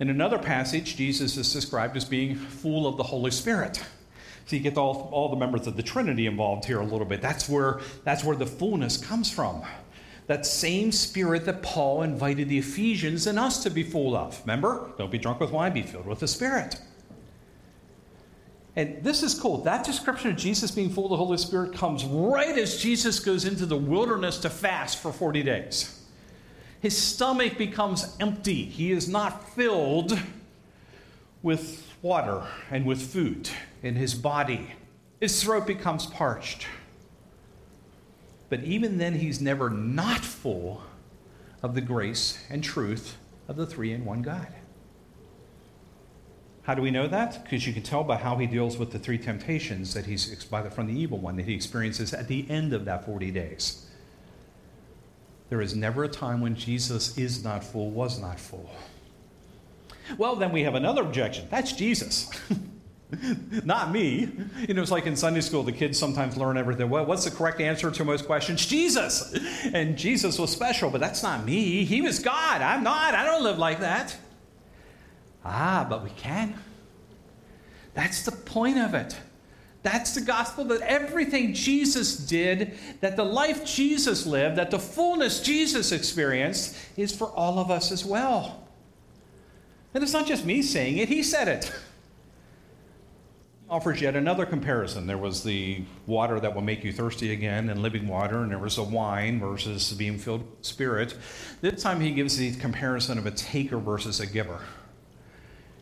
In 0.00 0.10
another 0.10 0.38
passage, 0.38 0.96
Jesus 0.96 1.36
is 1.36 1.52
described 1.52 1.96
as 1.96 2.04
being 2.04 2.36
full 2.36 2.86
of 2.86 2.96
the 2.96 3.02
Holy 3.02 3.30
Spirit. 3.30 3.82
So 4.46 4.56
you 4.56 4.62
get 4.62 4.78
all, 4.78 5.10
all 5.12 5.28
the 5.28 5.36
members 5.36 5.66
of 5.66 5.76
the 5.76 5.82
Trinity 5.82 6.26
involved 6.26 6.64
here 6.64 6.80
a 6.80 6.84
little 6.84 7.04
bit. 7.04 7.20
That's 7.20 7.48
where, 7.48 7.80
that's 8.04 8.24
where 8.24 8.36
the 8.36 8.46
fullness 8.46 8.96
comes 8.96 9.30
from. 9.30 9.62
That 10.26 10.46
same 10.46 10.92
spirit 10.92 11.44
that 11.46 11.62
Paul 11.62 12.02
invited 12.02 12.48
the 12.48 12.58
Ephesians 12.58 13.26
and 13.26 13.38
us 13.38 13.62
to 13.64 13.70
be 13.70 13.82
full 13.82 14.16
of. 14.16 14.40
Remember? 14.42 14.92
Don't 14.98 15.10
be 15.10 15.18
drunk 15.18 15.40
with 15.40 15.50
wine, 15.50 15.72
be 15.72 15.82
filled 15.82 16.06
with 16.06 16.20
the 16.20 16.28
Spirit. 16.28 16.80
And 18.76 19.02
this 19.02 19.22
is 19.22 19.34
cool. 19.34 19.58
That 19.64 19.84
description 19.84 20.30
of 20.30 20.36
Jesus 20.36 20.70
being 20.70 20.90
full 20.90 21.06
of 21.06 21.10
the 21.10 21.16
Holy 21.16 21.38
Spirit 21.38 21.72
comes 21.72 22.04
right 22.04 22.56
as 22.56 22.80
Jesus 22.80 23.18
goes 23.18 23.44
into 23.44 23.66
the 23.66 23.76
wilderness 23.76 24.38
to 24.38 24.50
fast 24.50 25.02
for 25.02 25.12
40 25.12 25.42
days. 25.42 25.97
His 26.80 26.96
stomach 26.96 27.58
becomes 27.58 28.16
empty. 28.20 28.64
He 28.64 28.92
is 28.92 29.08
not 29.08 29.52
filled 29.54 30.18
with 31.42 31.86
water 32.02 32.44
and 32.70 32.86
with 32.86 33.02
food 33.02 33.50
in 33.82 33.96
his 33.96 34.14
body. 34.14 34.72
His 35.20 35.42
throat 35.42 35.66
becomes 35.66 36.06
parched. 36.06 36.66
But 38.48 38.64
even 38.64 38.98
then, 38.98 39.14
he's 39.14 39.40
never 39.40 39.68
not 39.68 40.20
full 40.20 40.82
of 41.62 41.74
the 41.74 41.80
grace 41.80 42.44
and 42.48 42.62
truth 42.62 43.16
of 43.48 43.56
the 43.56 43.66
three 43.66 43.92
in 43.92 44.04
one 44.04 44.22
God. 44.22 44.48
How 46.62 46.74
do 46.74 46.82
we 46.82 46.90
know 46.90 47.08
that? 47.08 47.42
Because 47.42 47.66
you 47.66 47.72
can 47.72 47.82
tell 47.82 48.04
by 48.04 48.16
how 48.16 48.36
he 48.36 48.46
deals 48.46 48.76
with 48.76 48.90
the 48.90 48.98
three 48.98 49.18
temptations 49.18 49.94
that 49.94 50.04
he's 50.04 50.44
by 50.44 50.62
the, 50.62 50.70
from 50.70 50.86
the 50.86 50.92
evil 50.92 51.18
one 51.18 51.36
that 51.36 51.46
he 51.46 51.54
experiences 51.54 52.12
at 52.12 52.28
the 52.28 52.48
end 52.50 52.72
of 52.72 52.84
that 52.84 53.06
40 53.06 53.30
days. 53.30 53.87
There 55.48 55.60
is 55.60 55.74
never 55.74 56.04
a 56.04 56.08
time 56.08 56.40
when 56.40 56.54
Jesus 56.54 57.16
is 57.16 57.42
not 57.42 57.64
full, 57.64 57.90
was 57.90 58.20
not 58.20 58.38
full. 58.38 58.70
Well, 60.16 60.36
then 60.36 60.52
we 60.52 60.62
have 60.62 60.74
another 60.74 61.02
objection. 61.02 61.46
That's 61.50 61.72
Jesus. 61.72 62.30
not 63.64 63.90
me. 63.90 64.30
You 64.66 64.74
know, 64.74 64.82
it's 64.82 64.90
like 64.90 65.06
in 65.06 65.16
Sunday 65.16 65.40
school, 65.40 65.62
the 65.62 65.72
kids 65.72 65.98
sometimes 65.98 66.36
learn 66.36 66.56
everything. 66.56 66.90
Well, 66.90 67.06
what's 67.06 67.24
the 67.24 67.30
correct 67.30 67.60
answer 67.60 67.90
to 67.90 68.04
most 68.04 68.26
questions? 68.26 68.64
Jesus. 68.66 69.38
And 69.72 69.96
Jesus 69.96 70.38
was 70.38 70.50
special, 70.50 70.90
but 70.90 71.00
that's 71.00 71.22
not 71.22 71.44
me. 71.44 71.84
He 71.84 72.00
was 72.00 72.18
God. 72.18 72.60
I'm 72.62 72.82
not. 72.82 73.14
I 73.14 73.24
don't 73.24 73.42
live 73.42 73.58
like 73.58 73.80
that. 73.80 74.16
Ah, 75.44 75.86
but 75.88 76.04
we 76.04 76.10
can. 76.10 76.54
That's 77.94 78.22
the 78.22 78.32
point 78.32 78.78
of 78.78 78.94
it. 78.94 79.16
That's 79.82 80.14
the 80.14 80.20
gospel 80.20 80.64
that 80.64 80.80
everything 80.80 81.54
Jesus 81.54 82.16
did, 82.16 82.76
that 83.00 83.16
the 83.16 83.24
life 83.24 83.64
Jesus 83.64 84.26
lived, 84.26 84.56
that 84.56 84.70
the 84.70 84.78
fullness 84.78 85.40
Jesus 85.40 85.92
experienced 85.92 86.76
is 86.96 87.14
for 87.14 87.28
all 87.28 87.58
of 87.58 87.70
us 87.70 87.92
as 87.92 88.04
well. 88.04 88.68
And 89.94 90.02
it's 90.02 90.12
not 90.12 90.26
just 90.26 90.44
me 90.44 90.62
saying 90.62 90.98
it, 90.98 91.08
he 91.08 91.22
said 91.22 91.48
it. 91.48 91.72
Offers 93.70 94.00
yet 94.00 94.16
another 94.16 94.46
comparison. 94.46 95.06
There 95.06 95.18
was 95.18 95.42
the 95.44 95.82
water 96.06 96.40
that 96.40 96.54
will 96.54 96.62
make 96.62 96.84
you 96.84 96.92
thirsty 96.92 97.32
again 97.32 97.68
and 97.68 97.82
living 97.82 98.08
water, 98.08 98.42
and 98.42 98.50
there 98.50 98.58
was 98.58 98.76
the 98.76 98.82
wine 98.82 99.38
versus 99.38 99.92
being 99.92 100.18
filled 100.18 100.40
with 100.40 100.64
spirit. 100.64 101.14
This 101.60 101.82
time 101.82 102.00
he 102.00 102.12
gives 102.12 102.36
the 102.38 102.54
comparison 102.54 103.18
of 103.18 103.26
a 103.26 103.30
taker 103.30 103.76
versus 103.78 104.20
a 104.20 104.26
giver. 104.26 104.60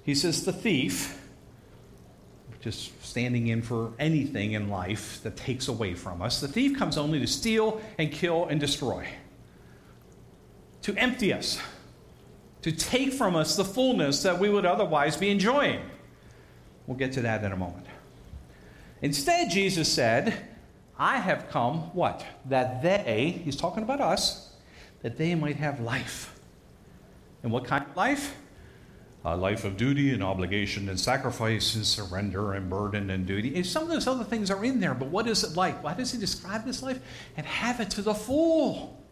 He 0.02 0.16
says, 0.16 0.44
The 0.44 0.52
thief, 0.52 1.25
just 2.66 3.00
standing 3.00 3.46
in 3.46 3.62
for 3.62 3.92
anything 4.00 4.54
in 4.54 4.68
life 4.68 5.22
that 5.22 5.36
takes 5.36 5.68
away 5.68 5.94
from 5.94 6.20
us, 6.20 6.40
the 6.40 6.48
thief 6.48 6.76
comes 6.76 6.98
only 6.98 7.20
to 7.20 7.26
steal 7.28 7.80
and 7.96 8.10
kill 8.10 8.46
and 8.46 8.58
destroy, 8.58 9.06
to 10.82 10.92
empty 10.96 11.32
us, 11.32 11.60
to 12.62 12.72
take 12.72 13.12
from 13.12 13.36
us 13.36 13.54
the 13.54 13.64
fullness 13.64 14.24
that 14.24 14.36
we 14.36 14.48
would 14.48 14.66
otherwise 14.66 15.16
be 15.16 15.30
enjoying. 15.30 15.80
We'll 16.88 16.96
get 16.96 17.12
to 17.12 17.20
that 17.20 17.44
in 17.44 17.52
a 17.52 17.56
moment. 17.56 17.86
Instead, 19.00 19.48
Jesus 19.48 19.88
said, 19.88 20.34
I 20.98 21.18
have 21.18 21.48
come, 21.48 21.94
what? 21.94 22.26
That 22.46 22.82
they, 22.82 23.40
he's 23.44 23.54
talking 23.54 23.84
about 23.84 24.00
us, 24.00 24.56
that 25.02 25.16
they 25.16 25.36
might 25.36 25.54
have 25.54 25.78
life. 25.78 26.36
And 27.44 27.52
what 27.52 27.64
kind 27.64 27.84
of 27.88 27.96
life? 27.96 28.34
A 29.26 29.36
life 29.36 29.64
of 29.64 29.76
duty 29.76 30.12
and 30.12 30.22
obligation 30.22 30.88
and 30.88 31.00
sacrifice 31.00 31.74
and 31.74 31.84
surrender 31.84 32.52
and 32.52 32.70
burden 32.70 33.10
and 33.10 33.26
duty. 33.26 33.56
And 33.56 33.66
some 33.66 33.82
of 33.82 33.88
those 33.88 34.06
other 34.06 34.22
things 34.22 34.52
are 34.52 34.64
in 34.64 34.78
there, 34.78 34.94
but 34.94 35.08
what 35.08 35.26
is 35.26 35.42
it 35.42 35.56
like? 35.56 35.82
Why 35.82 35.94
does 35.94 36.12
he 36.12 36.18
describe 36.18 36.64
this 36.64 36.80
life? 36.80 37.00
And 37.36 37.44
have 37.44 37.80
it 37.80 37.90
to 37.90 38.02
the 38.02 38.14
full. 38.14 39.02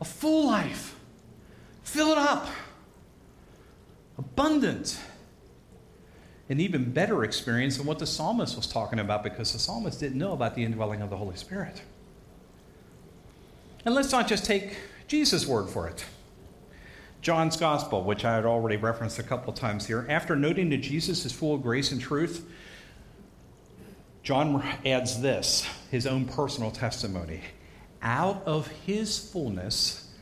A 0.00 0.04
full 0.04 0.48
life. 0.48 0.98
Fill 1.84 2.10
it 2.10 2.18
up. 2.18 2.48
Abundant. 4.18 4.98
An 6.48 6.58
even 6.58 6.90
better 6.90 7.22
experience 7.22 7.76
than 7.76 7.86
what 7.86 8.00
the 8.00 8.06
psalmist 8.06 8.56
was 8.56 8.66
talking 8.66 8.98
about 8.98 9.22
because 9.22 9.52
the 9.52 9.60
psalmist 9.60 10.00
didn't 10.00 10.18
know 10.18 10.32
about 10.32 10.56
the 10.56 10.64
indwelling 10.64 11.00
of 11.00 11.10
the 11.10 11.16
Holy 11.16 11.36
Spirit. 11.36 11.80
And 13.84 13.94
let's 13.94 14.10
not 14.10 14.26
just 14.26 14.44
take 14.44 14.78
Jesus' 15.06 15.46
word 15.46 15.68
for 15.68 15.86
it. 15.86 16.04
John's 17.24 17.56
Gospel, 17.56 18.04
which 18.04 18.22
I 18.26 18.34
had 18.34 18.44
already 18.44 18.76
referenced 18.76 19.18
a 19.18 19.22
couple 19.22 19.50
times 19.54 19.86
here, 19.86 20.04
after 20.10 20.36
noting 20.36 20.68
that 20.68 20.82
Jesus 20.82 21.24
is 21.24 21.32
full 21.32 21.54
of 21.54 21.62
grace 21.62 21.90
and 21.90 21.98
truth, 21.98 22.46
John 24.22 24.62
adds 24.84 25.22
this 25.22 25.66
his 25.90 26.06
own 26.06 26.26
personal 26.26 26.70
testimony. 26.70 27.40
Out 28.02 28.42
of 28.44 28.68
his 28.68 29.18
fullness, 29.18 30.12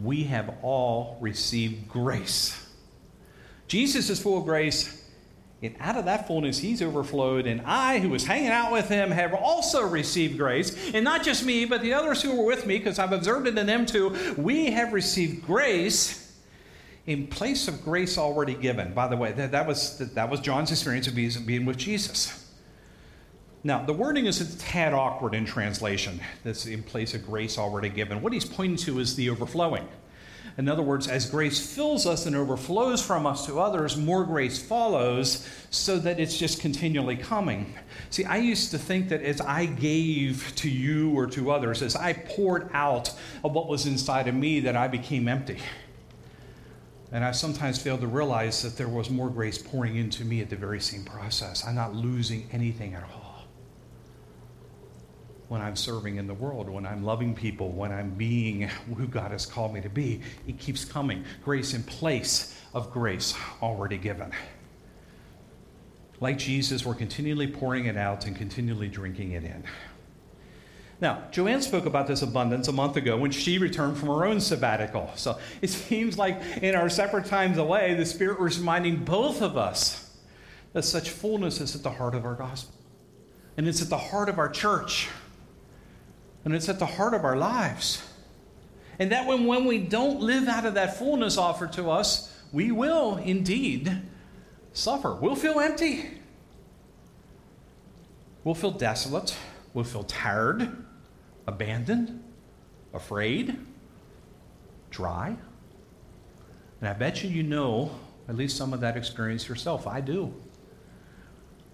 we 0.00 0.24
have 0.24 0.54
all 0.62 1.18
received 1.20 1.88
grace. 1.88 2.56
Jesus 3.66 4.08
is 4.08 4.22
full 4.22 4.38
of 4.38 4.44
grace, 4.44 5.10
and 5.60 5.74
out 5.80 5.96
of 5.96 6.04
that 6.04 6.28
fullness, 6.28 6.58
he's 6.58 6.80
overflowed. 6.80 7.48
And 7.48 7.62
I, 7.62 7.98
who 7.98 8.10
was 8.10 8.24
hanging 8.24 8.50
out 8.50 8.70
with 8.70 8.88
him, 8.88 9.10
have 9.10 9.34
also 9.34 9.84
received 9.84 10.38
grace. 10.38 10.94
And 10.94 11.02
not 11.02 11.24
just 11.24 11.44
me, 11.44 11.64
but 11.64 11.82
the 11.82 11.94
others 11.94 12.22
who 12.22 12.36
were 12.36 12.46
with 12.46 12.64
me, 12.64 12.78
because 12.78 13.00
I've 13.00 13.10
observed 13.10 13.48
it 13.48 13.58
in 13.58 13.66
them 13.66 13.86
too. 13.86 14.16
We 14.36 14.66
have 14.66 14.92
received 14.92 15.44
grace 15.44 16.26
in 17.08 17.26
place 17.26 17.68
of 17.68 17.82
grace 17.82 18.18
already 18.18 18.52
given. 18.52 18.92
By 18.92 19.08
the 19.08 19.16
way, 19.16 19.32
that, 19.32 19.52
that, 19.52 19.66
was, 19.66 19.96
that 19.96 20.28
was 20.28 20.40
John's 20.40 20.70
experience 20.70 21.06
of 21.06 21.16
being 21.16 21.64
with 21.64 21.78
Jesus. 21.78 22.46
Now, 23.64 23.82
the 23.82 23.94
wording 23.94 24.26
is 24.26 24.42
a 24.42 24.58
tad 24.58 24.92
awkward 24.92 25.34
in 25.34 25.46
translation. 25.46 26.20
That's 26.44 26.66
in 26.66 26.82
place 26.82 27.14
of 27.14 27.24
grace 27.24 27.56
already 27.56 27.88
given. 27.88 28.20
What 28.20 28.34
he's 28.34 28.44
pointing 28.44 28.76
to 28.84 28.98
is 28.98 29.16
the 29.16 29.30
overflowing. 29.30 29.88
In 30.58 30.68
other 30.68 30.82
words, 30.82 31.08
as 31.08 31.30
grace 31.30 31.74
fills 31.74 32.04
us 32.04 32.26
and 32.26 32.36
overflows 32.36 33.02
from 33.02 33.26
us 33.26 33.46
to 33.46 33.58
others, 33.58 33.96
more 33.96 34.24
grace 34.24 34.60
follows 34.60 35.48
so 35.70 35.98
that 36.00 36.20
it's 36.20 36.36
just 36.36 36.60
continually 36.60 37.16
coming. 37.16 37.72
See, 38.10 38.26
I 38.26 38.36
used 38.36 38.70
to 38.72 38.78
think 38.78 39.08
that 39.08 39.22
as 39.22 39.40
I 39.40 39.64
gave 39.64 40.52
to 40.56 40.68
you 40.68 41.12
or 41.16 41.26
to 41.28 41.52
others, 41.52 41.80
as 41.80 41.96
I 41.96 42.12
poured 42.12 42.68
out 42.74 43.14
of 43.42 43.52
what 43.52 43.66
was 43.66 43.86
inside 43.86 44.28
of 44.28 44.34
me, 44.34 44.60
that 44.60 44.76
I 44.76 44.88
became 44.88 45.26
empty. 45.26 45.58
And 47.10 47.24
I 47.24 47.32
sometimes 47.32 47.80
failed 47.80 48.02
to 48.02 48.06
realize 48.06 48.62
that 48.62 48.76
there 48.76 48.88
was 48.88 49.08
more 49.08 49.30
grace 49.30 49.56
pouring 49.56 49.96
into 49.96 50.24
me 50.24 50.42
at 50.42 50.50
the 50.50 50.56
very 50.56 50.80
same 50.80 51.04
process. 51.04 51.66
I'm 51.66 51.74
not 51.74 51.94
losing 51.94 52.48
anything 52.52 52.94
at 52.94 53.02
all 53.04 53.28
when 55.48 55.62
I'm 55.62 55.76
serving 55.76 56.16
in 56.16 56.26
the 56.26 56.34
world, 56.34 56.68
when 56.68 56.86
I'm 56.86 57.04
loving 57.04 57.34
people, 57.34 57.70
when 57.70 57.90
I'm 57.90 58.10
being 58.10 58.62
who 58.96 59.06
God 59.06 59.30
has 59.30 59.46
called 59.46 59.72
me 59.72 59.80
to 59.80 59.88
be. 59.88 60.20
It 60.46 60.58
keeps 60.58 60.84
coming. 60.84 61.24
Grace 61.42 61.74
in 61.74 61.82
place 61.82 62.54
of 62.74 62.90
grace 62.92 63.34
already 63.62 63.96
given. 63.96 64.30
Like 66.20 66.36
Jesus, 66.36 66.84
we're 66.84 66.94
continually 66.94 67.46
pouring 67.46 67.86
it 67.86 67.96
out 67.96 68.26
and 68.26 68.36
continually 68.36 68.88
drinking 68.88 69.32
it 69.32 69.44
in. 69.44 69.64
Now, 71.00 71.22
Joanne 71.30 71.62
spoke 71.62 71.86
about 71.86 72.08
this 72.08 72.22
abundance 72.22 72.66
a 72.66 72.72
month 72.72 72.96
ago 72.96 73.16
when 73.16 73.30
she 73.30 73.58
returned 73.58 73.96
from 73.96 74.08
her 74.08 74.24
own 74.24 74.40
sabbatical. 74.40 75.10
So 75.14 75.38
it 75.62 75.70
seems 75.70 76.18
like 76.18 76.40
in 76.60 76.74
our 76.74 76.88
separate 76.88 77.26
times 77.26 77.56
away, 77.56 77.94
the 77.94 78.04
Spirit 78.04 78.40
was 78.40 78.58
reminding 78.58 79.04
both 79.04 79.40
of 79.40 79.56
us 79.56 80.12
that 80.72 80.82
such 80.82 81.10
fullness 81.10 81.60
is 81.60 81.76
at 81.76 81.82
the 81.82 81.90
heart 81.90 82.14
of 82.14 82.24
our 82.24 82.34
gospel. 82.34 82.74
And 83.56 83.68
it's 83.68 83.80
at 83.80 83.88
the 83.88 83.98
heart 83.98 84.28
of 84.28 84.38
our 84.38 84.48
church 84.48 85.08
and 86.44 86.54
it's 86.54 86.68
at 86.68 86.78
the 86.78 86.86
heart 86.86 87.14
of 87.14 87.24
our 87.24 87.36
lives. 87.36 88.02
And 88.98 89.12
that 89.12 89.26
when, 89.26 89.44
when 89.46 89.64
we 89.66 89.78
don't 89.78 90.20
live 90.20 90.48
out 90.48 90.64
of 90.64 90.74
that 90.74 90.96
fullness 90.96 91.36
offered 91.36 91.72
to 91.74 91.90
us, 91.90 92.34
we 92.52 92.72
will 92.72 93.16
indeed 93.16 94.00
suffer. 94.72 95.14
We'll 95.14 95.36
feel 95.36 95.60
empty. 95.60 96.06
We'll 98.44 98.54
feel 98.54 98.70
desolate. 98.70 99.36
We'll 99.74 99.84
feel 99.84 100.04
tired, 100.04 100.84
abandoned, 101.48 102.22
afraid, 102.92 103.58
dry. 104.90 105.34
And 106.80 106.88
I 106.88 106.92
bet 106.92 107.24
you 107.24 107.30
you 107.30 107.42
know 107.42 107.90
at 108.28 108.36
least 108.36 108.56
some 108.56 108.74
of 108.74 108.80
that 108.80 108.96
experience 108.96 109.48
yourself. 109.48 109.86
I 109.86 110.02
do. 110.02 110.32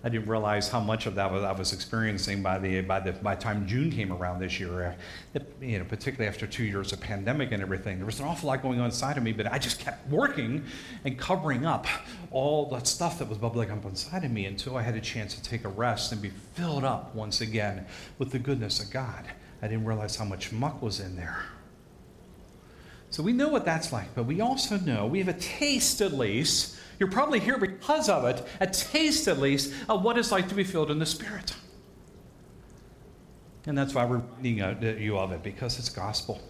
I 0.05 0.11
didn't 0.11 0.29
realize 0.29 0.69
how 0.69 0.81
much 0.81 1.07
of 1.07 1.15
that 1.15 1.33
I 1.33 1.53
was 1.53 1.73
experiencing 1.73 2.43
by 2.43 2.59
the 2.59 2.83
by 2.83 3.01
the 3.01 3.13
by 3.13 3.35
time 3.35 3.67
June 3.67 3.91
came 3.91 4.13
around 4.13 4.39
this 4.39 4.61
year. 4.61 4.97
Uh, 5.35 5.41
you 5.63 5.79
know, 5.79 5.87
particularly 5.87 6.29
after 6.29 6.47
two 6.47 6.63
years 6.63 6.93
of 6.93 7.01
pandemic 7.01 7.53
and 7.53 7.63
everything, 7.63 7.97
there 7.97 8.07
was 8.07 8.21
an 8.21 8.27
awful 8.27 8.49
lot 8.49 8.61
going 8.61 8.79
on 8.81 8.87
inside 8.87 9.17
of 9.17 9.23
me. 9.23 9.33
But 9.33 9.51
I 9.51 9.59
just 9.59 9.81
kept 9.81 10.09
working 10.11 10.63
and 11.07 11.19
covering 11.19 11.65
up 11.65 11.87
all 12.31 12.67
that 12.67 12.87
stuff 12.87 13.19
that 13.19 13.29
was 13.29 13.39
bubbling 13.39 13.71
up 13.71 13.85
inside 13.87 14.25
of 14.25 14.31
me 14.31 14.45
until 14.45 14.77
I 14.77 14.83
had 14.83 14.95
a 14.95 15.01
chance 15.01 15.35
to 15.35 15.43
take 15.43 15.65
a 15.65 15.71
rest 15.71 16.13
and 16.13 16.21
be 16.21 16.31
filled 16.53 16.85
up 16.85 17.15
once 17.15 17.41
again 17.41 17.87
with 18.19 18.31
the 18.31 18.39
goodness 18.39 18.81
of 18.81 18.91
God. 18.91 19.25
I 19.65 19.69
didn't 19.69 19.87
realize 19.87 20.17
how 20.17 20.25
much 20.25 20.53
muck 20.53 20.83
was 20.83 21.01
in 21.01 21.17
there. 21.17 21.43
So 23.11 23.23
we 23.23 23.33
know 23.33 23.49
what 23.49 23.65
that's 23.65 23.93
like, 23.93 24.15
but 24.15 24.25
we 24.25 24.41
also 24.41 24.77
know 24.77 25.07
we 25.07 25.21
have 25.21 25.29
a 25.29 25.39
taste 25.39 26.01
at 26.01 26.13
least 26.13 26.77
you're 26.99 27.11
probably 27.11 27.41
here 27.41 27.59
because 27.59 28.09
of 28.09 28.25
it, 28.25 28.47
a 28.61 28.67
taste 28.67 29.27
at 29.29 29.39
least 29.39 29.73
of 29.89 30.03
what 30.03 30.17
it's 30.17 30.31
like 30.31 30.49
to 30.49 30.55
be 30.55 30.65
filled 30.65 30.91
in 30.91 30.99
the 30.99 31.07
Spirit. 31.07 31.55
And 33.67 33.77
that's 33.77 33.95
why 33.95 34.05
we're 34.05 34.23
reading 34.39 34.63
uh, 34.63 34.97
you 34.99 35.19
of 35.19 35.33
it, 35.33 35.43
because 35.43 35.79
it's 35.79 35.89
gospel. 35.89 36.41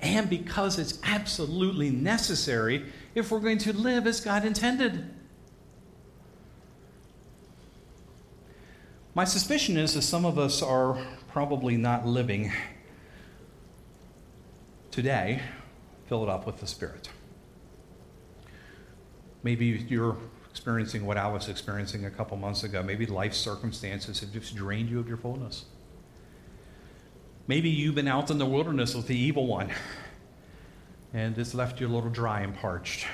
And 0.00 0.30
because 0.30 0.78
it's 0.78 0.98
absolutely 1.02 1.90
necessary 1.90 2.86
if 3.14 3.30
we're 3.30 3.40
going 3.40 3.58
to 3.58 3.72
live 3.72 4.06
as 4.06 4.20
God 4.20 4.44
intended. 4.44 5.10
My 9.14 9.24
suspicion 9.24 9.76
is 9.76 9.94
that 9.94 10.02
some 10.02 10.24
of 10.24 10.38
us 10.38 10.62
are 10.62 11.04
probably 11.32 11.76
not 11.76 12.06
living 12.06 12.52
today 14.90 15.40
filled 16.06 16.28
up 16.28 16.46
with 16.46 16.58
the 16.58 16.66
Spirit. 16.66 17.08
Maybe 19.42 19.66
you're 19.88 20.16
experiencing 20.50 21.06
what 21.06 21.16
I 21.16 21.28
was 21.28 21.48
experiencing 21.48 22.04
a 22.04 22.10
couple 22.10 22.36
months 22.36 22.64
ago. 22.64 22.82
Maybe 22.82 23.06
life 23.06 23.32
circumstances 23.32 24.20
have 24.20 24.32
just 24.32 24.56
drained 24.56 24.90
you 24.90 24.98
of 24.98 25.08
your 25.08 25.16
fullness. 25.16 25.64
Maybe 27.46 27.70
you've 27.70 27.94
been 27.94 28.08
out 28.08 28.30
in 28.30 28.38
the 28.38 28.46
wilderness 28.46 28.94
with 28.94 29.06
the 29.06 29.16
evil 29.16 29.46
one 29.46 29.70
and 31.12 31.36
it's 31.38 31.54
left 31.54 31.80
you 31.80 31.86
a 31.86 31.92
little 31.92 32.10
dry 32.10 32.40
and 32.40 32.54
parched. 32.54 33.06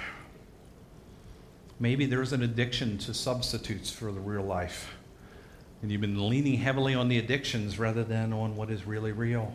Maybe 1.79 2.07
there's 2.07 2.33
an 2.33 2.43
addiction 2.43 2.99
to 2.99 3.14
substitutes 3.14 3.91
for 3.91 4.11
the 4.11 4.21
real 4.21 4.43
life. 4.43 4.95
And 5.87 5.93
you've 5.93 6.01
been 6.01 6.28
leaning 6.28 6.59
heavily 6.59 6.97
on 6.97 7.07
the 7.07 7.16
addictions 7.16 7.78
rather 7.78 8.03
than 8.03 8.32
on 8.32 8.57
what 8.57 8.70
is 8.70 8.89
really 8.89 9.12
real. 9.12 9.55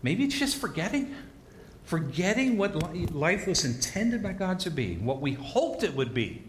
Maybe 0.00 0.22
it's 0.22 0.38
just 0.38 0.58
forgetting 0.58 1.12
forgetting 1.82 2.56
what 2.56 2.94
life 3.12 3.48
was 3.48 3.64
intended 3.64 4.22
by 4.22 4.32
God 4.32 4.60
to 4.60 4.70
be, 4.70 4.94
what 4.98 5.20
we 5.20 5.32
hoped 5.32 5.82
it 5.82 5.92
would 5.96 6.14
be. 6.14 6.44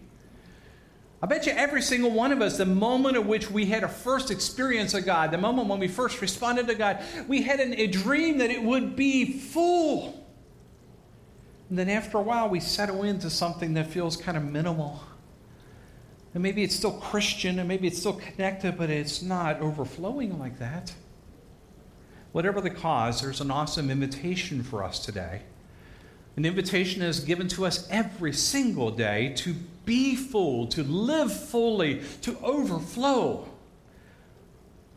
I 1.20 1.26
bet 1.26 1.46
you 1.46 1.52
every 1.52 1.82
single 1.82 2.12
one 2.12 2.30
of 2.30 2.40
us, 2.40 2.58
the 2.58 2.64
moment 2.64 3.16
at 3.16 3.26
which 3.26 3.50
we 3.50 3.66
had 3.66 3.82
a 3.82 3.88
first 3.88 4.30
experience 4.30 4.94
of 4.94 5.04
God, 5.04 5.32
the 5.32 5.38
moment 5.38 5.66
when 5.66 5.80
we 5.80 5.88
first 5.88 6.20
responded 6.20 6.68
to 6.68 6.76
God, 6.76 7.02
we 7.26 7.42
had 7.42 7.58
an, 7.58 7.74
a 7.74 7.88
dream 7.88 8.38
that 8.38 8.52
it 8.52 8.62
would 8.62 8.94
be 8.94 9.32
full. 9.32 10.24
And 11.70 11.76
then 11.76 11.88
after 11.88 12.18
a 12.18 12.22
while, 12.22 12.48
we 12.48 12.60
settle 12.60 13.02
into 13.02 13.30
something 13.30 13.74
that 13.74 13.88
feels 13.88 14.16
kind 14.16 14.36
of 14.36 14.44
minimal. 14.44 15.02
And 16.32 16.42
maybe 16.42 16.62
it's 16.62 16.74
still 16.74 16.92
Christian, 16.92 17.58
and 17.58 17.68
maybe 17.68 17.88
it's 17.88 17.98
still 17.98 18.12
connected, 18.12 18.78
but 18.78 18.88
it's 18.88 19.20
not 19.20 19.60
overflowing 19.60 20.38
like 20.38 20.58
that. 20.58 20.92
Whatever 22.32 22.60
the 22.60 22.70
cause, 22.70 23.20
there's 23.20 23.40
an 23.40 23.50
awesome 23.50 23.90
invitation 23.90 24.62
for 24.62 24.84
us 24.84 25.04
today. 25.04 25.42
An 26.36 26.44
invitation 26.44 27.02
is 27.02 27.20
given 27.20 27.48
to 27.48 27.66
us 27.66 27.88
every 27.90 28.32
single 28.32 28.92
day 28.92 29.34
to 29.38 29.54
be 29.84 30.14
full, 30.14 30.68
to 30.68 30.84
live 30.84 31.32
fully, 31.32 32.02
to 32.22 32.38
overflow, 32.38 33.48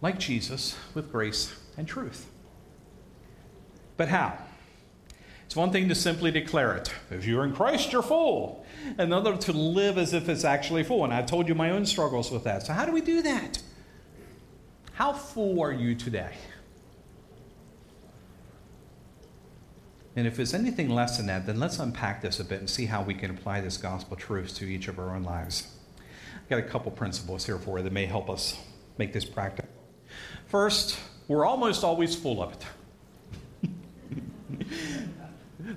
like 0.02 0.20
Jesus, 0.20 0.76
with 0.94 1.12
grace 1.12 1.52
and 1.76 1.88
truth. 1.88 2.30
But 3.98 4.10
how? 4.10 4.38
It's 5.54 5.58
one 5.60 5.72
thing 5.72 5.88
to 5.90 5.94
simply 5.94 6.32
declare 6.32 6.76
it. 6.76 6.92
If 7.12 7.28
you're 7.28 7.44
in 7.44 7.54
Christ, 7.54 7.92
you're 7.92 8.02
full. 8.02 8.66
Another 8.98 9.38
to 9.38 9.54
live 9.54 10.00
as 10.00 10.12
if 10.12 10.28
it's 10.28 10.44
actually 10.44 10.82
full. 10.82 11.04
And 11.04 11.14
I 11.14 11.22
told 11.22 11.48
you 11.48 11.54
my 11.54 11.70
own 11.70 11.86
struggles 11.86 12.32
with 12.32 12.44
that. 12.46 12.64
So, 12.64 12.74
how 12.74 12.86
do 12.86 12.92
we 12.92 13.02
do 13.02 13.22
that? 13.22 13.62
How 14.94 15.14
full 15.14 15.62
are 15.62 15.72
you 15.72 15.94
today? 15.94 16.34
And 20.16 20.26
if 20.26 20.40
it's 20.40 20.56
anything 20.56 20.90
less 20.90 21.18
than 21.18 21.28
that, 21.28 21.46
then 21.46 21.60
let's 21.60 21.78
unpack 21.78 22.24
this 22.24 22.40
a 22.40 22.44
bit 22.44 22.58
and 22.58 22.68
see 22.68 22.88
how 22.88 23.04
we 23.04 23.14
can 23.14 23.30
apply 23.30 23.62
this 23.62 23.78
gospel 23.78 24.18
truth 24.18 24.56
to 24.56 24.66
each 24.66 24.88
of 24.88 24.98
our 24.98 25.16
own 25.16 25.22
lives. 25.22 25.68
I've 26.36 26.50
got 26.50 26.58
a 26.58 26.64
couple 26.64 26.92
principles 26.94 27.46
here 27.46 27.60
for 27.60 27.78
you 27.78 27.84
that 27.84 27.94
may 27.94 28.08
help 28.08 28.28
us 28.28 28.58
make 28.98 29.14
this 29.14 29.24
practical. 29.24 29.70
First, 30.48 30.98
we're 31.28 31.46
almost 31.46 31.84
always 31.84 32.16
full 32.16 32.42
of 32.42 32.54
it. 32.54 33.70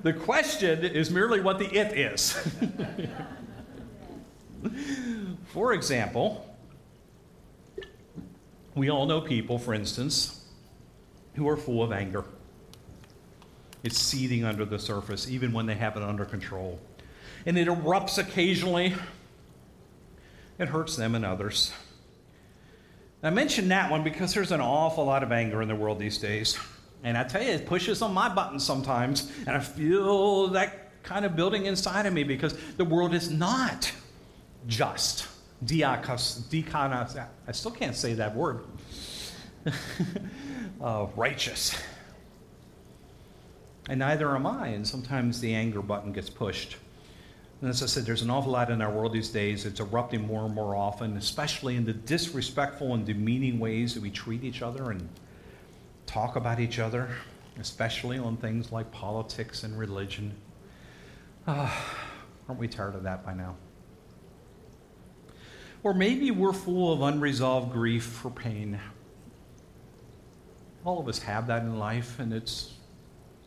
the 0.02 0.12
question 0.12 0.84
is 0.84 1.10
merely 1.10 1.40
what 1.40 1.58
the 1.58 1.72
it 1.72 1.96
is. 1.96 2.36
for 5.46 5.72
example, 5.72 6.44
we 8.74 8.90
all 8.90 9.06
know 9.06 9.20
people, 9.20 9.58
for 9.58 9.74
instance, 9.74 10.44
who 11.34 11.48
are 11.48 11.56
full 11.56 11.82
of 11.82 11.92
anger. 11.92 12.24
It's 13.84 13.98
seething 13.98 14.44
under 14.44 14.64
the 14.64 14.78
surface, 14.78 15.30
even 15.30 15.52
when 15.52 15.66
they 15.66 15.74
have 15.74 15.96
it 15.96 16.02
under 16.02 16.24
control. 16.24 16.80
And 17.44 17.56
it 17.56 17.68
erupts 17.68 18.18
occasionally. 18.18 18.94
It 20.58 20.68
hurts 20.68 20.96
them 20.96 21.14
and 21.14 21.24
others. 21.24 21.72
I 23.22 23.30
mention 23.30 23.68
that 23.68 23.90
one 23.90 24.02
because 24.02 24.34
there's 24.34 24.52
an 24.52 24.60
awful 24.60 25.04
lot 25.04 25.22
of 25.22 25.30
anger 25.30 25.62
in 25.62 25.68
the 25.68 25.74
world 25.76 25.98
these 25.98 26.18
days. 26.18 26.58
And 27.02 27.16
I 27.16 27.24
tell 27.24 27.42
you, 27.42 27.50
it 27.50 27.66
pushes 27.66 28.02
on 28.02 28.12
my 28.12 28.28
buttons 28.28 28.64
sometimes. 28.64 29.30
And 29.46 29.50
I 29.50 29.60
feel 29.60 30.48
that 30.48 31.02
kind 31.02 31.24
of 31.24 31.36
building 31.36 31.66
inside 31.66 32.06
of 32.06 32.12
me 32.12 32.24
because 32.24 32.54
the 32.76 32.84
world 32.84 33.14
is 33.14 33.30
not 33.30 33.92
just. 34.66 35.28
Diakos, 35.64 36.40
dikanos, 36.48 37.24
I 37.46 37.52
still 37.52 37.70
can't 37.70 37.96
say 37.96 38.14
that 38.14 38.34
word. 38.34 38.64
uh, 40.80 41.06
righteous 41.16 41.76
and 43.88 43.98
neither 44.00 44.34
am 44.34 44.46
I. 44.46 44.68
And 44.68 44.86
sometimes 44.86 45.40
the 45.40 45.54
anger 45.54 45.82
button 45.82 46.12
gets 46.12 46.30
pushed. 46.30 46.76
And 47.60 47.70
as 47.70 47.82
I 47.82 47.86
said, 47.86 48.04
there's 48.04 48.22
an 48.22 48.30
awful 48.30 48.52
lot 48.52 48.70
in 48.70 48.82
our 48.82 48.90
world 48.90 49.12
these 49.12 49.30
days. 49.30 49.64
It's 49.64 49.80
erupting 49.80 50.26
more 50.26 50.44
and 50.44 50.54
more 50.54 50.76
often, 50.76 51.16
especially 51.16 51.76
in 51.76 51.84
the 51.84 51.92
disrespectful 51.92 52.94
and 52.94 53.06
demeaning 53.06 53.58
ways 53.58 53.94
that 53.94 54.02
we 54.02 54.10
treat 54.10 54.44
each 54.44 54.62
other 54.62 54.90
and 54.90 55.08
talk 56.06 56.36
about 56.36 56.60
each 56.60 56.78
other, 56.78 57.08
especially 57.60 58.18
on 58.18 58.36
things 58.36 58.72
like 58.72 58.90
politics 58.90 59.64
and 59.64 59.78
religion. 59.78 60.34
Uh, 61.46 61.70
aren't 62.48 62.60
we 62.60 62.68
tired 62.68 62.94
of 62.94 63.02
that 63.02 63.24
by 63.24 63.34
now? 63.34 63.56
Or 65.82 65.94
maybe 65.94 66.30
we're 66.30 66.52
full 66.52 66.92
of 66.92 67.02
unresolved 67.02 67.72
grief 67.72 68.24
or 68.24 68.30
pain. 68.30 68.80
All 70.84 70.98
of 70.98 71.08
us 71.08 71.20
have 71.20 71.46
that 71.48 71.62
in 71.62 71.78
life, 71.78 72.18
and 72.18 72.32
it's, 72.32 72.74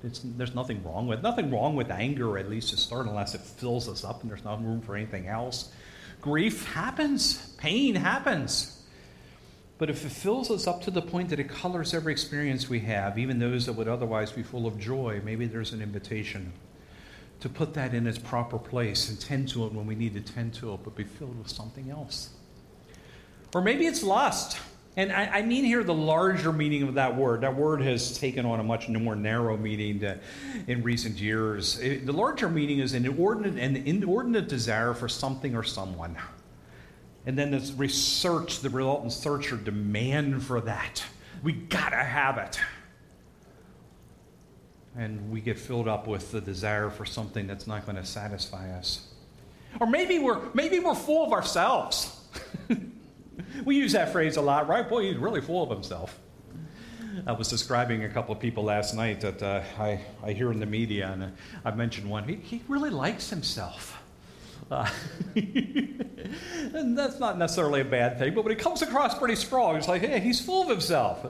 it's, 0.03 0.21
there's 0.23 0.55
nothing 0.55 0.83
wrong 0.83 1.07
with 1.07 1.21
Nothing 1.21 1.51
wrong 1.51 1.75
with 1.75 1.89
anger, 1.91 2.37
at 2.37 2.49
least 2.49 2.69
to 2.69 2.77
start, 2.77 3.07
unless 3.07 3.35
it 3.35 3.41
fills 3.41 3.89
us 3.89 4.03
up 4.03 4.21
and 4.21 4.29
there's 4.29 4.43
no 4.45 4.55
room 4.57 4.81
for 4.81 4.95
anything 4.95 5.27
else. 5.27 5.71
Grief 6.21 6.65
happens, 6.65 7.53
pain 7.57 7.95
happens. 7.95 8.78
But 9.79 9.89
if 9.89 10.05
it 10.05 10.11
fills 10.11 10.51
us 10.51 10.67
up 10.67 10.81
to 10.83 10.91
the 10.91 11.01
point 11.01 11.29
that 11.29 11.39
it 11.39 11.47
colors 11.47 11.93
every 11.93 12.11
experience 12.11 12.69
we 12.69 12.81
have, 12.81 13.17
even 13.17 13.39
those 13.39 13.65
that 13.65 13.73
would 13.73 13.87
otherwise 13.87 14.29
be 14.29 14.43
full 14.43 14.67
of 14.67 14.77
joy, 14.77 15.21
maybe 15.23 15.47
there's 15.47 15.71
an 15.71 15.81
invitation 15.81 16.51
to 17.39 17.47
put 17.47 17.73
that 17.75 17.93
in 17.93 18.05
its 18.05 18.17
proper 18.17 18.59
place 18.59 19.09
and 19.09 19.19
tend 19.19 19.47
to 19.47 19.65
it 19.65 19.71
when 19.71 19.87
we 19.87 19.95
need 19.95 20.13
to 20.13 20.33
tend 20.33 20.53
to 20.55 20.73
it, 20.73 20.81
but 20.83 20.97
be 20.97 21.05
filled 21.05 21.37
with 21.37 21.47
something 21.47 21.89
else. 21.89 22.31
Or 23.55 23.61
maybe 23.61 23.85
it's 23.85 24.03
lust. 24.03 24.59
And 24.97 25.13
I, 25.13 25.37
I, 25.37 25.41
mean 25.43 25.63
here 25.63 25.81
the 25.81 25.93
larger 25.93 26.51
meaning 26.51 26.83
of 26.83 26.95
that 26.95 27.15
word. 27.15 27.41
That 27.41 27.55
word 27.55 27.81
has 27.81 28.17
taken 28.17 28.45
on 28.45 28.59
a 28.59 28.63
much 28.63 28.89
more 28.89 29.15
narrow 29.15 29.55
meaning 29.55 30.01
to, 30.01 30.19
in 30.67 30.83
recent 30.83 31.21
years. 31.21 31.79
It, 31.79 32.05
the 32.05 32.11
larger 32.11 32.49
meaning 32.49 32.79
is 32.79 32.93
an 32.93 33.05
inordinate, 33.05 33.57
an 33.63 33.77
inordinate 33.77 34.49
desire 34.49 34.93
for 34.93 35.07
something 35.07 35.55
or 35.55 35.63
someone. 35.63 36.17
And 37.29 37.37
then 37.37 37.51
this 37.51 37.71
research, 37.73 38.61
the 38.61 38.71
resultant 38.71 39.13
search 39.13 39.53
or 39.53 39.57
demand 39.57 40.41
for 40.41 40.61
that. 40.61 41.03
We 41.43 41.53
gotta 41.53 41.97
have 41.97 42.39
it. 42.39 42.59
And 44.97 45.29
we 45.29 45.39
get 45.39 45.59
filled 45.59 45.87
up 45.87 46.07
with 46.07 46.31
the 46.31 46.41
desire 46.41 46.89
for 46.89 47.05
something 47.05 47.45
that's 47.45 47.67
not 47.67 47.85
going 47.85 47.97
to 47.97 48.03
satisfy 48.03 48.71
us. 48.71 49.09
Or 49.79 49.85
maybe 49.85 50.17
we're 50.17 50.41
maybe 50.55 50.79
we're 50.79 50.95
full 50.95 51.23
of 51.23 51.31
ourselves. 51.31 52.19
we 53.63 53.75
use 53.75 53.91
that 53.91 54.11
phrase 54.11 54.37
a 54.37 54.41
lot, 54.41 54.67
right? 54.67 54.89
Boy, 54.89 55.11
he's 55.11 55.17
really 55.17 55.41
full 55.41 55.61
of 55.61 55.69
himself. 55.69 56.19
I 57.27 57.33
was 57.33 57.47
describing 57.47 58.05
a 58.05 58.09
couple 58.09 58.33
of 58.33 58.41
people 58.41 58.63
last 58.63 58.95
night 58.95 59.21
that 59.21 59.43
uh, 59.43 59.61
I, 59.77 60.01
I 60.23 60.33
hear 60.33 60.51
in 60.51 60.59
the 60.59 60.65
media, 60.65 61.11
and 61.11 61.21
uh, 61.21 61.27
I 61.63 61.75
mentioned 61.75 62.09
one. 62.09 62.27
He, 62.27 62.37
he 62.37 62.63
really 62.67 62.89
likes 62.89 63.29
himself. 63.29 64.01
Uh, 64.69 64.87
and 65.35 66.97
that's 66.97 67.19
not 67.19 67.37
necessarily 67.37 67.81
a 67.81 67.85
bad 67.85 68.19
thing, 68.19 68.33
but 68.33 68.43
when 68.43 68.53
it 68.53 68.59
comes 68.59 68.81
across 68.81 69.17
pretty 69.17 69.35
strong, 69.35 69.75
it's 69.75 69.87
like, 69.87 70.01
hey, 70.01 70.19
he's 70.19 70.39
full 70.39 70.61
of 70.61 70.69
himself. 70.69 71.25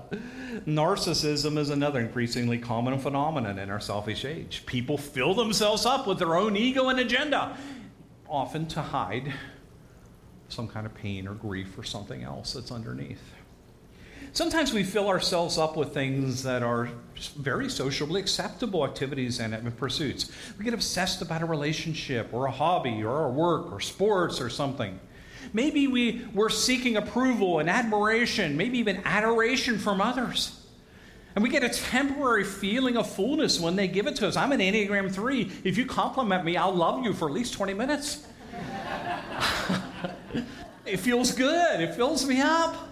Narcissism 0.66 1.58
is 1.58 1.70
another 1.70 2.02
increasingly 2.02 2.58
common 2.58 3.00
phenomenon 3.00 3.58
in 3.58 3.70
our 3.70 3.80
selfish 3.80 4.26
age. 4.26 4.64
People 4.66 4.98
fill 4.98 5.34
themselves 5.34 5.86
up 5.86 6.06
with 6.06 6.20
their 6.20 6.36
own 6.36 6.58
ego 6.58 6.90
and 6.90 7.00
agenda, 7.00 7.58
often 8.28 8.68
to 8.68 8.82
hide 8.82 9.34
some 10.50 10.68
kind 10.68 10.86
of 10.86 10.94
pain 10.94 11.28
or 11.28 11.34
grief 11.34 11.78
or 11.78 11.84
something 11.84 12.24
else 12.24 12.54
that's 12.54 12.72
underneath. 12.72 13.22
Sometimes 14.32 14.74
we 14.74 14.84
fill 14.84 15.08
ourselves 15.08 15.58
up 15.58 15.76
with 15.76 15.94
things 15.94 16.44
that 16.44 16.62
are 16.62 16.90
very 17.38 17.70
sociably 17.70 18.22
acceptable 18.22 18.86
activities 18.86 19.40
and 19.40 19.76
pursuits. 19.78 20.32
We 20.58 20.66
get 20.66 20.74
obsessed 20.74 21.22
about 21.22 21.42
a 21.42 21.46
relationship 21.46 22.34
or 22.34 22.46
a 22.46 22.52
hobby 22.52 23.04
or 23.04 23.12
our 23.12 23.32
work 23.32 23.72
or 23.72 23.80
sports 23.80 24.40
or 24.40 24.50
something. 24.50 25.00
Maybe 25.52 25.88
we, 25.88 26.26
we're 26.34 26.50
seeking 26.50 26.98
approval 26.98 27.60
and 27.60 27.70
admiration, 27.70 28.56
maybe 28.56 28.78
even 28.78 29.02
adoration 29.04 29.80
from 29.80 30.00
others. 30.00 30.56
And 31.36 31.44
we 31.44 31.50
get 31.50 31.64
a 31.64 31.70
temporary 31.70 32.44
feeling 32.44 32.98
of 32.98 33.10
fullness 33.10 33.60
when 33.60 33.76
they 33.76 33.88
give 33.88 34.08
it 34.08 34.16
to 34.18 34.28
us. 34.28 34.36
I'm 34.36 34.52
an 34.52 34.60
Enneagram 34.60 35.12
3. 35.12 35.52
If 35.64 35.78
you 35.78 35.86
compliment 35.86 36.46
me, 36.46 36.58
I'll 36.58 36.74
love 36.74 37.04
you 37.04 37.14
for 37.14 37.28
at 37.28 37.34
least 37.34 37.54
20 37.54 37.74
minutes. 37.74 38.28
it 40.86 40.98
feels 40.98 41.32
good, 41.32 41.82
it 41.82 41.96
fills 41.96 42.26
me 42.26 42.42
up. 42.42 42.89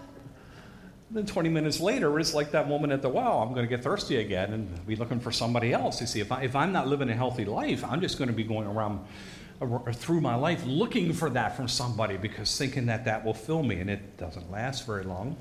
Then 1.10 1.26
20 1.26 1.49
minutes 1.49 1.80
later, 1.80 2.20
it's 2.20 2.34
like 2.34 2.51
that 2.51 2.68
moment 2.68 2.91
at 2.91 3.01
the 3.01 3.08
well. 3.10 3.41
I'm 3.41 3.53
going 3.53 3.66
to 3.66 3.70
get 3.70 3.82
thirsty 3.82 4.18
again 4.18 4.51
and 4.51 4.86
be 4.86 4.97
looking 4.97 5.22
for 5.22 5.32
somebody 5.32 5.72
else. 5.72 6.01
You 6.01 6.08
see, 6.08 6.20
if, 6.20 6.32
I, 6.32 6.41
if 6.41 6.55
I'm 6.55 6.74
not 6.74 6.88
living 6.88 7.10
a 7.10 7.16
healthy 7.16 7.45
life, 7.45 7.84
I'm 7.86 8.01
just 8.01 8.18
going 8.18 8.28
to 8.28 8.34
be 8.34 8.43
going 8.43 8.68
around 8.68 9.05
or 9.60 9.91
through 9.91 10.22
my 10.22 10.36
life 10.36 10.64
looking 10.66 11.14
for 11.14 11.30
that 11.32 11.55
from 11.55 11.68
somebody 11.68 12.16
because 12.18 12.55
thinking 12.55 12.86
that 12.88 13.05
that 13.05 13.26
will 13.26 13.34
fill 13.34 13.64
me, 13.64 13.80
and 13.80 13.89
it 13.89 14.18
doesn't 14.18 14.51
last 14.51 14.86
very 14.86 15.03
long. 15.03 15.36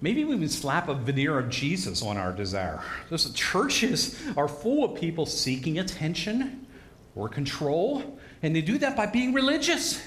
Maybe 0.00 0.24
we 0.24 0.34
even 0.34 0.48
slap 0.48 0.88
a 0.88 0.94
veneer 0.94 1.38
of 1.38 1.48
Jesus 1.48 2.02
on 2.02 2.16
our 2.16 2.32
desire. 2.32 2.82
Those 3.08 3.30
churches 3.32 4.20
are 4.36 4.48
full 4.48 4.84
of 4.84 5.00
people 5.00 5.26
seeking 5.26 5.78
attention 5.78 6.66
or 7.14 7.28
control, 7.28 8.18
and 8.42 8.54
they 8.54 8.60
do 8.60 8.76
that 8.78 8.96
by 8.96 9.06
being 9.06 9.32
religious. 9.32 10.02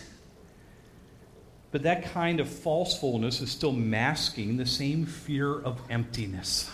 But 1.71 1.83
that 1.83 2.05
kind 2.11 2.39
of 2.39 2.47
false 2.47 2.97
fullness 2.97 3.41
is 3.41 3.51
still 3.51 3.73
masking 3.73 4.57
the 4.57 4.65
same 4.65 5.05
fear 5.05 5.59
of 5.59 5.81
emptiness. 5.89 6.69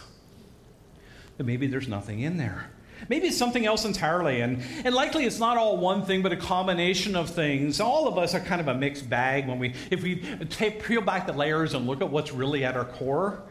That 1.38 1.46
maybe 1.46 1.68
there's 1.68 1.88
nothing 1.88 2.20
in 2.20 2.38
there. 2.38 2.70
Maybe 3.10 3.28
it's 3.28 3.38
something 3.38 3.66
else 3.66 3.86
entirely. 3.86 4.42
And, 4.42 4.62
and 4.86 4.94
likely 4.94 5.26
it's 5.26 5.40
not 5.40 5.58
all 5.58 5.78
one 5.78 6.06
thing, 6.06 6.22
but 6.22 6.32
a 6.32 6.38
combination 6.38 7.16
of 7.16 7.30
things. 7.30 7.80
All 7.80 8.08
of 8.08 8.18
us 8.18 8.34
are 8.34 8.40
kind 8.40 8.62
of 8.62 8.68
a 8.68 8.76
mixed 8.76 9.10
bag 9.10 9.48
when 9.48 9.60
we, 9.60 9.74
if 9.90 10.04
we 10.04 10.18
take, 10.50 10.84
peel 10.84 11.02
back 11.02 11.26
the 11.28 11.34
layers 11.34 11.74
and 11.74 11.88
look 11.88 12.02
at 12.02 12.10
what's 12.10 12.32
really 12.32 12.64
at 12.64 12.78
our 12.78 12.86
core. 12.86 13.44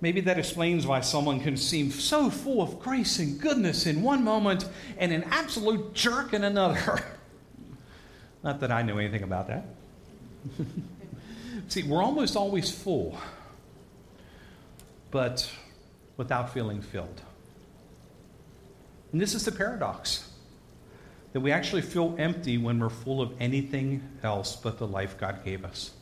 Maybe 0.00 0.20
that 0.22 0.38
explains 0.38 0.86
why 0.86 1.00
someone 1.00 1.40
can 1.40 1.56
seem 1.56 1.90
so 1.90 2.30
full 2.30 2.62
of 2.62 2.78
grace 2.78 3.18
and 3.18 3.40
goodness 3.40 3.86
in 3.86 4.02
one 4.02 4.22
moment 4.22 4.68
and 4.96 5.12
an 5.12 5.24
absolute 5.24 5.92
jerk 5.92 6.34
in 6.34 6.44
another. 6.44 7.02
Not 8.44 8.60
that 8.60 8.70
I 8.70 8.82
know 8.82 8.98
anything 8.98 9.24
about 9.24 9.48
that. 9.48 9.66
See, 11.68 11.82
we're 11.82 12.02
almost 12.02 12.36
always 12.36 12.70
full, 12.70 13.18
but 15.10 15.50
without 16.16 16.52
feeling 16.52 16.82
filled. 16.82 17.20
And 19.12 19.20
this 19.20 19.34
is 19.34 19.44
the 19.44 19.52
paradox 19.52 20.30
that 21.32 21.40
we 21.40 21.52
actually 21.52 21.82
feel 21.82 22.14
empty 22.18 22.58
when 22.58 22.78
we're 22.78 22.88
full 22.88 23.20
of 23.20 23.32
anything 23.40 24.02
else 24.22 24.56
but 24.56 24.78
the 24.78 24.86
life 24.86 25.18
God 25.18 25.44
gave 25.44 25.64
us. 25.64 25.92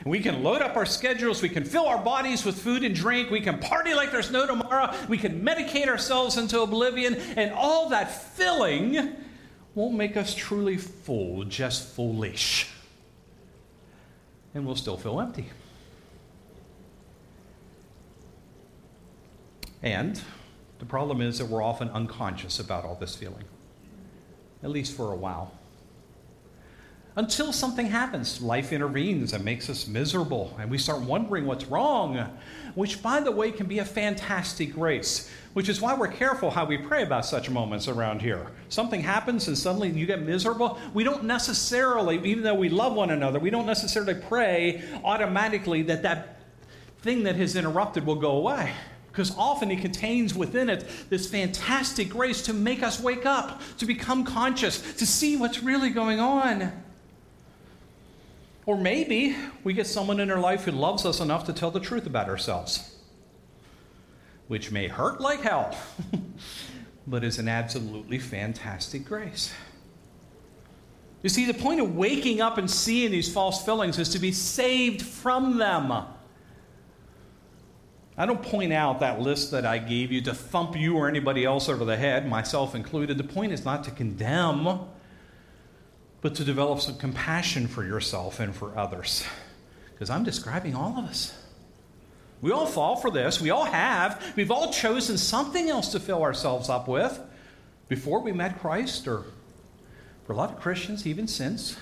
And 0.00 0.12
we 0.12 0.20
can 0.20 0.44
load 0.44 0.62
up 0.62 0.76
our 0.76 0.86
schedules, 0.86 1.42
we 1.42 1.48
can 1.48 1.64
fill 1.64 1.86
our 1.86 1.98
bodies 1.98 2.44
with 2.44 2.56
food 2.56 2.84
and 2.84 2.94
drink, 2.94 3.30
we 3.30 3.40
can 3.40 3.58
party 3.58 3.94
like 3.94 4.12
there's 4.12 4.30
no 4.30 4.46
tomorrow, 4.46 4.94
we 5.08 5.18
can 5.18 5.42
medicate 5.42 5.88
ourselves 5.88 6.36
into 6.36 6.60
oblivion, 6.60 7.16
and 7.36 7.52
all 7.52 7.88
that 7.88 8.08
filling 8.36 9.16
won't 9.74 9.96
make 9.96 10.16
us 10.16 10.36
truly 10.36 10.76
full, 10.76 11.42
just 11.44 11.96
foolish 11.96 12.68
and 14.54 14.66
we'll 14.66 14.76
still 14.76 14.96
feel 14.96 15.20
empty. 15.20 15.48
And 19.82 20.20
the 20.78 20.84
problem 20.84 21.20
is 21.20 21.38
that 21.38 21.46
we're 21.46 21.62
often 21.62 21.88
unconscious 21.90 22.58
about 22.58 22.84
all 22.84 22.96
this 22.96 23.14
feeling, 23.14 23.44
at 24.62 24.70
least 24.70 24.96
for 24.96 25.12
a 25.12 25.16
while. 25.16 25.52
Until 27.16 27.52
something 27.52 27.86
happens, 27.86 28.40
life 28.40 28.72
intervenes 28.72 29.32
and 29.32 29.44
makes 29.44 29.68
us 29.68 29.88
miserable, 29.88 30.56
and 30.60 30.70
we 30.70 30.78
start 30.78 31.02
wondering 31.02 31.46
what's 31.46 31.66
wrong, 31.66 32.38
which, 32.74 33.02
by 33.02 33.20
the 33.20 33.32
way, 33.32 33.50
can 33.50 33.66
be 33.66 33.78
a 33.78 33.84
fantastic 33.84 34.74
grace 34.74 35.30
which 35.58 35.68
is 35.68 35.80
why 35.80 35.92
we're 35.92 36.06
careful 36.06 36.52
how 36.52 36.64
we 36.64 36.78
pray 36.78 37.02
about 37.02 37.26
such 37.26 37.50
moments 37.50 37.88
around 37.88 38.22
here. 38.22 38.46
Something 38.68 39.00
happens 39.00 39.48
and 39.48 39.58
suddenly 39.58 39.90
you 39.90 40.06
get 40.06 40.22
miserable. 40.22 40.78
We 40.94 41.02
don't 41.02 41.24
necessarily, 41.24 42.16
even 42.28 42.44
though 42.44 42.54
we 42.54 42.68
love 42.68 42.94
one 42.94 43.10
another, 43.10 43.40
we 43.40 43.50
don't 43.50 43.66
necessarily 43.66 44.14
pray 44.14 44.84
automatically 45.02 45.82
that 45.82 46.04
that 46.04 46.42
thing 47.00 47.24
that 47.24 47.34
has 47.34 47.56
interrupted 47.56 48.06
will 48.06 48.14
go 48.20 48.36
away. 48.36 48.72
Because 49.10 49.36
often 49.36 49.72
it 49.72 49.80
contains 49.80 50.32
within 50.32 50.70
it 50.70 50.88
this 51.10 51.28
fantastic 51.28 52.10
grace 52.10 52.42
to 52.42 52.52
make 52.52 52.84
us 52.84 53.00
wake 53.00 53.26
up, 53.26 53.60
to 53.78 53.84
become 53.84 54.22
conscious, 54.22 54.94
to 54.94 55.06
see 55.06 55.36
what's 55.36 55.62
really 55.64 55.90
going 55.90 56.20
on. 56.20 56.70
Or 58.68 58.76
maybe 58.76 59.34
we 59.64 59.72
get 59.72 59.86
someone 59.86 60.20
in 60.20 60.30
our 60.30 60.38
life 60.38 60.64
who 60.64 60.72
loves 60.72 61.06
us 61.06 61.20
enough 61.20 61.46
to 61.46 61.54
tell 61.54 61.70
the 61.70 61.80
truth 61.80 62.06
about 62.06 62.28
ourselves 62.28 62.96
which 64.48 64.70
may 64.70 64.88
hurt 64.88 65.22
like 65.22 65.40
hell, 65.40 65.74
but 67.06 67.24
is 67.24 67.38
an 67.38 67.48
absolutely 67.48 68.18
fantastic 68.18 69.06
grace. 69.06 69.54
You 71.22 71.30
see, 71.30 71.46
the 71.46 71.54
point 71.54 71.80
of 71.80 71.96
waking 71.96 72.42
up 72.42 72.58
and 72.58 72.70
seeing 72.70 73.10
these 73.10 73.32
false 73.32 73.64
fillings 73.64 73.98
is 73.98 74.10
to 74.10 74.18
be 74.18 74.32
saved 74.32 75.00
from 75.00 75.56
them. 75.56 75.90
I 78.16 78.26
don't 78.26 78.42
point 78.42 78.74
out 78.74 79.00
that 79.00 79.18
list 79.18 79.50
that 79.52 79.64
I 79.64 79.78
gave 79.78 80.12
you 80.12 80.20
to 80.22 80.34
thump 80.34 80.76
you 80.76 80.94
or 80.96 81.08
anybody 81.08 81.46
else 81.46 81.70
over 81.70 81.86
the 81.86 81.96
head, 81.96 82.28
myself 82.28 82.74
included. 82.74 83.16
The 83.16 83.24
point 83.24 83.52
is 83.52 83.64
not 83.64 83.82
to 83.84 83.90
condemn, 83.90 84.80
but 86.20 86.34
to 86.34 86.44
develop 86.44 86.80
some 86.80 86.98
compassion 86.98 87.66
for 87.68 87.84
yourself 87.84 88.40
and 88.40 88.54
for 88.54 88.76
others. 88.76 89.24
Because 89.92 90.10
I'm 90.10 90.24
describing 90.24 90.74
all 90.74 90.98
of 90.98 91.04
us. 91.04 91.36
We 92.40 92.52
all 92.52 92.66
fall 92.66 92.96
for 92.96 93.10
this. 93.10 93.40
We 93.40 93.50
all 93.50 93.64
have. 93.64 94.32
We've 94.36 94.50
all 94.50 94.72
chosen 94.72 95.18
something 95.18 95.68
else 95.68 95.92
to 95.92 96.00
fill 96.00 96.22
ourselves 96.22 96.68
up 96.68 96.86
with 96.86 97.20
before 97.88 98.20
we 98.20 98.32
met 98.32 98.60
Christ, 98.60 99.08
or 99.08 99.24
for 100.24 100.34
a 100.34 100.36
lot 100.36 100.52
of 100.52 100.60
Christians, 100.60 101.06
even 101.06 101.26
since. 101.26 101.76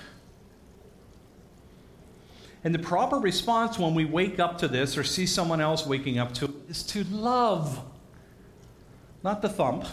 And 2.65 2.75
the 2.75 2.79
proper 2.79 3.19
response 3.19 3.79
when 3.79 3.95
we 3.95 4.05
wake 4.05 4.41
up 4.41 4.59
to 4.59 4.69
this 4.69 4.97
or 4.97 5.05
see 5.05 5.27
someone 5.27 5.61
else 5.61 5.87
waking 5.87 6.19
up 6.19 6.33
to 6.35 6.47
it 6.47 6.51
is 6.69 6.83
to 6.85 7.05
love, 7.05 7.81
not 9.23 9.43
the 9.43 9.49
thump, 9.49 9.85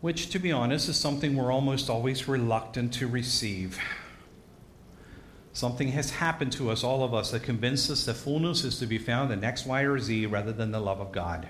which, 0.00 0.30
to 0.30 0.38
be 0.38 0.50
honest, 0.50 0.88
is 0.88 0.96
something 0.96 1.36
we're 1.36 1.52
almost 1.52 1.90
always 1.90 2.26
reluctant 2.26 2.92
to 2.94 3.06
receive. 3.06 3.78
Something 5.52 5.88
has 5.88 6.10
happened 6.10 6.52
to 6.52 6.70
us, 6.70 6.84
all 6.84 7.02
of 7.04 7.12
us, 7.12 7.32
that 7.32 7.42
convinces 7.42 7.90
us 7.90 8.04
that 8.06 8.14
fullness 8.14 8.64
is 8.64 8.78
to 8.78 8.86
be 8.86 8.98
found 8.98 9.32
in 9.32 9.44
X, 9.44 9.66
Y, 9.66 9.82
or 9.82 9.98
Z 9.98 10.26
rather 10.26 10.52
than 10.52 10.70
the 10.70 10.80
love 10.80 11.00
of 11.00 11.12
God. 11.12 11.48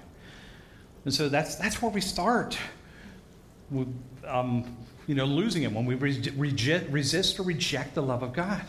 And 1.05 1.15
so 1.15 1.29
that's, 1.29 1.57
that's 1.57 1.81
where 1.81 1.91
we 1.91 2.01
start. 2.01 2.59
We, 3.71 3.87
um, 4.27 4.77
you 5.07 5.15
know, 5.15 5.27
losing 5.27 5.63
it 5.63 5.73
when 5.73 5.87
we 5.87 5.95
reject, 5.95 6.91
resist 6.91 7.39
or 7.39 7.43
reject 7.43 7.95
the 7.95 8.03
love 8.03 8.23
of 8.23 8.33
God. 8.33 8.63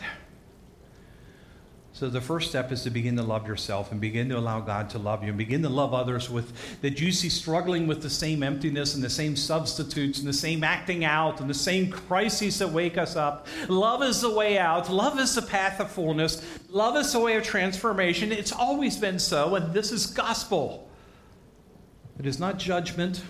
So 1.94 2.08
the 2.08 2.22
first 2.22 2.48
step 2.48 2.72
is 2.72 2.82
to 2.84 2.90
begin 2.90 3.16
to 3.16 3.22
love 3.22 3.46
yourself 3.46 3.92
and 3.92 4.00
begin 4.00 4.30
to 4.30 4.38
allow 4.38 4.60
God 4.60 4.88
to 4.90 4.98
love 4.98 5.22
you 5.22 5.28
and 5.28 5.36
begin 5.36 5.62
to 5.62 5.68
love 5.68 5.92
others 5.92 6.30
with 6.30 6.80
that 6.80 7.00
you 7.00 7.12
see 7.12 7.28
struggling 7.28 7.86
with 7.86 8.00
the 8.00 8.08
same 8.08 8.42
emptiness 8.42 8.94
and 8.94 9.04
the 9.04 9.10
same 9.10 9.36
substitutes 9.36 10.18
and 10.18 10.26
the 10.26 10.32
same 10.32 10.64
acting 10.64 11.04
out 11.04 11.40
and 11.40 11.50
the 11.50 11.54
same 11.54 11.90
crises 11.90 12.58
that 12.60 12.70
wake 12.70 12.96
us 12.96 13.14
up. 13.14 13.46
Love 13.68 14.02
is 14.02 14.22
the 14.22 14.30
way 14.30 14.58
out. 14.58 14.90
Love 14.90 15.18
is 15.18 15.34
the 15.34 15.42
path 15.42 15.80
of 15.80 15.90
fullness. 15.90 16.42
Love 16.70 16.96
is 16.96 17.12
the 17.12 17.20
way 17.20 17.36
of 17.36 17.44
transformation. 17.44 18.32
It's 18.32 18.52
always 18.52 18.96
been 18.96 19.18
so, 19.18 19.54
and 19.54 19.74
this 19.74 19.92
is 19.92 20.06
gospel. 20.06 20.88
It 22.18 22.24
is 22.24 22.40
not 22.40 22.58
judgment 22.58 23.22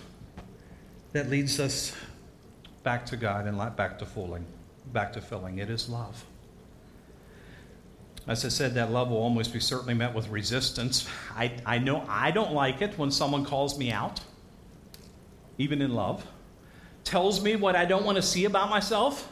that 1.11 1.29
leads 1.29 1.59
us 1.59 1.93
back 2.83 3.05
to 3.07 3.17
God 3.17 3.45
and 3.45 3.57
back 3.75 3.99
to 3.99 4.05
fooling, 4.05 4.45
back 4.93 5.11
to 5.13 5.21
filling. 5.21 5.57
It 5.57 5.69
is 5.69 5.89
love. 5.89 6.25
As 8.25 8.45
I 8.45 8.49
said, 8.49 8.75
that 8.75 8.91
love 8.91 9.09
will 9.09 9.17
almost 9.17 9.51
be 9.51 9.59
certainly 9.59 9.93
met 9.93 10.13
with 10.13 10.29
resistance. 10.29 11.07
I, 11.35 11.51
I 11.65 11.77
know 11.77 12.05
I 12.07 12.31
don't 12.31 12.53
like 12.53 12.81
it 12.81 12.97
when 12.97 13.11
someone 13.11 13.43
calls 13.43 13.77
me 13.77 13.91
out, 13.91 14.21
even 15.57 15.81
in 15.81 15.93
love, 15.93 16.25
tells 17.03 17.43
me 17.43 17.57
what 17.57 17.75
I 17.75 17.83
don't 17.83 18.05
want 18.05 18.15
to 18.15 18.21
see 18.21 18.45
about 18.45 18.69
myself. 18.69 19.29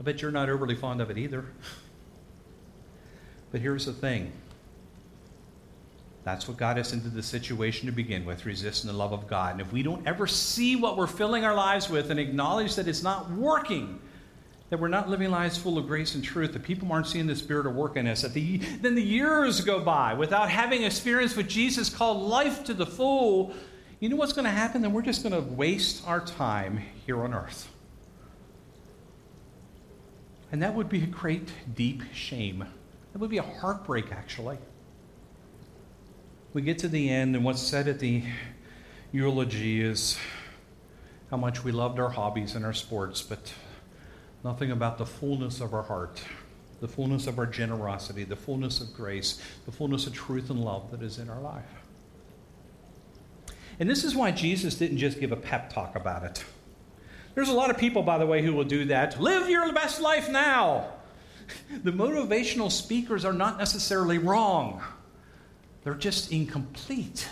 I 0.00 0.02
bet 0.02 0.22
you're 0.22 0.32
not 0.32 0.48
overly 0.48 0.74
fond 0.74 1.00
of 1.00 1.10
it 1.10 1.18
either. 1.18 1.44
But 3.50 3.60
here's 3.60 3.86
the 3.86 3.92
thing 3.92 4.32
that's 6.24 6.46
what 6.46 6.58
got 6.58 6.78
us 6.78 6.92
into 6.92 7.08
the 7.08 7.22
situation 7.22 7.86
to 7.86 7.92
begin 7.92 8.26
with, 8.26 8.44
resisting 8.44 8.88
the 8.88 8.96
love 8.96 9.12
of 9.12 9.26
God. 9.26 9.52
And 9.52 9.60
if 9.62 9.72
we 9.72 9.82
don't 9.82 10.06
ever 10.06 10.26
see 10.26 10.76
what 10.76 10.98
we're 10.98 11.06
filling 11.06 11.44
our 11.44 11.54
lives 11.54 11.88
with 11.88 12.10
and 12.10 12.20
acknowledge 12.20 12.74
that 12.74 12.86
it's 12.86 13.02
not 13.02 13.30
working, 13.30 13.98
that 14.70 14.78
we're 14.78 14.88
not 14.88 15.08
living 15.08 15.30
lives 15.30 15.56
full 15.56 15.78
of 15.78 15.86
grace 15.86 16.14
and 16.14 16.22
truth, 16.22 16.52
that 16.52 16.62
people 16.62 16.90
aren't 16.92 17.06
seeing 17.06 17.26
the 17.26 17.36
Spirit 17.36 17.66
of 17.66 17.74
work 17.74 17.96
in 17.96 18.06
us, 18.06 18.22
that 18.22 18.34
the, 18.34 18.58
then 18.80 18.94
the 18.94 19.02
years 19.02 19.60
go 19.60 19.80
by 19.80 20.14
without 20.14 20.50
having 20.50 20.82
experience 20.82 21.36
what 21.36 21.48
Jesus 21.48 21.88
called 21.88 22.28
life 22.28 22.64
to 22.64 22.74
the 22.74 22.86
full, 22.86 23.54
you 24.00 24.08
know 24.08 24.16
what's 24.16 24.32
going 24.32 24.44
to 24.44 24.50
happen? 24.50 24.82
Then 24.82 24.92
we're 24.92 25.02
just 25.02 25.22
going 25.22 25.34
to 25.34 25.52
waste 25.52 26.06
our 26.06 26.20
time 26.20 26.82
here 27.06 27.22
on 27.22 27.34
earth. 27.34 27.68
And 30.52 30.62
that 30.62 30.74
would 30.74 30.88
be 30.88 31.02
a 31.02 31.06
great, 31.06 31.50
deep 31.74 32.02
shame. 32.12 32.64
That 33.12 33.18
would 33.18 33.30
be 33.30 33.38
a 33.38 33.42
heartbreak, 33.42 34.12
actually 34.12 34.58
we 36.54 36.62
get 36.62 36.78
to 36.78 36.88
the 36.88 37.10
end, 37.10 37.36
and 37.36 37.44
what's 37.44 37.60
said 37.60 37.88
at 37.88 37.98
the 37.98 38.22
eulogy 39.12 39.82
is 39.82 40.18
how 41.30 41.36
much 41.36 41.62
we 41.62 41.72
loved 41.72 41.98
our 41.98 42.08
hobbies 42.08 42.54
and 42.54 42.64
our 42.64 42.72
sports, 42.72 43.22
but 43.22 43.52
nothing 44.44 44.70
about 44.70 44.98
the 44.98 45.06
fullness 45.06 45.60
of 45.60 45.74
our 45.74 45.82
heart, 45.82 46.22
the 46.80 46.88
fullness 46.88 47.26
of 47.26 47.38
our 47.38 47.46
generosity, 47.46 48.24
the 48.24 48.36
fullness 48.36 48.80
of 48.80 48.94
grace, 48.94 49.40
the 49.66 49.72
fullness 49.72 50.06
of 50.06 50.14
truth 50.14 50.50
and 50.50 50.64
love 50.64 50.90
that 50.90 51.02
is 51.02 51.18
in 51.18 51.28
our 51.28 51.40
life. 51.40 51.64
And 53.80 53.88
this 53.88 54.04
is 54.04 54.14
why 54.14 54.30
Jesus 54.30 54.74
didn't 54.74 54.98
just 54.98 55.20
give 55.20 55.32
a 55.32 55.36
pep 55.36 55.72
talk 55.72 55.94
about 55.94 56.24
it. 56.24 56.44
There's 57.34 57.48
a 57.48 57.54
lot 57.54 57.70
of 57.70 57.78
people, 57.78 58.02
by 58.02 58.18
the 58.18 58.26
way, 58.26 58.42
who 58.42 58.52
will 58.52 58.64
do 58.64 58.86
that. 58.86 59.20
Live 59.20 59.48
your 59.48 59.72
best 59.72 60.00
life 60.00 60.28
now. 60.28 60.88
The 61.82 61.92
motivational 61.92 62.70
speakers 62.70 63.24
are 63.24 63.32
not 63.32 63.56
necessarily 63.56 64.18
wrong 64.18 64.82
they're 65.88 65.94
just 65.94 66.32
incomplete. 66.32 67.26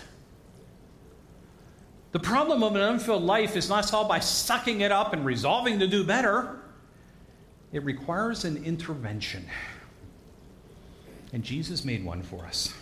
The 2.13 2.19
problem 2.19 2.63
of 2.63 2.75
an 2.75 2.81
unfilled 2.81 3.23
life 3.23 3.55
is 3.55 3.69
not 3.69 3.85
solved 3.85 4.09
by 4.09 4.21
sucking 4.21 4.81
it 4.81 4.91
up 4.91 5.13
and 5.13 5.27
resolving 5.27 5.79
to 5.81 5.87
do 5.87 6.05
better. 6.05 6.59
It 7.73 7.85
requires 7.85 8.45
an 8.45 8.65
intervention. 8.65 9.47
And 11.33 11.43
Jesus 11.43 11.85
made 11.85 12.05
one 12.05 12.23
for 12.23 12.45
us. 12.45 12.73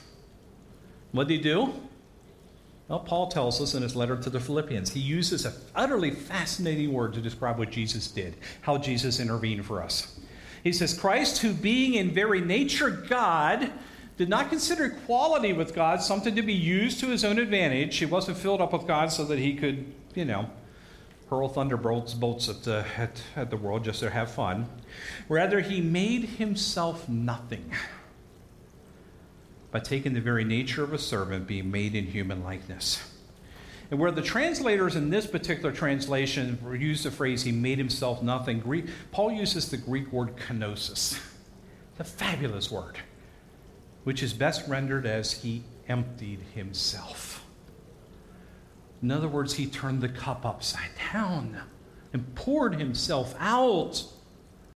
What 1.13 1.29
did 1.29 1.39
he 1.39 1.43
do? 1.43 1.73
Well, 2.89 3.01
Paul 3.01 3.29
tells 3.29 3.61
us 3.61 3.75
in 3.75 3.83
his 3.83 3.97
letter 3.97 4.17
to 4.17 4.29
the 4.29 4.41
Philippians, 4.41 4.93
he 4.93 5.01
uses 5.01 5.47
an 5.47 5.55
utterly 5.75 6.11
fascinating 6.11 6.93
word 6.93 7.15
to 7.15 7.21
describe 7.21 7.59
what 7.59 7.71
Jesus 7.71 8.09
did, 8.09 8.37
how 8.61 8.77
Jesus 8.77 9.21
intervened 9.21 9.65
for 9.65 9.83
us. 9.83 10.21
He 10.63 10.73
says, 10.73 10.99
Christ, 10.99 11.39
who 11.39 11.55
being 11.55 11.95
in 11.95 12.11
very 12.11 12.41
nature 12.41 12.91
God, 12.91 13.73
did 14.17 14.29
not 14.29 14.51
consider 14.51 14.85
equality 14.85 15.53
with 15.53 15.75
God 15.75 16.03
something 16.03 16.35
to 16.37 16.43
be 16.43 16.53
used 16.53 17.01
to 17.01 17.07
his 17.07 17.25
own 17.25 17.39
advantage. 17.39 17.97
He 17.97 18.07
wasn't 18.07 18.37
filled 18.37 18.61
up 18.61 18.73
with 18.73 18.87
God 18.87 19.11
so 19.11 19.25
that 19.25 19.39
he 19.39 19.55
could, 19.55 19.93
you 20.15 20.25
know, 20.25 20.49
hurl 21.31 21.49
thunderbolts 21.49 22.15
bolts 22.15 22.49
at 22.49 22.63
the, 22.63 22.85
at, 22.97 23.23
at 23.37 23.51
the 23.51 23.57
world 23.57 23.85
just 23.85 24.01
to 24.01 24.11
have 24.11 24.31
fun. 24.31 24.67
Rather, 25.29 25.61
he 25.61 25.81
made 25.81 26.25
himself 26.25 27.09
nothing 27.09 27.73
by 29.71 29.81
taking 29.81 30.15
the 30.15 30.21
very 30.21 30.45
nature 30.45 30.85
of 30.85 30.93
a 30.93 30.99
servant, 30.99 31.47
being 31.47 31.71
made 31.71 31.95
in 31.95 32.07
human 32.07 32.45
likeness. 32.45 33.03
And 33.91 33.99
where 34.01 34.11
the 34.11 34.23
translators 34.23 34.97
in 34.97 35.11
this 35.11 35.27
particular 35.27 35.73
translation 35.73 36.59
use 36.79 37.03
the 37.03 37.11
phrase, 37.11 37.43
he 37.43 37.53
made 37.53 37.79
himself 37.79 38.23
nothing, 38.23 38.61
Greek, 38.61 38.87
Paul 39.11 39.33
uses 39.33 39.71
the 39.71 39.77
Greek 39.77 40.13
word 40.13 40.37
kenosis. 40.37 41.21
It's 41.93 42.01
a 42.01 42.05
fabulous 42.05 42.71
word 42.71 42.99
which 44.05 44.23
is 44.23 44.33
best 44.33 44.69
rendered 44.69 45.07
as 45.07 45.33
he 45.33 45.65
emptied 45.89 46.41
himself. 46.55 47.24
In 49.03 49.11
other 49.11 49.29
words, 49.29 49.55
he 49.55 49.67
turned 49.67 50.01
the 50.01 50.09
cup 50.09 50.47
upside 50.47 50.91
down 51.13 51.61
and 52.13 52.35
poured 52.35 52.77
himself 52.77 53.35
out. 53.39 54.03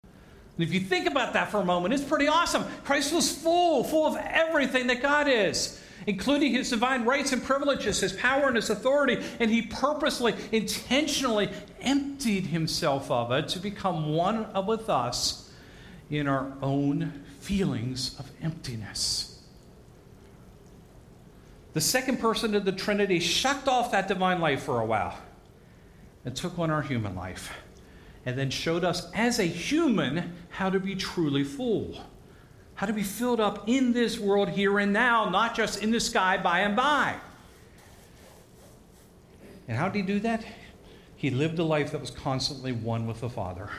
And 0.03 0.66
if 0.66 0.74
you 0.74 0.81
think 0.81 1.07
about 1.07 1.35
that 1.35 1.51
for 1.51 1.61
a 1.61 1.65
moment, 1.65 1.95
it's 1.95 2.03
pretty 2.03 2.27
awesome. 2.27 2.65
Christ 2.85 3.15
was 3.15 3.31
full, 3.31 3.85
full 3.85 4.07
of 4.07 4.16
everything 4.16 4.89
that 4.89 5.01
God 5.01 5.28
is, 5.28 5.81
including 6.07 6.53
his 6.53 6.70
divine 6.70 7.05
rights 7.05 7.32
and 7.32 7.43
privileges, 7.43 8.01
his 8.01 8.12
power 8.12 8.49
and 8.49 8.57
his 8.57 8.69
authority, 8.69 9.24
and 9.39 9.51
he 9.51 9.62
purposely, 9.62 10.35
intentionally 10.51 11.49
emptied 11.81 12.47
himself 12.47 13.11
of 13.11 13.31
it 13.31 13.49
to 13.49 13.61
become 13.61 14.15
one 14.15 14.49
with 14.66 14.90
us 14.90 15.51
in 16.11 16.27
our 16.27 16.53
own 16.61 17.24
feelings 17.39 18.19
of 18.19 18.31
emptiness. 18.43 19.38
The 21.79 21.83
second 21.83 22.19
person 22.19 22.57
of 22.57 22.65
the 22.65 22.73
Trinity 22.73 23.21
shucked 23.21 23.69
off 23.69 23.93
that 23.93 24.09
divine 24.09 24.41
life 24.41 24.65
for 24.65 24.81
a 24.81 24.85
while 24.85 25.17
and 26.25 26.35
took 26.35 26.59
on 26.59 26.73
our 26.73 26.83
human 26.83 27.15
life 27.15 27.53
and 28.27 28.37
then 28.37 28.51
showed 28.51 28.83
us 28.83 29.09
as 29.15 29.39
a 29.39 29.45
human 29.45 30.35
how 30.49 30.71
to 30.71 30.81
be 30.81 30.97
truly 30.97 31.45
full, 31.45 32.05
how 32.75 32.87
to 32.87 32.93
be 32.93 33.05
filled 33.05 33.39
up 33.39 33.69
in 33.69 33.93
this 33.93 34.19
world 34.19 34.49
here 34.49 34.81
and 34.81 34.93
now, 34.93 35.29
not 35.29 35.55
just 35.55 35.81
in 35.81 35.93
the 35.93 36.01
sky 36.01 36.37
by 36.37 36.63
and 36.63 36.75
by. 36.75 37.15
And 39.69 39.77
how 39.77 39.89
did 39.89 39.99
he 39.99 40.03
do 40.03 40.19
that? 40.19 40.45
He 41.15 41.31
lived 41.31 41.61
a 41.61 41.65
life 41.65 41.93
that 41.93 42.01
was 42.01 42.11
constantly 42.11 42.73
one 42.73 43.07
with 43.07 43.21
the 43.21 43.31
Father 43.31 43.71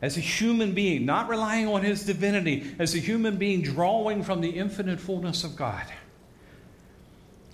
as 0.00 0.16
a 0.16 0.20
human 0.20 0.72
being, 0.72 1.04
not 1.04 1.28
relying 1.28 1.66
on 1.66 1.82
his 1.82 2.06
divinity, 2.06 2.76
as 2.78 2.94
a 2.94 2.98
human 2.98 3.38
being 3.38 3.60
drawing 3.60 4.22
from 4.22 4.40
the 4.40 4.50
infinite 4.50 5.00
fullness 5.00 5.42
of 5.42 5.56
God. 5.56 5.84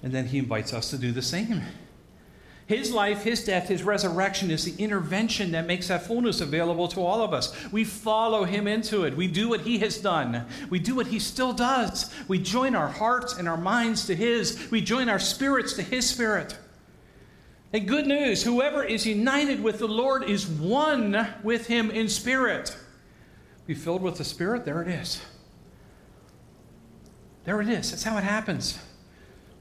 And 0.04 0.12
then 0.12 0.26
he 0.26 0.38
invites 0.38 0.72
us 0.74 0.90
to 0.90 0.98
do 0.98 1.10
the 1.10 1.22
same. 1.22 1.62
His 2.66 2.92
life, 2.92 3.24
his 3.24 3.44
death, 3.44 3.68
his 3.68 3.82
resurrection 3.82 4.50
is 4.50 4.64
the 4.64 4.82
intervention 4.82 5.52
that 5.52 5.66
makes 5.66 5.88
that 5.88 6.06
fullness 6.06 6.40
available 6.40 6.88
to 6.88 7.00
all 7.00 7.22
of 7.22 7.32
us. 7.32 7.54
We 7.72 7.84
follow 7.84 8.44
him 8.44 8.68
into 8.68 9.04
it. 9.04 9.16
We 9.16 9.26
do 9.26 9.48
what 9.48 9.62
he 9.62 9.78
has 9.78 9.98
done. 9.98 10.46
We 10.70 10.78
do 10.78 10.94
what 10.94 11.06
he 11.06 11.18
still 11.18 11.52
does. 11.52 12.14
We 12.28 12.38
join 12.38 12.74
our 12.74 12.88
hearts 12.88 13.36
and 13.36 13.48
our 13.48 13.56
minds 13.56 14.06
to 14.06 14.14
his. 14.14 14.70
We 14.70 14.82
join 14.82 15.08
our 15.08 15.18
spirits 15.18 15.72
to 15.74 15.82
his 15.82 16.08
spirit. 16.08 16.56
And 17.72 17.88
good 17.88 18.06
news 18.06 18.44
whoever 18.44 18.84
is 18.84 19.06
united 19.06 19.62
with 19.62 19.78
the 19.78 19.88
Lord 19.88 20.22
is 20.24 20.46
one 20.46 21.26
with 21.42 21.66
him 21.66 21.90
in 21.90 22.08
spirit. 22.08 22.76
Be 23.66 23.74
filled 23.74 24.02
with 24.02 24.18
the 24.18 24.24
Spirit, 24.24 24.66
there 24.66 24.82
it 24.82 24.88
is. 24.88 25.22
There 27.44 27.60
it 27.62 27.68
is. 27.68 27.90
That's 27.90 28.02
how 28.02 28.18
it 28.18 28.24
happens. 28.24 28.78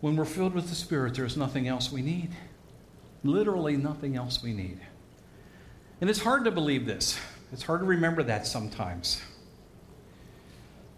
When 0.04 0.18
we're 0.18 0.26
filled 0.26 0.54
with 0.54 0.68
the 0.68 0.76
Spirit, 0.76 1.14
there's 1.14 1.38
nothing 1.38 1.66
else 1.66 1.90
we 1.90 2.02
need. 2.02 2.32
Literally 3.24 3.78
nothing 3.78 4.18
else 4.18 4.44
we 4.44 4.52
need. 4.52 4.82
And 6.02 6.10
it's 6.10 6.20
hard 6.20 6.44
to 6.44 6.52
believe 6.52 6.86
this. 6.86 7.18
It's 7.54 7.64
hard 7.64 7.80
to 7.80 7.86
remember 7.86 8.22
that 8.24 8.46
sometimes. 8.46 9.22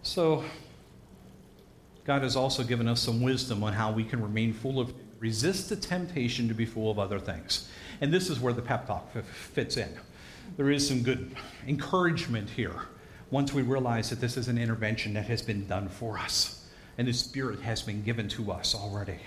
So, 0.02 0.44
God 2.04 2.22
has 2.22 2.34
also 2.34 2.64
given 2.64 2.88
us 2.88 3.00
some 3.00 3.22
wisdom 3.22 3.62
on 3.62 3.74
how 3.74 3.92
we 3.92 4.02
can 4.02 4.20
remain 4.20 4.52
full 4.52 4.80
of, 4.80 4.92
resist 5.20 5.68
the 5.68 5.76
temptation 5.76 6.48
to 6.48 6.54
be 6.54 6.66
full 6.66 6.90
of 6.90 6.98
other 6.98 7.20
things. 7.20 7.68
And 8.00 8.12
this 8.12 8.28
is 8.28 8.40
where 8.40 8.52
the 8.52 8.60
pep 8.60 8.88
talk 8.88 9.12
fits 9.22 9.76
in. 9.76 9.90
There 10.56 10.72
is 10.72 10.84
some 10.84 11.04
good 11.04 11.36
encouragement 11.68 12.50
here 12.50 12.74
once 13.30 13.52
we 13.52 13.62
realize 13.62 14.10
that 14.10 14.20
this 14.20 14.36
is 14.36 14.48
an 14.48 14.58
intervention 14.58 15.14
that 15.14 15.26
has 15.26 15.42
been 15.42 15.64
done 15.68 15.88
for 15.88 16.18
us 16.18 16.55
and 16.98 17.08
the 17.08 17.12
Spirit 17.12 17.60
has 17.60 17.82
been 17.82 18.02
given 18.02 18.28
to 18.28 18.52
us 18.52 18.74
already. 18.74 19.18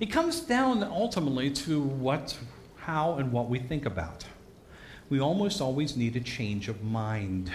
It 0.00 0.06
comes 0.06 0.40
down 0.40 0.82
ultimately 0.82 1.50
to 1.50 1.80
what, 1.80 2.36
how, 2.76 3.14
and 3.14 3.32
what 3.32 3.48
we 3.48 3.58
think 3.58 3.86
about. 3.86 4.24
We 5.08 5.20
almost 5.20 5.60
always 5.60 5.96
need 5.96 6.16
a 6.16 6.20
change 6.20 6.68
of 6.68 6.82
mind. 6.82 7.50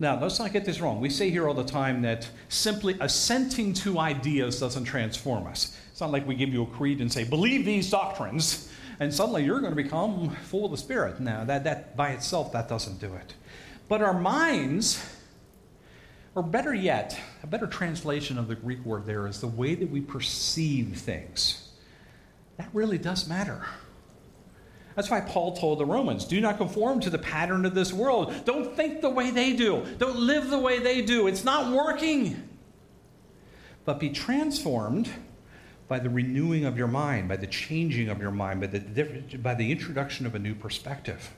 Now, 0.00 0.20
let's 0.20 0.40
not 0.40 0.52
get 0.52 0.64
this 0.64 0.80
wrong. 0.80 1.00
We 1.00 1.08
say 1.08 1.30
here 1.30 1.46
all 1.46 1.54
the 1.54 1.62
time 1.62 2.02
that 2.02 2.28
simply 2.48 2.96
assenting 3.00 3.72
to 3.74 3.98
ideas 4.00 4.58
doesn't 4.58 4.84
transform 4.84 5.46
us. 5.46 5.78
It's 5.92 6.00
not 6.00 6.10
like 6.10 6.26
we 6.26 6.34
give 6.34 6.48
you 6.48 6.64
a 6.64 6.66
creed 6.66 7.00
and 7.00 7.12
say, 7.12 7.22
believe 7.22 7.64
these 7.64 7.88
doctrines, 7.90 8.72
and 8.98 9.14
suddenly 9.14 9.44
you're 9.44 9.60
going 9.60 9.74
to 9.74 9.80
become 9.80 10.30
full 10.42 10.64
of 10.64 10.72
the 10.72 10.76
Spirit. 10.76 11.20
Now, 11.20 11.44
that, 11.44 11.62
that 11.62 11.96
by 11.96 12.10
itself, 12.10 12.50
that 12.52 12.68
doesn't 12.68 12.98
do 13.00 13.14
it. 13.14 13.34
But 13.88 14.02
our 14.02 14.18
minds 14.18 15.13
or 16.34 16.42
better 16.42 16.74
yet, 16.74 17.18
a 17.42 17.46
better 17.46 17.66
translation 17.66 18.38
of 18.38 18.48
the 18.48 18.54
Greek 18.54 18.84
word 18.84 19.06
there 19.06 19.26
is 19.26 19.40
the 19.40 19.46
way 19.46 19.74
that 19.74 19.90
we 19.90 20.00
perceive 20.00 20.98
things. 20.98 21.68
That 22.56 22.68
really 22.72 22.98
does 22.98 23.28
matter. 23.28 23.64
That's 24.96 25.10
why 25.10 25.20
Paul 25.20 25.56
told 25.56 25.78
the 25.78 25.86
Romans 25.86 26.24
do 26.24 26.40
not 26.40 26.58
conform 26.58 27.00
to 27.00 27.10
the 27.10 27.18
pattern 27.18 27.64
of 27.64 27.74
this 27.74 27.92
world. 27.92 28.32
Don't 28.44 28.76
think 28.76 29.00
the 29.00 29.10
way 29.10 29.30
they 29.30 29.54
do, 29.54 29.84
don't 29.98 30.18
live 30.18 30.50
the 30.50 30.58
way 30.58 30.78
they 30.78 31.02
do. 31.02 31.26
It's 31.26 31.44
not 31.44 31.72
working. 31.72 32.48
But 33.84 34.00
be 34.00 34.10
transformed 34.10 35.10
by 35.88 35.98
the 35.98 36.08
renewing 36.08 36.64
of 36.64 36.78
your 36.78 36.86
mind, 36.86 37.28
by 37.28 37.36
the 37.36 37.46
changing 37.46 38.08
of 38.08 38.20
your 38.20 38.30
mind, 38.30 38.60
by 38.60 38.66
the, 38.68 39.38
by 39.38 39.54
the 39.54 39.70
introduction 39.70 40.24
of 40.26 40.34
a 40.34 40.38
new 40.38 40.54
perspective. 40.54 41.30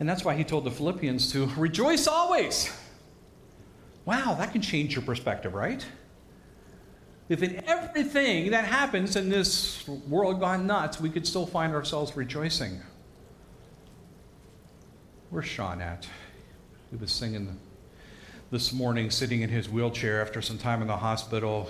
And 0.00 0.08
that's 0.08 0.24
why 0.24 0.34
he 0.34 0.44
told 0.44 0.64
the 0.64 0.70
Philippians 0.70 1.30
to 1.32 1.46
rejoice 1.56 2.06
always. 2.06 2.72
Wow, 4.06 4.36
that 4.38 4.52
can 4.52 4.62
change 4.62 4.94
your 4.94 5.02
perspective, 5.02 5.52
right? 5.52 5.84
If 7.28 7.42
in 7.42 7.62
everything 7.66 8.52
that 8.52 8.64
happens 8.64 9.16
in 9.16 9.28
this 9.28 9.86
world 9.86 10.38
gone 10.38 10.66
nuts, 10.66 11.00
we 11.00 11.10
could 11.10 11.26
still 11.26 11.44
find 11.44 11.74
ourselves 11.74 12.16
rejoicing. 12.16 12.80
Where's 15.30 15.46
Sean 15.46 15.82
at? 15.82 16.08
He 16.90 16.96
was 16.96 17.10
singing 17.10 17.58
this 18.52 18.72
morning, 18.72 19.10
sitting 19.10 19.42
in 19.42 19.50
his 19.50 19.68
wheelchair 19.68 20.22
after 20.22 20.40
some 20.40 20.56
time 20.56 20.82
in 20.82 20.86
the 20.86 20.96
hospital, 20.96 21.68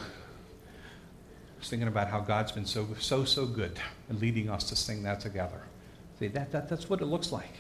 singing 1.62 1.88
about 1.88 2.08
how 2.08 2.20
God's 2.20 2.52
been 2.52 2.66
so, 2.66 2.86
so, 3.00 3.24
so 3.24 3.46
good 3.46 3.80
and 4.10 4.20
leading 4.20 4.50
us 4.50 4.64
to 4.68 4.76
sing 4.76 5.02
that 5.04 5.20
together. 5.20 5.62
See, 6.18 6.28
that, 6.28 6.52
that, 6.52 6.68
that's 6.68 6.90
what 6.90 7.00
it 7.00 7.06
looks 7.06 7.32
like. 7.32 7.54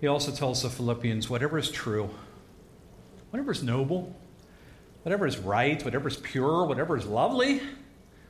He 0.00 0.06
also 0.06 0.30
tells 0.30 0.62
the 0.62 0.70
Philippians 0.70 1.28
whatever 1.28 1.58
is 1.58 1.68
true, 1.68 2.10
whatever 3.32 3.50
is 3.50 3.62
noble, 3.62 4.14
whatever 5.04 5.26
is 5.26 5.38
right, 5.38 5.82
whatever 5.82 6.06
is 6.06 6.18
pure, 6.18 6.66
whatever 6.66 6.98
is 6.98 7.06
lovely, 7.06 7.62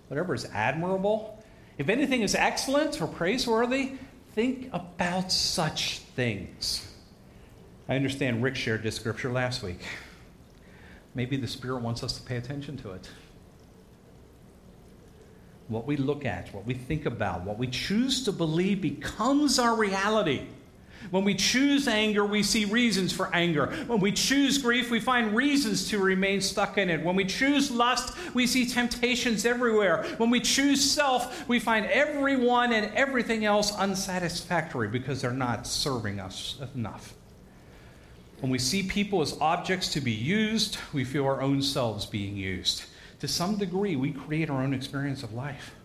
whatever 0.07 0.33
is 0.33 0.45
admirable, 0.55 1.43
if 1.77 1.89
anything 1.89 2.23
is 2.23 2.37
excellent 2.37 3.03
or 3.03 3.09
praiseworthy, 3.09 3.95
think 4.37 4.71
about 4.73 5.33
such 5.33 5.99
things. 6.15 6.89
I 7.89 7.97
understand 7.97 8.45
Rick 8.45 8.55
shared 8.55 8.85
this 8.85 8.95
scripture 8.95 9.33
last 9.33 9.65
week. 9.65 9.81
Maybe 11.17 11.37
the 11.37 11.49
Spirit 11.49 11.83
wants 11.83 12.05
us 12.05 12.13
to 12.19 12.23
pay 12.23 12.37
attention 12.37 12.77
to 12.79 12.93
it. 12.93 13.11
What 15.67 15.85
we 15.85 15.97
look 15.97 16.25
at, 16.25 16.55
what 16.55 16.65
we 16.65 16.75
think 16.75 17.07
about, 17.07 17.43
what 17.43 17.59
we 17.59 17.67
choose 17.67 18.25
to 18.27 18.33
believe 18.33 18.81
becomes 18.81 19.59
our 19.59 19.75
reality. 19.75 20.47
When 21.11 21.25
we 21.25 21.35
choose 21.35 21.89
anger, 21.89 22.25
we 22.25 22.43
see 22.43 22.65
reasons 22.65 23.13
for 23.13 23.35
anger. 23.35 23.67
When 23.87 24.01
we 24.01 24.13
choose 24.13 24.59
grief, 24.59 24.91
we 24.91 25.01
find 25.01 25.37
reasons 25.37 25.89
to 25.89 25.99
remain 25.99 26.41
stuck 26.41 26.79
in 26.79 26.89
it. 26.89 27.03
When 27.03 27.17
we 27.17 27.25
choose 27.25 27.71
lust, 27.71 28.17
we 28.35 28.47
see 28.47 28.67
temptations 28.67 29.45
everywhere. 29.45 30.05
When 30.17 30.31
we 30.31 30.41
choose 30.41 30.83
self, 30.83 31.49
we 31.49 31.59
find 31.59 31.87
everyone 31.87 32.73
and 32.73 32.95
everything 32.95 33.45
else 33.45 33.75
unsatisfactory 33.75 34.89
because 34.89 35.21
they're 35.21 35.33
not 35.33 35.67
serving 35.67 36.21
us 36.21 36.61
enough. 36.75 37.15
When 38.41 38.51
we 38.51 38.59
see 38.59 38.83
people 38.83 39.21
as 39.21 39.37
objects 39.41 39.89
to 39.91 40.01
be 40.01 40.11
used, 40.11 40.77
we 40.93 41.05
feel 41.05 41.25
our 41.27 41.41
own 41.41 41.63
selves 41.63 42.07
being 42.07 42.37
used. 42.37 42.85
To 43.21 43.29
some 43.29 43.57
degree, 43.57 43.95
we 43.95 44.11
create 44.11 44.51
our 44.51 44.63
own 44.63 44.75
experience 44.75 45.23
of 45.23 45.33
life. 45.33 45.77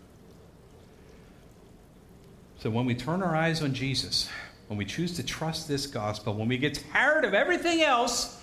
So 2.58 2.68
when 2.70 2.84
we 2.84 2.96
turn 2.96 3.22
our 3.22 3.36
eyes 3.36 3.62
on 3.62 3.72
Jesus, 3.74 4.28
when 4.68 4.76
we 4.76 4.84
choose 4.84 5.16
to 5.16 5.22
trust 5.22 5.66
this 5.66 5.86
gospel, 5.86 6.34
when 6.34 6.48
we 6.48 6.58
get 6.58 6.82
tired 6.92 7.24
of 7.24 7.34
everything 7.34 7.82
else 7.82 8.40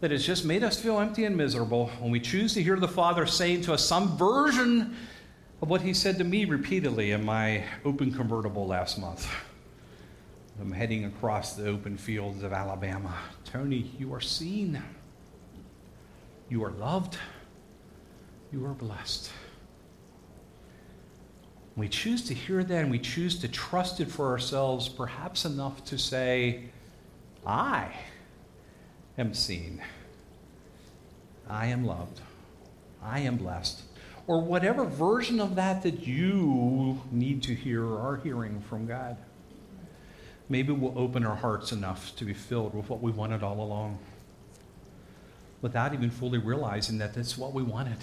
that 0.00 0.10
has 0.10 0.24
just 0.24 0.44
made 0.44 0.64
us 0.64 0.80
feel 0.80 0.98
empty 0.98 1.24
and 1.24 1.36
miserable, 1.36 1.88
when 2.00 2.10
we 2.10 2.18
choose 2.18 2.54
to 2.54 2.62
hear 2.62 2.76
the 2.76 2.88
Father 2.88 3.26
saying 3.26 3.60
to 3.62 3.72
us 3.74 3.84
some 3.84 4.16
version 4.16 4.96
of 5.60 5.68
what 5.68 5.82
He 5.82 5.92
said 5.92 6.16
to 6.18 6.24
me 6.24 6.46
repeatedly 6.46 7.12
in 7.12 7.24
my 7.24 7.62
open 7.84 8.10
convertible 8.10 8.66
last 8.66 8.98
month. 8.98 9.30
I'm 10.58 10.72
heading 10.72 11.04
across 11.04 11.54
the 11.54 11.68
open 11.68 11.96
fields 11.96 12.42
of 12.42 12.52
Alabama. 12.52 13.14
Tony, 13.44 13.90
you 13.98 14.12
are 14.12 14.20
seen. 14.20 14.82
You 16.48 16.64
are 16.64 16.72
loved. 16.72 17.16
You 18.52 18.66
are 18.66 18.74
blessed. 18.74 19.30
We 21.80 21.88
choose 21.88 22.20
to 22.26 22.34
hear 22.34 22.62
that 22.62 22.78
and 22.82 22.90
we 22.90 22.98
choose 22.98 23.38
to 23.38 23.48
trust 23.48 24.00
it 24.00 24.10
for 24.10 24.26
ourselves, 24.26 24.86
perhaps 24.86 25.46
enough 25.46 25.82
to 25.86 25.96
say, 25.96 26.64
I 27.46 27.88
am 29.16 29.32
seen. 29.32 29.80
I 31.48 31.68
am 31.68 31.86
loved. 31.86 32.20
I 33.02 33.20
am 33.20 33.38
blessed. 33.38 33.80
Or 34.26 34.42
whatever 34.42 34.84
version 34.84 35.40
of 35.40 35.54
that 35.54 35.82
that 35.84 36.06
you 36.06 37.00
need 37.10 37.42
to 37.44 37.54
hear 37.54 37.82
or 37.82 37.98
are 37.98 38.16
hearing 38.16 38.60
from 38.60 38.86
God. 38.86 39.16
Maybe 40.50 40.74
we'll 40.74 40.98
open 40.98 41.24
our 41.24 41.36
hearts 41.36 41.72
enough 41.72 42.14
to 42.16 42.26
be 42.26 42.34
filled 42.34 42.74
with 42.74 42.90
what 42.90 43.00
we 43.00 43.10
wanted 43.10 43.42
all 43.42 43.58
along 43.58 43.98
without 45.62 45.94
even 45.94 46.10
fully 46.10 46.36
realizing 46.36 46.98
that 46.98 47.14
that's 47.14 47.38
what 47.38 47.54
we 47.54 47.62
wanted. 47.62 47.96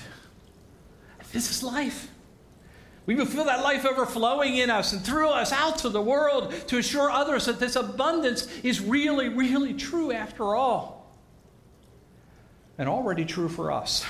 This 1.31 1.51
is 1.51 1.61
life. 1.61 2.09
We 3.07 3.15
will 3.15 3.25
feel 3.25 3.45
that 3.45 3.63
life 3.63 3.85
overflowing 3.85 4.57
in 4.57 4.69
us 4.69 4.91
and 4.91 5.01
through 5.01 5.29
us 5.29 5.53
out 5.53 5.79
to 5.79 5.89
the 5.89 6.01
world 6.01 6.53
to 6.67 6.77
assure 6.77 7.09
others 7.09 7.45
that 7.45 7.57
this 7.57 7.77
abundance 7.77 8.47
is 8.63 8.81
really, 8.81 9.29
really 9.29 9.73
true 9.73 10.11
after 10.11 10.53
all. 10.53 11.09
And 12.77 12.89
already 12.89 13.23
true 13.23 13.47
for 13.47 13.71
us. 13.71 14.05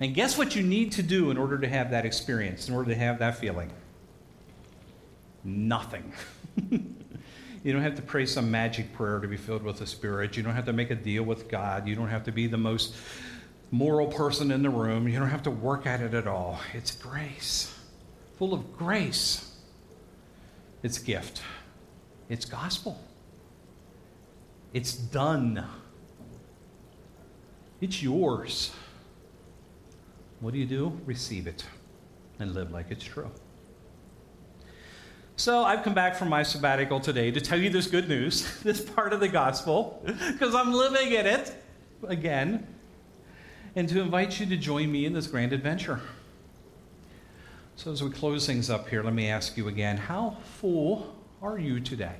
And 0.00 0.12
guess 0.12 0.36
what 0.36 0.56
you 0.56 0.62
need 0.62 0.92
to 0.92 1.02
do 1.02 1.30
in 1.30 1.38
order 1.38 1.56
to 1.58 1.68
have 1.68 1.92
that 1.92 2.04
experience, 2.04 2.68
in 2.68 2.74
order 2.74 2.90
to 2.90 2.96
have 2.96 3.20
that 3.20 3.38
feeling? 3.38 3.70
Nothing. 5.44 6.12
you 6.70 7.72
don't 7.72 7.82
have 7.82 7.94
to 7.94 8.02
pray 8.02 8.26
some 8.26 8.50
magic 8.50 8.92
prayer 8.92 9.20
to 9.20 9.28
be 9.28 9.36
filled 9.36 9.62
with 9.62 9.78
the 9.78 9.86
Spirit. 9.86 10.36
You 10.36 10.42
don't 10.42 10.54
have 10.54 10.66
to 10.66 10.72
make 10.72 10.90
a 10.90 10.96
deal 10.96 11.22
with 11.22 11.48
God. 11.48 11.86
You 11.86 11.94
don't 11.94 12.08
have 12.08 12.24
to 12.24 12.32
be 12.32 12.48
the 12.48 12.58
most 12.58 12.96
moral 13.70 14.06
person 14.06 14.50
in 14.50 14.62
the 14.62 14.70
room. 14.70 15.08
You 15.08 15.18
don't 15.18 15.28
have 15.28 15.42
to 15.44 15.50
work 15.50 15.86
at 15.86 16.00
it 16.00 16.14
at 16.14 16.26
all. 16.26 16.60
It's 16.74 16.90
grace, 16.94 17.74
full 18.38 18.54
of 18.54 18.76
grace. 18.76 19.56
It's 20.82 20.98
gift, 20.98 21.42
it's 22.28 22.44
gospel. 22.44 23.00
It's 24.72 24.92
done. 24.92 25.64
It's 27.80 28.02
yours. 28.02 28.72
What 30.40 30.52
do 30.52 30.58
you 30.58 30.66
do? 30.66 31.00
Receive 31.06 31.46
it 31.46 31.64
and 32.38 32.54
live 32.54 32.70
like 32.70 32.90
it's 32.90 33.04
true. 33.04 33.30
So 35.36 35.64
I've 35.64 35.84
come 35.84 35.94
back 35.94 36.16
from 36.16 36.28
my 36.28 36.42
sabbatical 36.42 36.98
today 37.00 37.30
to 37.30 37.40
tell 37.40 37.58
you 37.58 37.70
this 37.70 37.86
good 37.86 38.08
news, 38.08 38.60
this 38.62 38.80
part 38.80 39.12
of 39.12 39.20
the 39.20 39.28
gospel, 39.28 40.02
because 40.04 40.54
I'm 40.54 40.72
living 40.72 41.12
in 41.12 41.26
it 41.26 41.54
again, 42.06 42.66
and 43.74 43.88
to 43.88 44.00
invite 44.00 44.40
you 44.40 44.46
to 44.46 44.56
join 44.56 44.90
me 44.90 45.04
in 45.04 45.12
this 45.12 45.26
grand 45.26 45.52
adventure. 45.52 46.00
So 47.76 47.92
as 47.92 48.02
we 48.02 48.10
close 48.10 48.46
things 48.46 48.70
up 48.70 48.88
here, 48.88 49.02
let 49.02 49.14
me 49.14 49.28
ask 49.28 49.56
you 49.56 49.68
again 49.68 49.96
how 49.96 50.36
full 50.60 51.14
are 51.40 51.58
you 51.58 51.80
today? 51.80 52.16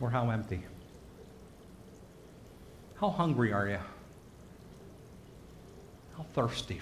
Or 0.00 0.10
how 0.10 0.30
empty? 0.30 0.62
How 3.00 3.10
hungry 3.10 3.52
are 3.52 3.68
you? 3.68 3.78
How 6.16 6.24
thirsty 6.34 6.80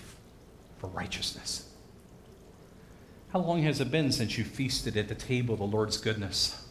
for 0.79 0.89
righteousness? 0.89 1.71
How 3.33 3.41
long 3.41 3.63
has 3.63 3.81
it 3.81 3.91
been 3.91 4.13
since 4.13 4.39
you 4.39 4.45
feasted 4.45 4.97
at 4.97 5.09
the 5.09 5.15
table 5.15 5.55
of 5.55 5.61
the 5.61 5.67
Lord's 5.67 5.97
goodness? 5.97 6.64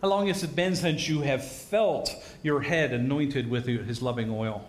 How 0.00 0.08
long 0.08 0.28
has 0.28 0.44
it 0.44 0.54
been 0.54 0.76
since 0.76 1.08
you 1.08 1.22
have 1.22 1.44
felt 1.44 2.14
your 2.42 2.60
head 2.60 2.92
anointed 2.92 3.50
with 3.50 3.66
his 3.66 4.00
loving 4.00 4.30
oil? 4.30 4.64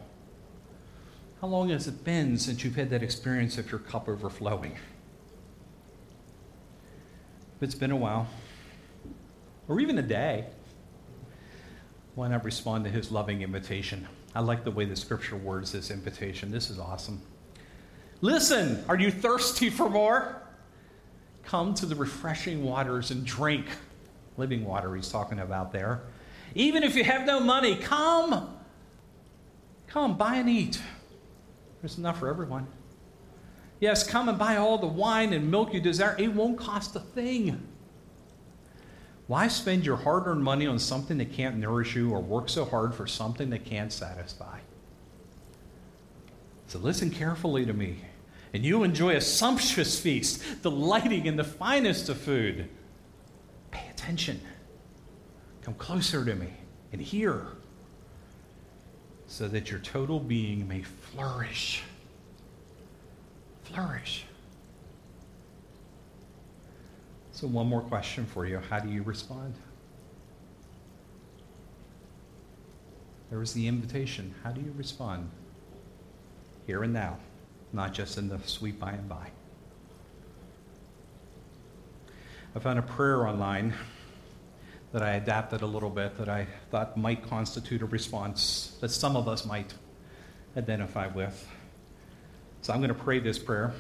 How 1.42 1.48
long 1.48 1.70
has 1.70 1.88
it 1.88 2.04
been 2.04 2.38
since 2.38 2.64
you've 2.64 2.76
had 2.76 2.90
that 2.90 3.04
experience 3.04 3.58
of 3.58 3.72
your 3.72 3.80
cup 3.80 4.10
overflowing? 4.10 4.74
If 7.56 7.64
it's 7.64 7.76
been 7.76 7.92
a 7.92 7.96
while, 7.96 8.28
or 9.68 9.80
even 9.80 9.98
a 10.00 10.02
day, 10.02 10.46
why 12.16 12.28
not 12.28 12.44
respond 12.44 12.84
to 12.86 12.90
his 12.90 13.12
loving 13.12 13.42
invitation? 13.42 14.08
I 14.34 14.42
like 14.42 14.64
the 14.64 14.72
way 14.72 14.86
the 14.86 14.96
scripture 14.96 15.36
words 15.38 15.72
this 15.72 15.92
invitation. 15.92 16.52
This 16.52 16.70
is 16.70 16.80
awesome. 16.80 17.22
Listen, 18.22 18.84
are 18.90 18.98
you 18.98 19.12
thirsty 19.12 19.70
for 19.70 19.90
more? 19.90 20.42
Come 21.44 21.74
to 21.76 21.86
the 21.86 21.96
refreshing 21.96 22.64
waters 22.64 23.12
and 23.12 23.26
drink. 23.26 23.68
Living 24.40 24.64
water, 24.64 24.96
he's 24.96 25.10
talking 25.10 25.40
about 25.40 25.74
there. 25.74 26.02
Even 26.56 26.82
if 26.82 26.96
you 26.96 27.04
have 27.04 27.26
no 27.26 27.42
money, 27.42 27.76
come. 27.76 28.56
Come, 29.88 30.18
buy 30.18 30.38
and 30.38 30.50
eat. 30.50 30.82
There's 31.82 31.98
enough 31.98 32.20
for 32.20 32.30
everyone. 32.30 32.68
Yes, 33.82 34.08
come 34.08 34.30
and 34.30 34.40
buy 34.40 34.56
all 34.56 34.78
the 34.78 34.88
wine 34.88 35.34
and 35.34 35.52
milk 35.52 35.74
you 35.74 35.82
desire. 35.82 36.16
It 36.18 36.34
won't 36.34 36.58
cost 36.58 36.96
a 36.96 37.02
thing. 37.02 37.68
Why 39.28 39.48
spend 39.50 39.86
your 39.86 39.98
hard 39.98 40.26
earned 40.26 40.44
money 40.44 40.66
on 40.66 40.80
something 40.80 41.18
that 41.18 41.34
can't 41.34 41.58
nourish 41.58 41.96
you 41.96 42.10
or 42.12 42.20
work 42.20 42.50
so 42.50 42.66
hard 42.66 42.96
for 42.96 43.06
something 43.08 43.50
that 43.52 43.66
can't 43.66 43.92
satisfy? 43.92 44.60
So 46.68 46.80
listen 46.80 47.12
carefully 47.12 47.66
to 47.66 47.74
me, 47.74 47.98
and 48.54 48.64
you 48.64 48.84
enjoy 48.84 49.16
a 49.16 49.22
sumptuous 49.22 50.00
feast, 50.00 50.42
delighting 50.64 51.26
in 51.26 51.36
the 51.36 51.44
finest 51.44 52.10
of 52.10 52.20
food. 52.20 52.70
Attention. 54.00 54.40
Come 55.62 55.74
closer 55.74 56.24
to 56.24 56.34
me 56.34 56.48
and 56.94 57.02
hear 57.02 57.48
so 59.28 59.50
that 59.50 59.70
your 59.70 59.82
total 59.82 60.22
being 60.22 60.66
may 60.70 60.84
flourish. 60.84 61.84
Flourish. 63.64 64.24
So, 67.34 67.46
one 67.46 67.68
more 67.68 67.82
question 67.82 68.26
for 68.26 68.46
you. 68.46 68.62
How 68.70 68.80
do 68.80 68.90
you 68.90 69.04
respond? 69.04 69.54
There 73.30 73.40
was 73.40 73.52
the 73.52 73.68
invitation. 73.68 74.34
How 74.44 74.54
do 74.54 74.62
you 74.62 74.74
respond? 74.78 75.30
Here 76.66 76.84
and 76.84 76.94
now, 76.94 77.18
not 77.74 77.94
just 77.94 78.18
in 78.18 78.30
the 78.30 78.40
sweet 78.46 78.80
by 78.80 78.92
and 78.92 79.10
by. 79.10 79.30
I 82.56 82.60
found 82.60 82.80
a 82.80 82.84
prayer 82.84 83.28
online 83.28 83.76
that 84.92 85.04
I 85.04 85.12
adapted 85.12 85.62
a 85.62 85.68
little 85.68 85.92
bit 85.92 86.18
that 86.18 86.28
I 86.28 86.48
thought 86.72 86.98
might 86.98 87.30
constitute 87.30 87.84
a 87.84 87.86
response 87.86 88.76
that 88.82 88.90
some 88.90 89.16
of 89.16 89.28
us 89.28 89.46
might 89.46 89.76
identify 90.58 91.06
with. 91.08 91.48
So 92.62 92.74
I'm 92.74 92.80
going 92.80 92.90
to 92.90 92.96
pray 92.96 93.20
this 93.20 93.38
prayer. 93.38 93.72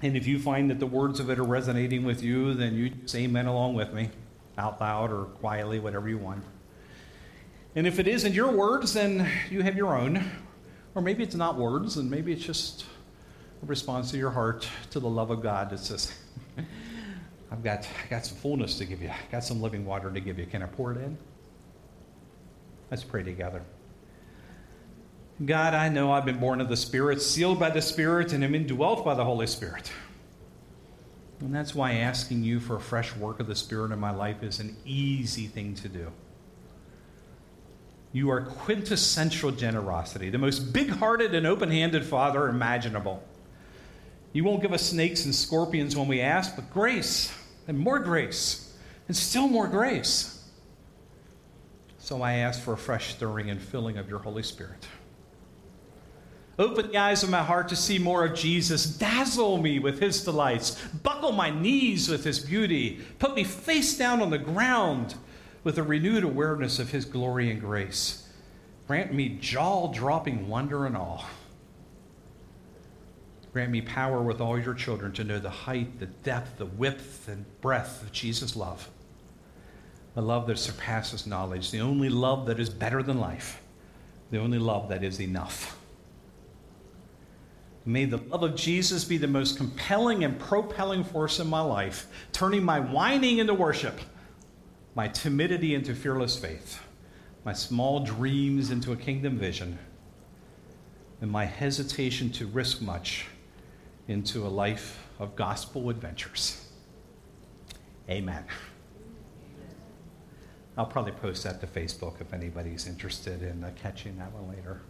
And 0.00 0.16
if 0.16 0.26
you 0.26 0.38
find 0.38 0.70
that 0.70 0.78
the 0.78 0.86
words 0.86 1.20
of 1.20 1.28
it 1.28 1.38
are 1.38 1.44
resonating 1.44 2.04
with 2.04 2.22
you, 2.22 2.54
then 2.54 2.74
you 2.74 2.90
say 3.04 3.24
amen 3.24 3.44
along 3.46 3.74
with 3.74 3.92
me, 3.92 4.08
out 4.56 4.80
loud 4.80 5.12
or 5.12 5.24
quietly, 5.24 5.78
whatever 5.78 6.08
you 6.08 6.16
want. 6.16 6.44
And 7.76 7.86
if 7.86 7.98
it 7.98 8.08
isn't 8.08 8.32
your 8.32 8.50
words, 8.50 8.94
then 8.94 9.30
you 9.50 9.62
have 9.62 9.76
your 9.76 9.94
own. 9.94 10.24
Or 10.94 11.02
maybe 11.02 11.22
it's 11.22 11.34
not 11.34 11.58
words, 11.58 11.98
and 11.98 12.10
maybe 12.10 12.32
it's 12.32 12.44
just 12.44 12.86
a 13.62 13.66
response 13.66 14.10
to 14.12 14.16
your 14.16 14.30
heart 14.30 14.66
to 14.90 15.00
the 15.00 15.08
love 15.08 15.30
of 15.30 15.42
God 15.42 15.68
that 15.70 15.80
says, 15.80 16.12
I've 17.50 17.62
got, 17.62 17.86
I 18.04 18.08
got 18.08 18.26
some 18.26 18.36
fullness 18.36 18.76
to 18.78 18.84
give 18.84 19.02
you. 19.02 19.08
I've 19.08 19.32
got 19.32 19.44
some 19.44 19.62
living 19.62 19.86
water 19.86 20.10
to 20.10 20.20
give 20.20 20.38
you. 20.38 20.46
Can 20.46 20.62
I 20.62 20.66
pour 20.66 20.92
it 20.92 20.98
in? 20.98 21.16
Let's 22.90 23.04
pray 23.04 23.22
together. 23.22 23.62
God, 25.44 25.72
I 25.72 25.88
know 25.88 26.12
I've 26.12 26.24
been 26.24 26.40
born 26.40 26.60
of 26.60 26.68
the 26.68 26.76
Spirit, 26.76 27.22
sealed 27.22 27.60
by 27.60 27.70
the 27.70 27.80
Spirit, 27.80 28.32
and 28.32 28.42
am 28.42 28.54
indwelt 28.54 29.04
by 29.04 29.14
the 29.14 29.24
Holy 29.24 29.46
Spirit. 29.46 29.90
And 31.40 31.54
that's 31.54 31.74
why 31.74 31.92
asking 31.92 32.42
you 32.42 32.58
for 32.58 32.76
a 32.76 32.80
fresh 32.80 33.14
work 33.14 33.38
of 33.38 33.46
the 33.46 33.54
Spirit 33.54 33.92
in 33.92 34.00
my 34.00 34.10
life 34.10 34.42
is 34.42 34.58
an 34.58 34.76
easy 34.84 35.46
thing 35.46 35.74
to 35.76 35.88
do. 35.88 36.10
You 38.12 38.30
are 38.30 38.40
quintessential 38.40 39.52
generosity, 39.52 40.30
the 40.30 40.38
most 40.38 40.72
big 40.72 40.90
hearted 40.90 41.34
and 41.34 41.46
open 41.46 41.70
handed 41.70 42.04
Father 42.04 42.48
imaginable. 42.48 43.22
You 44.32 44.44
won't 44.44 44.62
give 44.62 44.72
us 44.72 44.82
snakes 44.82 45.24
and 45.24 45.34
scorpions 45.34 45.96
when 45.96 46.08
we 46.08 46.20
ask, 46.20 46.54
but 46.54 46.70
grace 46.70 47.32
and 47.66 47.78
more 47.78 47.98
grace 47.98 48.76
and 49.06 49.16
still 49.16 49.48
more 49.48 49.66
grace. 49.66 50.34
So 51.98 52.22
I 52.22 52.34
ask 52.34 52.62
for 52.62 52.74
a 52.74 52.78
fresh 52.78 53.14
stirring 53.14 53.50
and 53.50 53.60
filling 53.60 53.98
of 53.98 54.08
your 54.08 54.18
Holy 54.18 54.42
Spirit. 54.42 54.86
Open 56.58 56.90
the 56.90 56.98
eyes 56.98 57.22
of 57.22 57.30
my 57.30 57.42
heart 57.42 57.68
to 57.68 57.76
see 57.76 57.98
more 57.98 58.24
of 58.24 58.34
Jesus. 58.34 58.84
Dazzle 58.84 59.58
me 59.58 59.78
with 59.78 60.00
his 60.00 60.24
delights. 60.24 60.82
Buckle 61.04 61.30
my 61.30 61.50
knees 61.50 62.08
with 62.08 62.24
his 62.24 62.40
beauty. 62.40 63.00
Put 63.20 63.36
me 63.36 63.44
face 63.44 63.96
down 63.96 64.20
on 64.20 64.30
the 64.30 64.38
ground 64.38 65.14
with 65.62 65.78
a 65.78 65.82
renewed 65.82 66.24
awareness 66.24 66.80
of 66.80 66.90
his 66.90 67.04
glory 67.04 67.50
and 67.50 67.60
grace. 67.60 68.28
Grant 68.88 69.14
me 69.14 69.38
jaw 69.40 69.92
dropping 69.92 70.48
wonder 70.48 70.84
and 70.84 70.96
awe. 70.96 71.24
Grant 73.52 73.70
me 73.70 73.80
power 73.80 74.22
with 74.22 74.40
all 74.40 74.58
your 74.58 74.74
children 74.74 75.12
to 75.12 75.24
know 75.24 75.38
the 75.38 75.48
height, 75.48 75.98
the 75.98 76.06
depth, 76.06 76.58
the 76.58 76.66
width, 76.66 77.28
and 77.28 77.46
breadth 77.60 78.02
of 78.02 78.12
Jesus' 78.12 78.54
love. 78.56 78.90
A 80.16 80.20
love 80.20 80.46
that 80.48 80.58
surpasses 80.58 81.26
knowledge, 81.26 81.70
the 81.70 81.80
only 81.80 82.08
love 82.08 82.46
that 82.46 82.60
is 82.60 82.68
better 82.68 83.02
than 83.02 83.18
life, 83.18 83.62
the 84.30 84.38
only 84.38 84.58
love 84.58 84.88
that 84.90 85.02
is 85.02 85.20
enough. 85.20 85.78
May 87.86 88.04
the 88.04 88.18
love 88.18 88.42
of 88.42 88.54
Jesus 88.54 89.04
be 89.04 89.16
the 89.16 89.26
most 89.26 89.56
compelling 89.56 90.24
and 90.24 90.38
propelling 90.38 91.04
force 91.04 91.40
in 91.40 91.46
my 91.46 91.60
life, 91.60 92.06
turning 92.32 92.62
my 92.62 92.80
whining 92.80 93.38
into 93.38 93.54
worship, 93.54 93.98
my 94.94 95.08
timidity 95.08 95.74
into 95.74 95.94
fearless 95.94 96.38
faith, 96.38 96.82
my 97.44 97.54
small 97.54 98.00
dreams 98.00 98.70
into 98.70 98.92
a 98.92 98.96
kingdom 98.96 99.38
vision, 99.38 99.78
and 101.22 101.30
my 101.30 101.46
hesitation 101.46 102.30
to 102.32 102.46
risk 102.46 102.82
much 102.82 103.26
into 104.08 104.46
a 104.46 104.48
life 104.48 105.06
of 105.18 105.36
gospel 105.36 105.90
adventures. 105.90 106.66
Amen. 108.08 108.44
I'll 110.76 110.86
probably 110.86 111.12
post 111.12 111.44
that 111.44 111.60
to 111.60 111.66
Facebook 111.66 112.20
if 112.20 112.32
anybody's 112.32 112.86
interested 112.86 113.42
in 113.42 113.62
uh, 113.62 113.70
catching 113.80 114.16
that 114.18 114.32
one 114.32 114.48
later. 114.48 114.80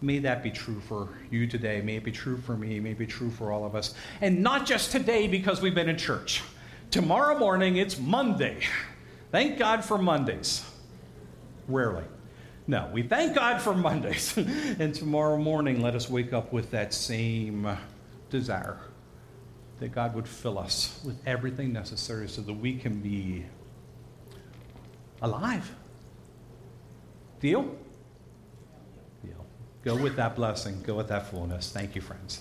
May 0.00 0.18
that 0.20 0.42
be 0.42 0.50
true 0.50 0.80
for 0.80 1.08
you 1.30 1.46
today. 1.46 1.80
May 1.80 1.96
it 1.96 2.04
be 2.04 2.12
true 2.12 2.36
for 2.36 2.56
me. 2.56 2.78
May 2.80 2.92
it 2.92 2.98
be 2.98 3.06
true 3.06 3.30
for 3.30 3.52
all 3.52 3.64
of 3.64 3.74
us. 3.74 3.94
And 4.20 4.42
not 4.42 4.66
just 4.66 4.92
today 4.92 5.26
because 5.26 5.60
we've 5.60 5.74
been 5.74 5.88
in 5.88 5.98
church. 5.98 6.42
Tomorrow 6.90 7.38
morning, 7.38 7.76
it's 7.76 7.98
Monday. 7.98 8.60
Thank 9.32 9.58
God 9.58 9.84
for 9.84 9.98
Mondays. 9.98 10.64
Rarely. 11.66 12.04
No, 12.66 12.88
we 12.92 13.02
thank 13.02 13.34
God 13.34 13.60
for 13.60 13.74
Mondays. 13.74 14.36
and 14.78 14.94
tomorrow 14.94 15.36
morning, 15.36 15.82
let 15.82 15.94
us 15.94 16.08
wake 16.08 16.32
up 16.32 16.52
with 16.52 16.70
that 16.70 16.94
same 16.94 17.76
desire 18.34 18.78
that 19.78 19.92
God 19.92 20.14
would 20.14 20.26
fill 20.26 20.58
us 20.58 21.00
with 21.04 21.16
everything 21.24 21.72
necessary 21.72 22.28
so 22.28 22.42
that 22.42 22.52
we 22.52 22.76
can 22.76 23.00
be 23.00 23.46
alive. 25.22 25.72
Deal? 27.38 27.62
Deal. 29.24 29.46
Go 29.84 29.94
with 29.96 30.16
that 30.16 30.34
blessing, 30.34 30.82
go 30.82 30.96
with 30.96 31.08
that 31.08 31.28
fullness. 31.28 31.70
Thank 31.70 31.94
you, 31.94 32.00
friends. 32.00 32.40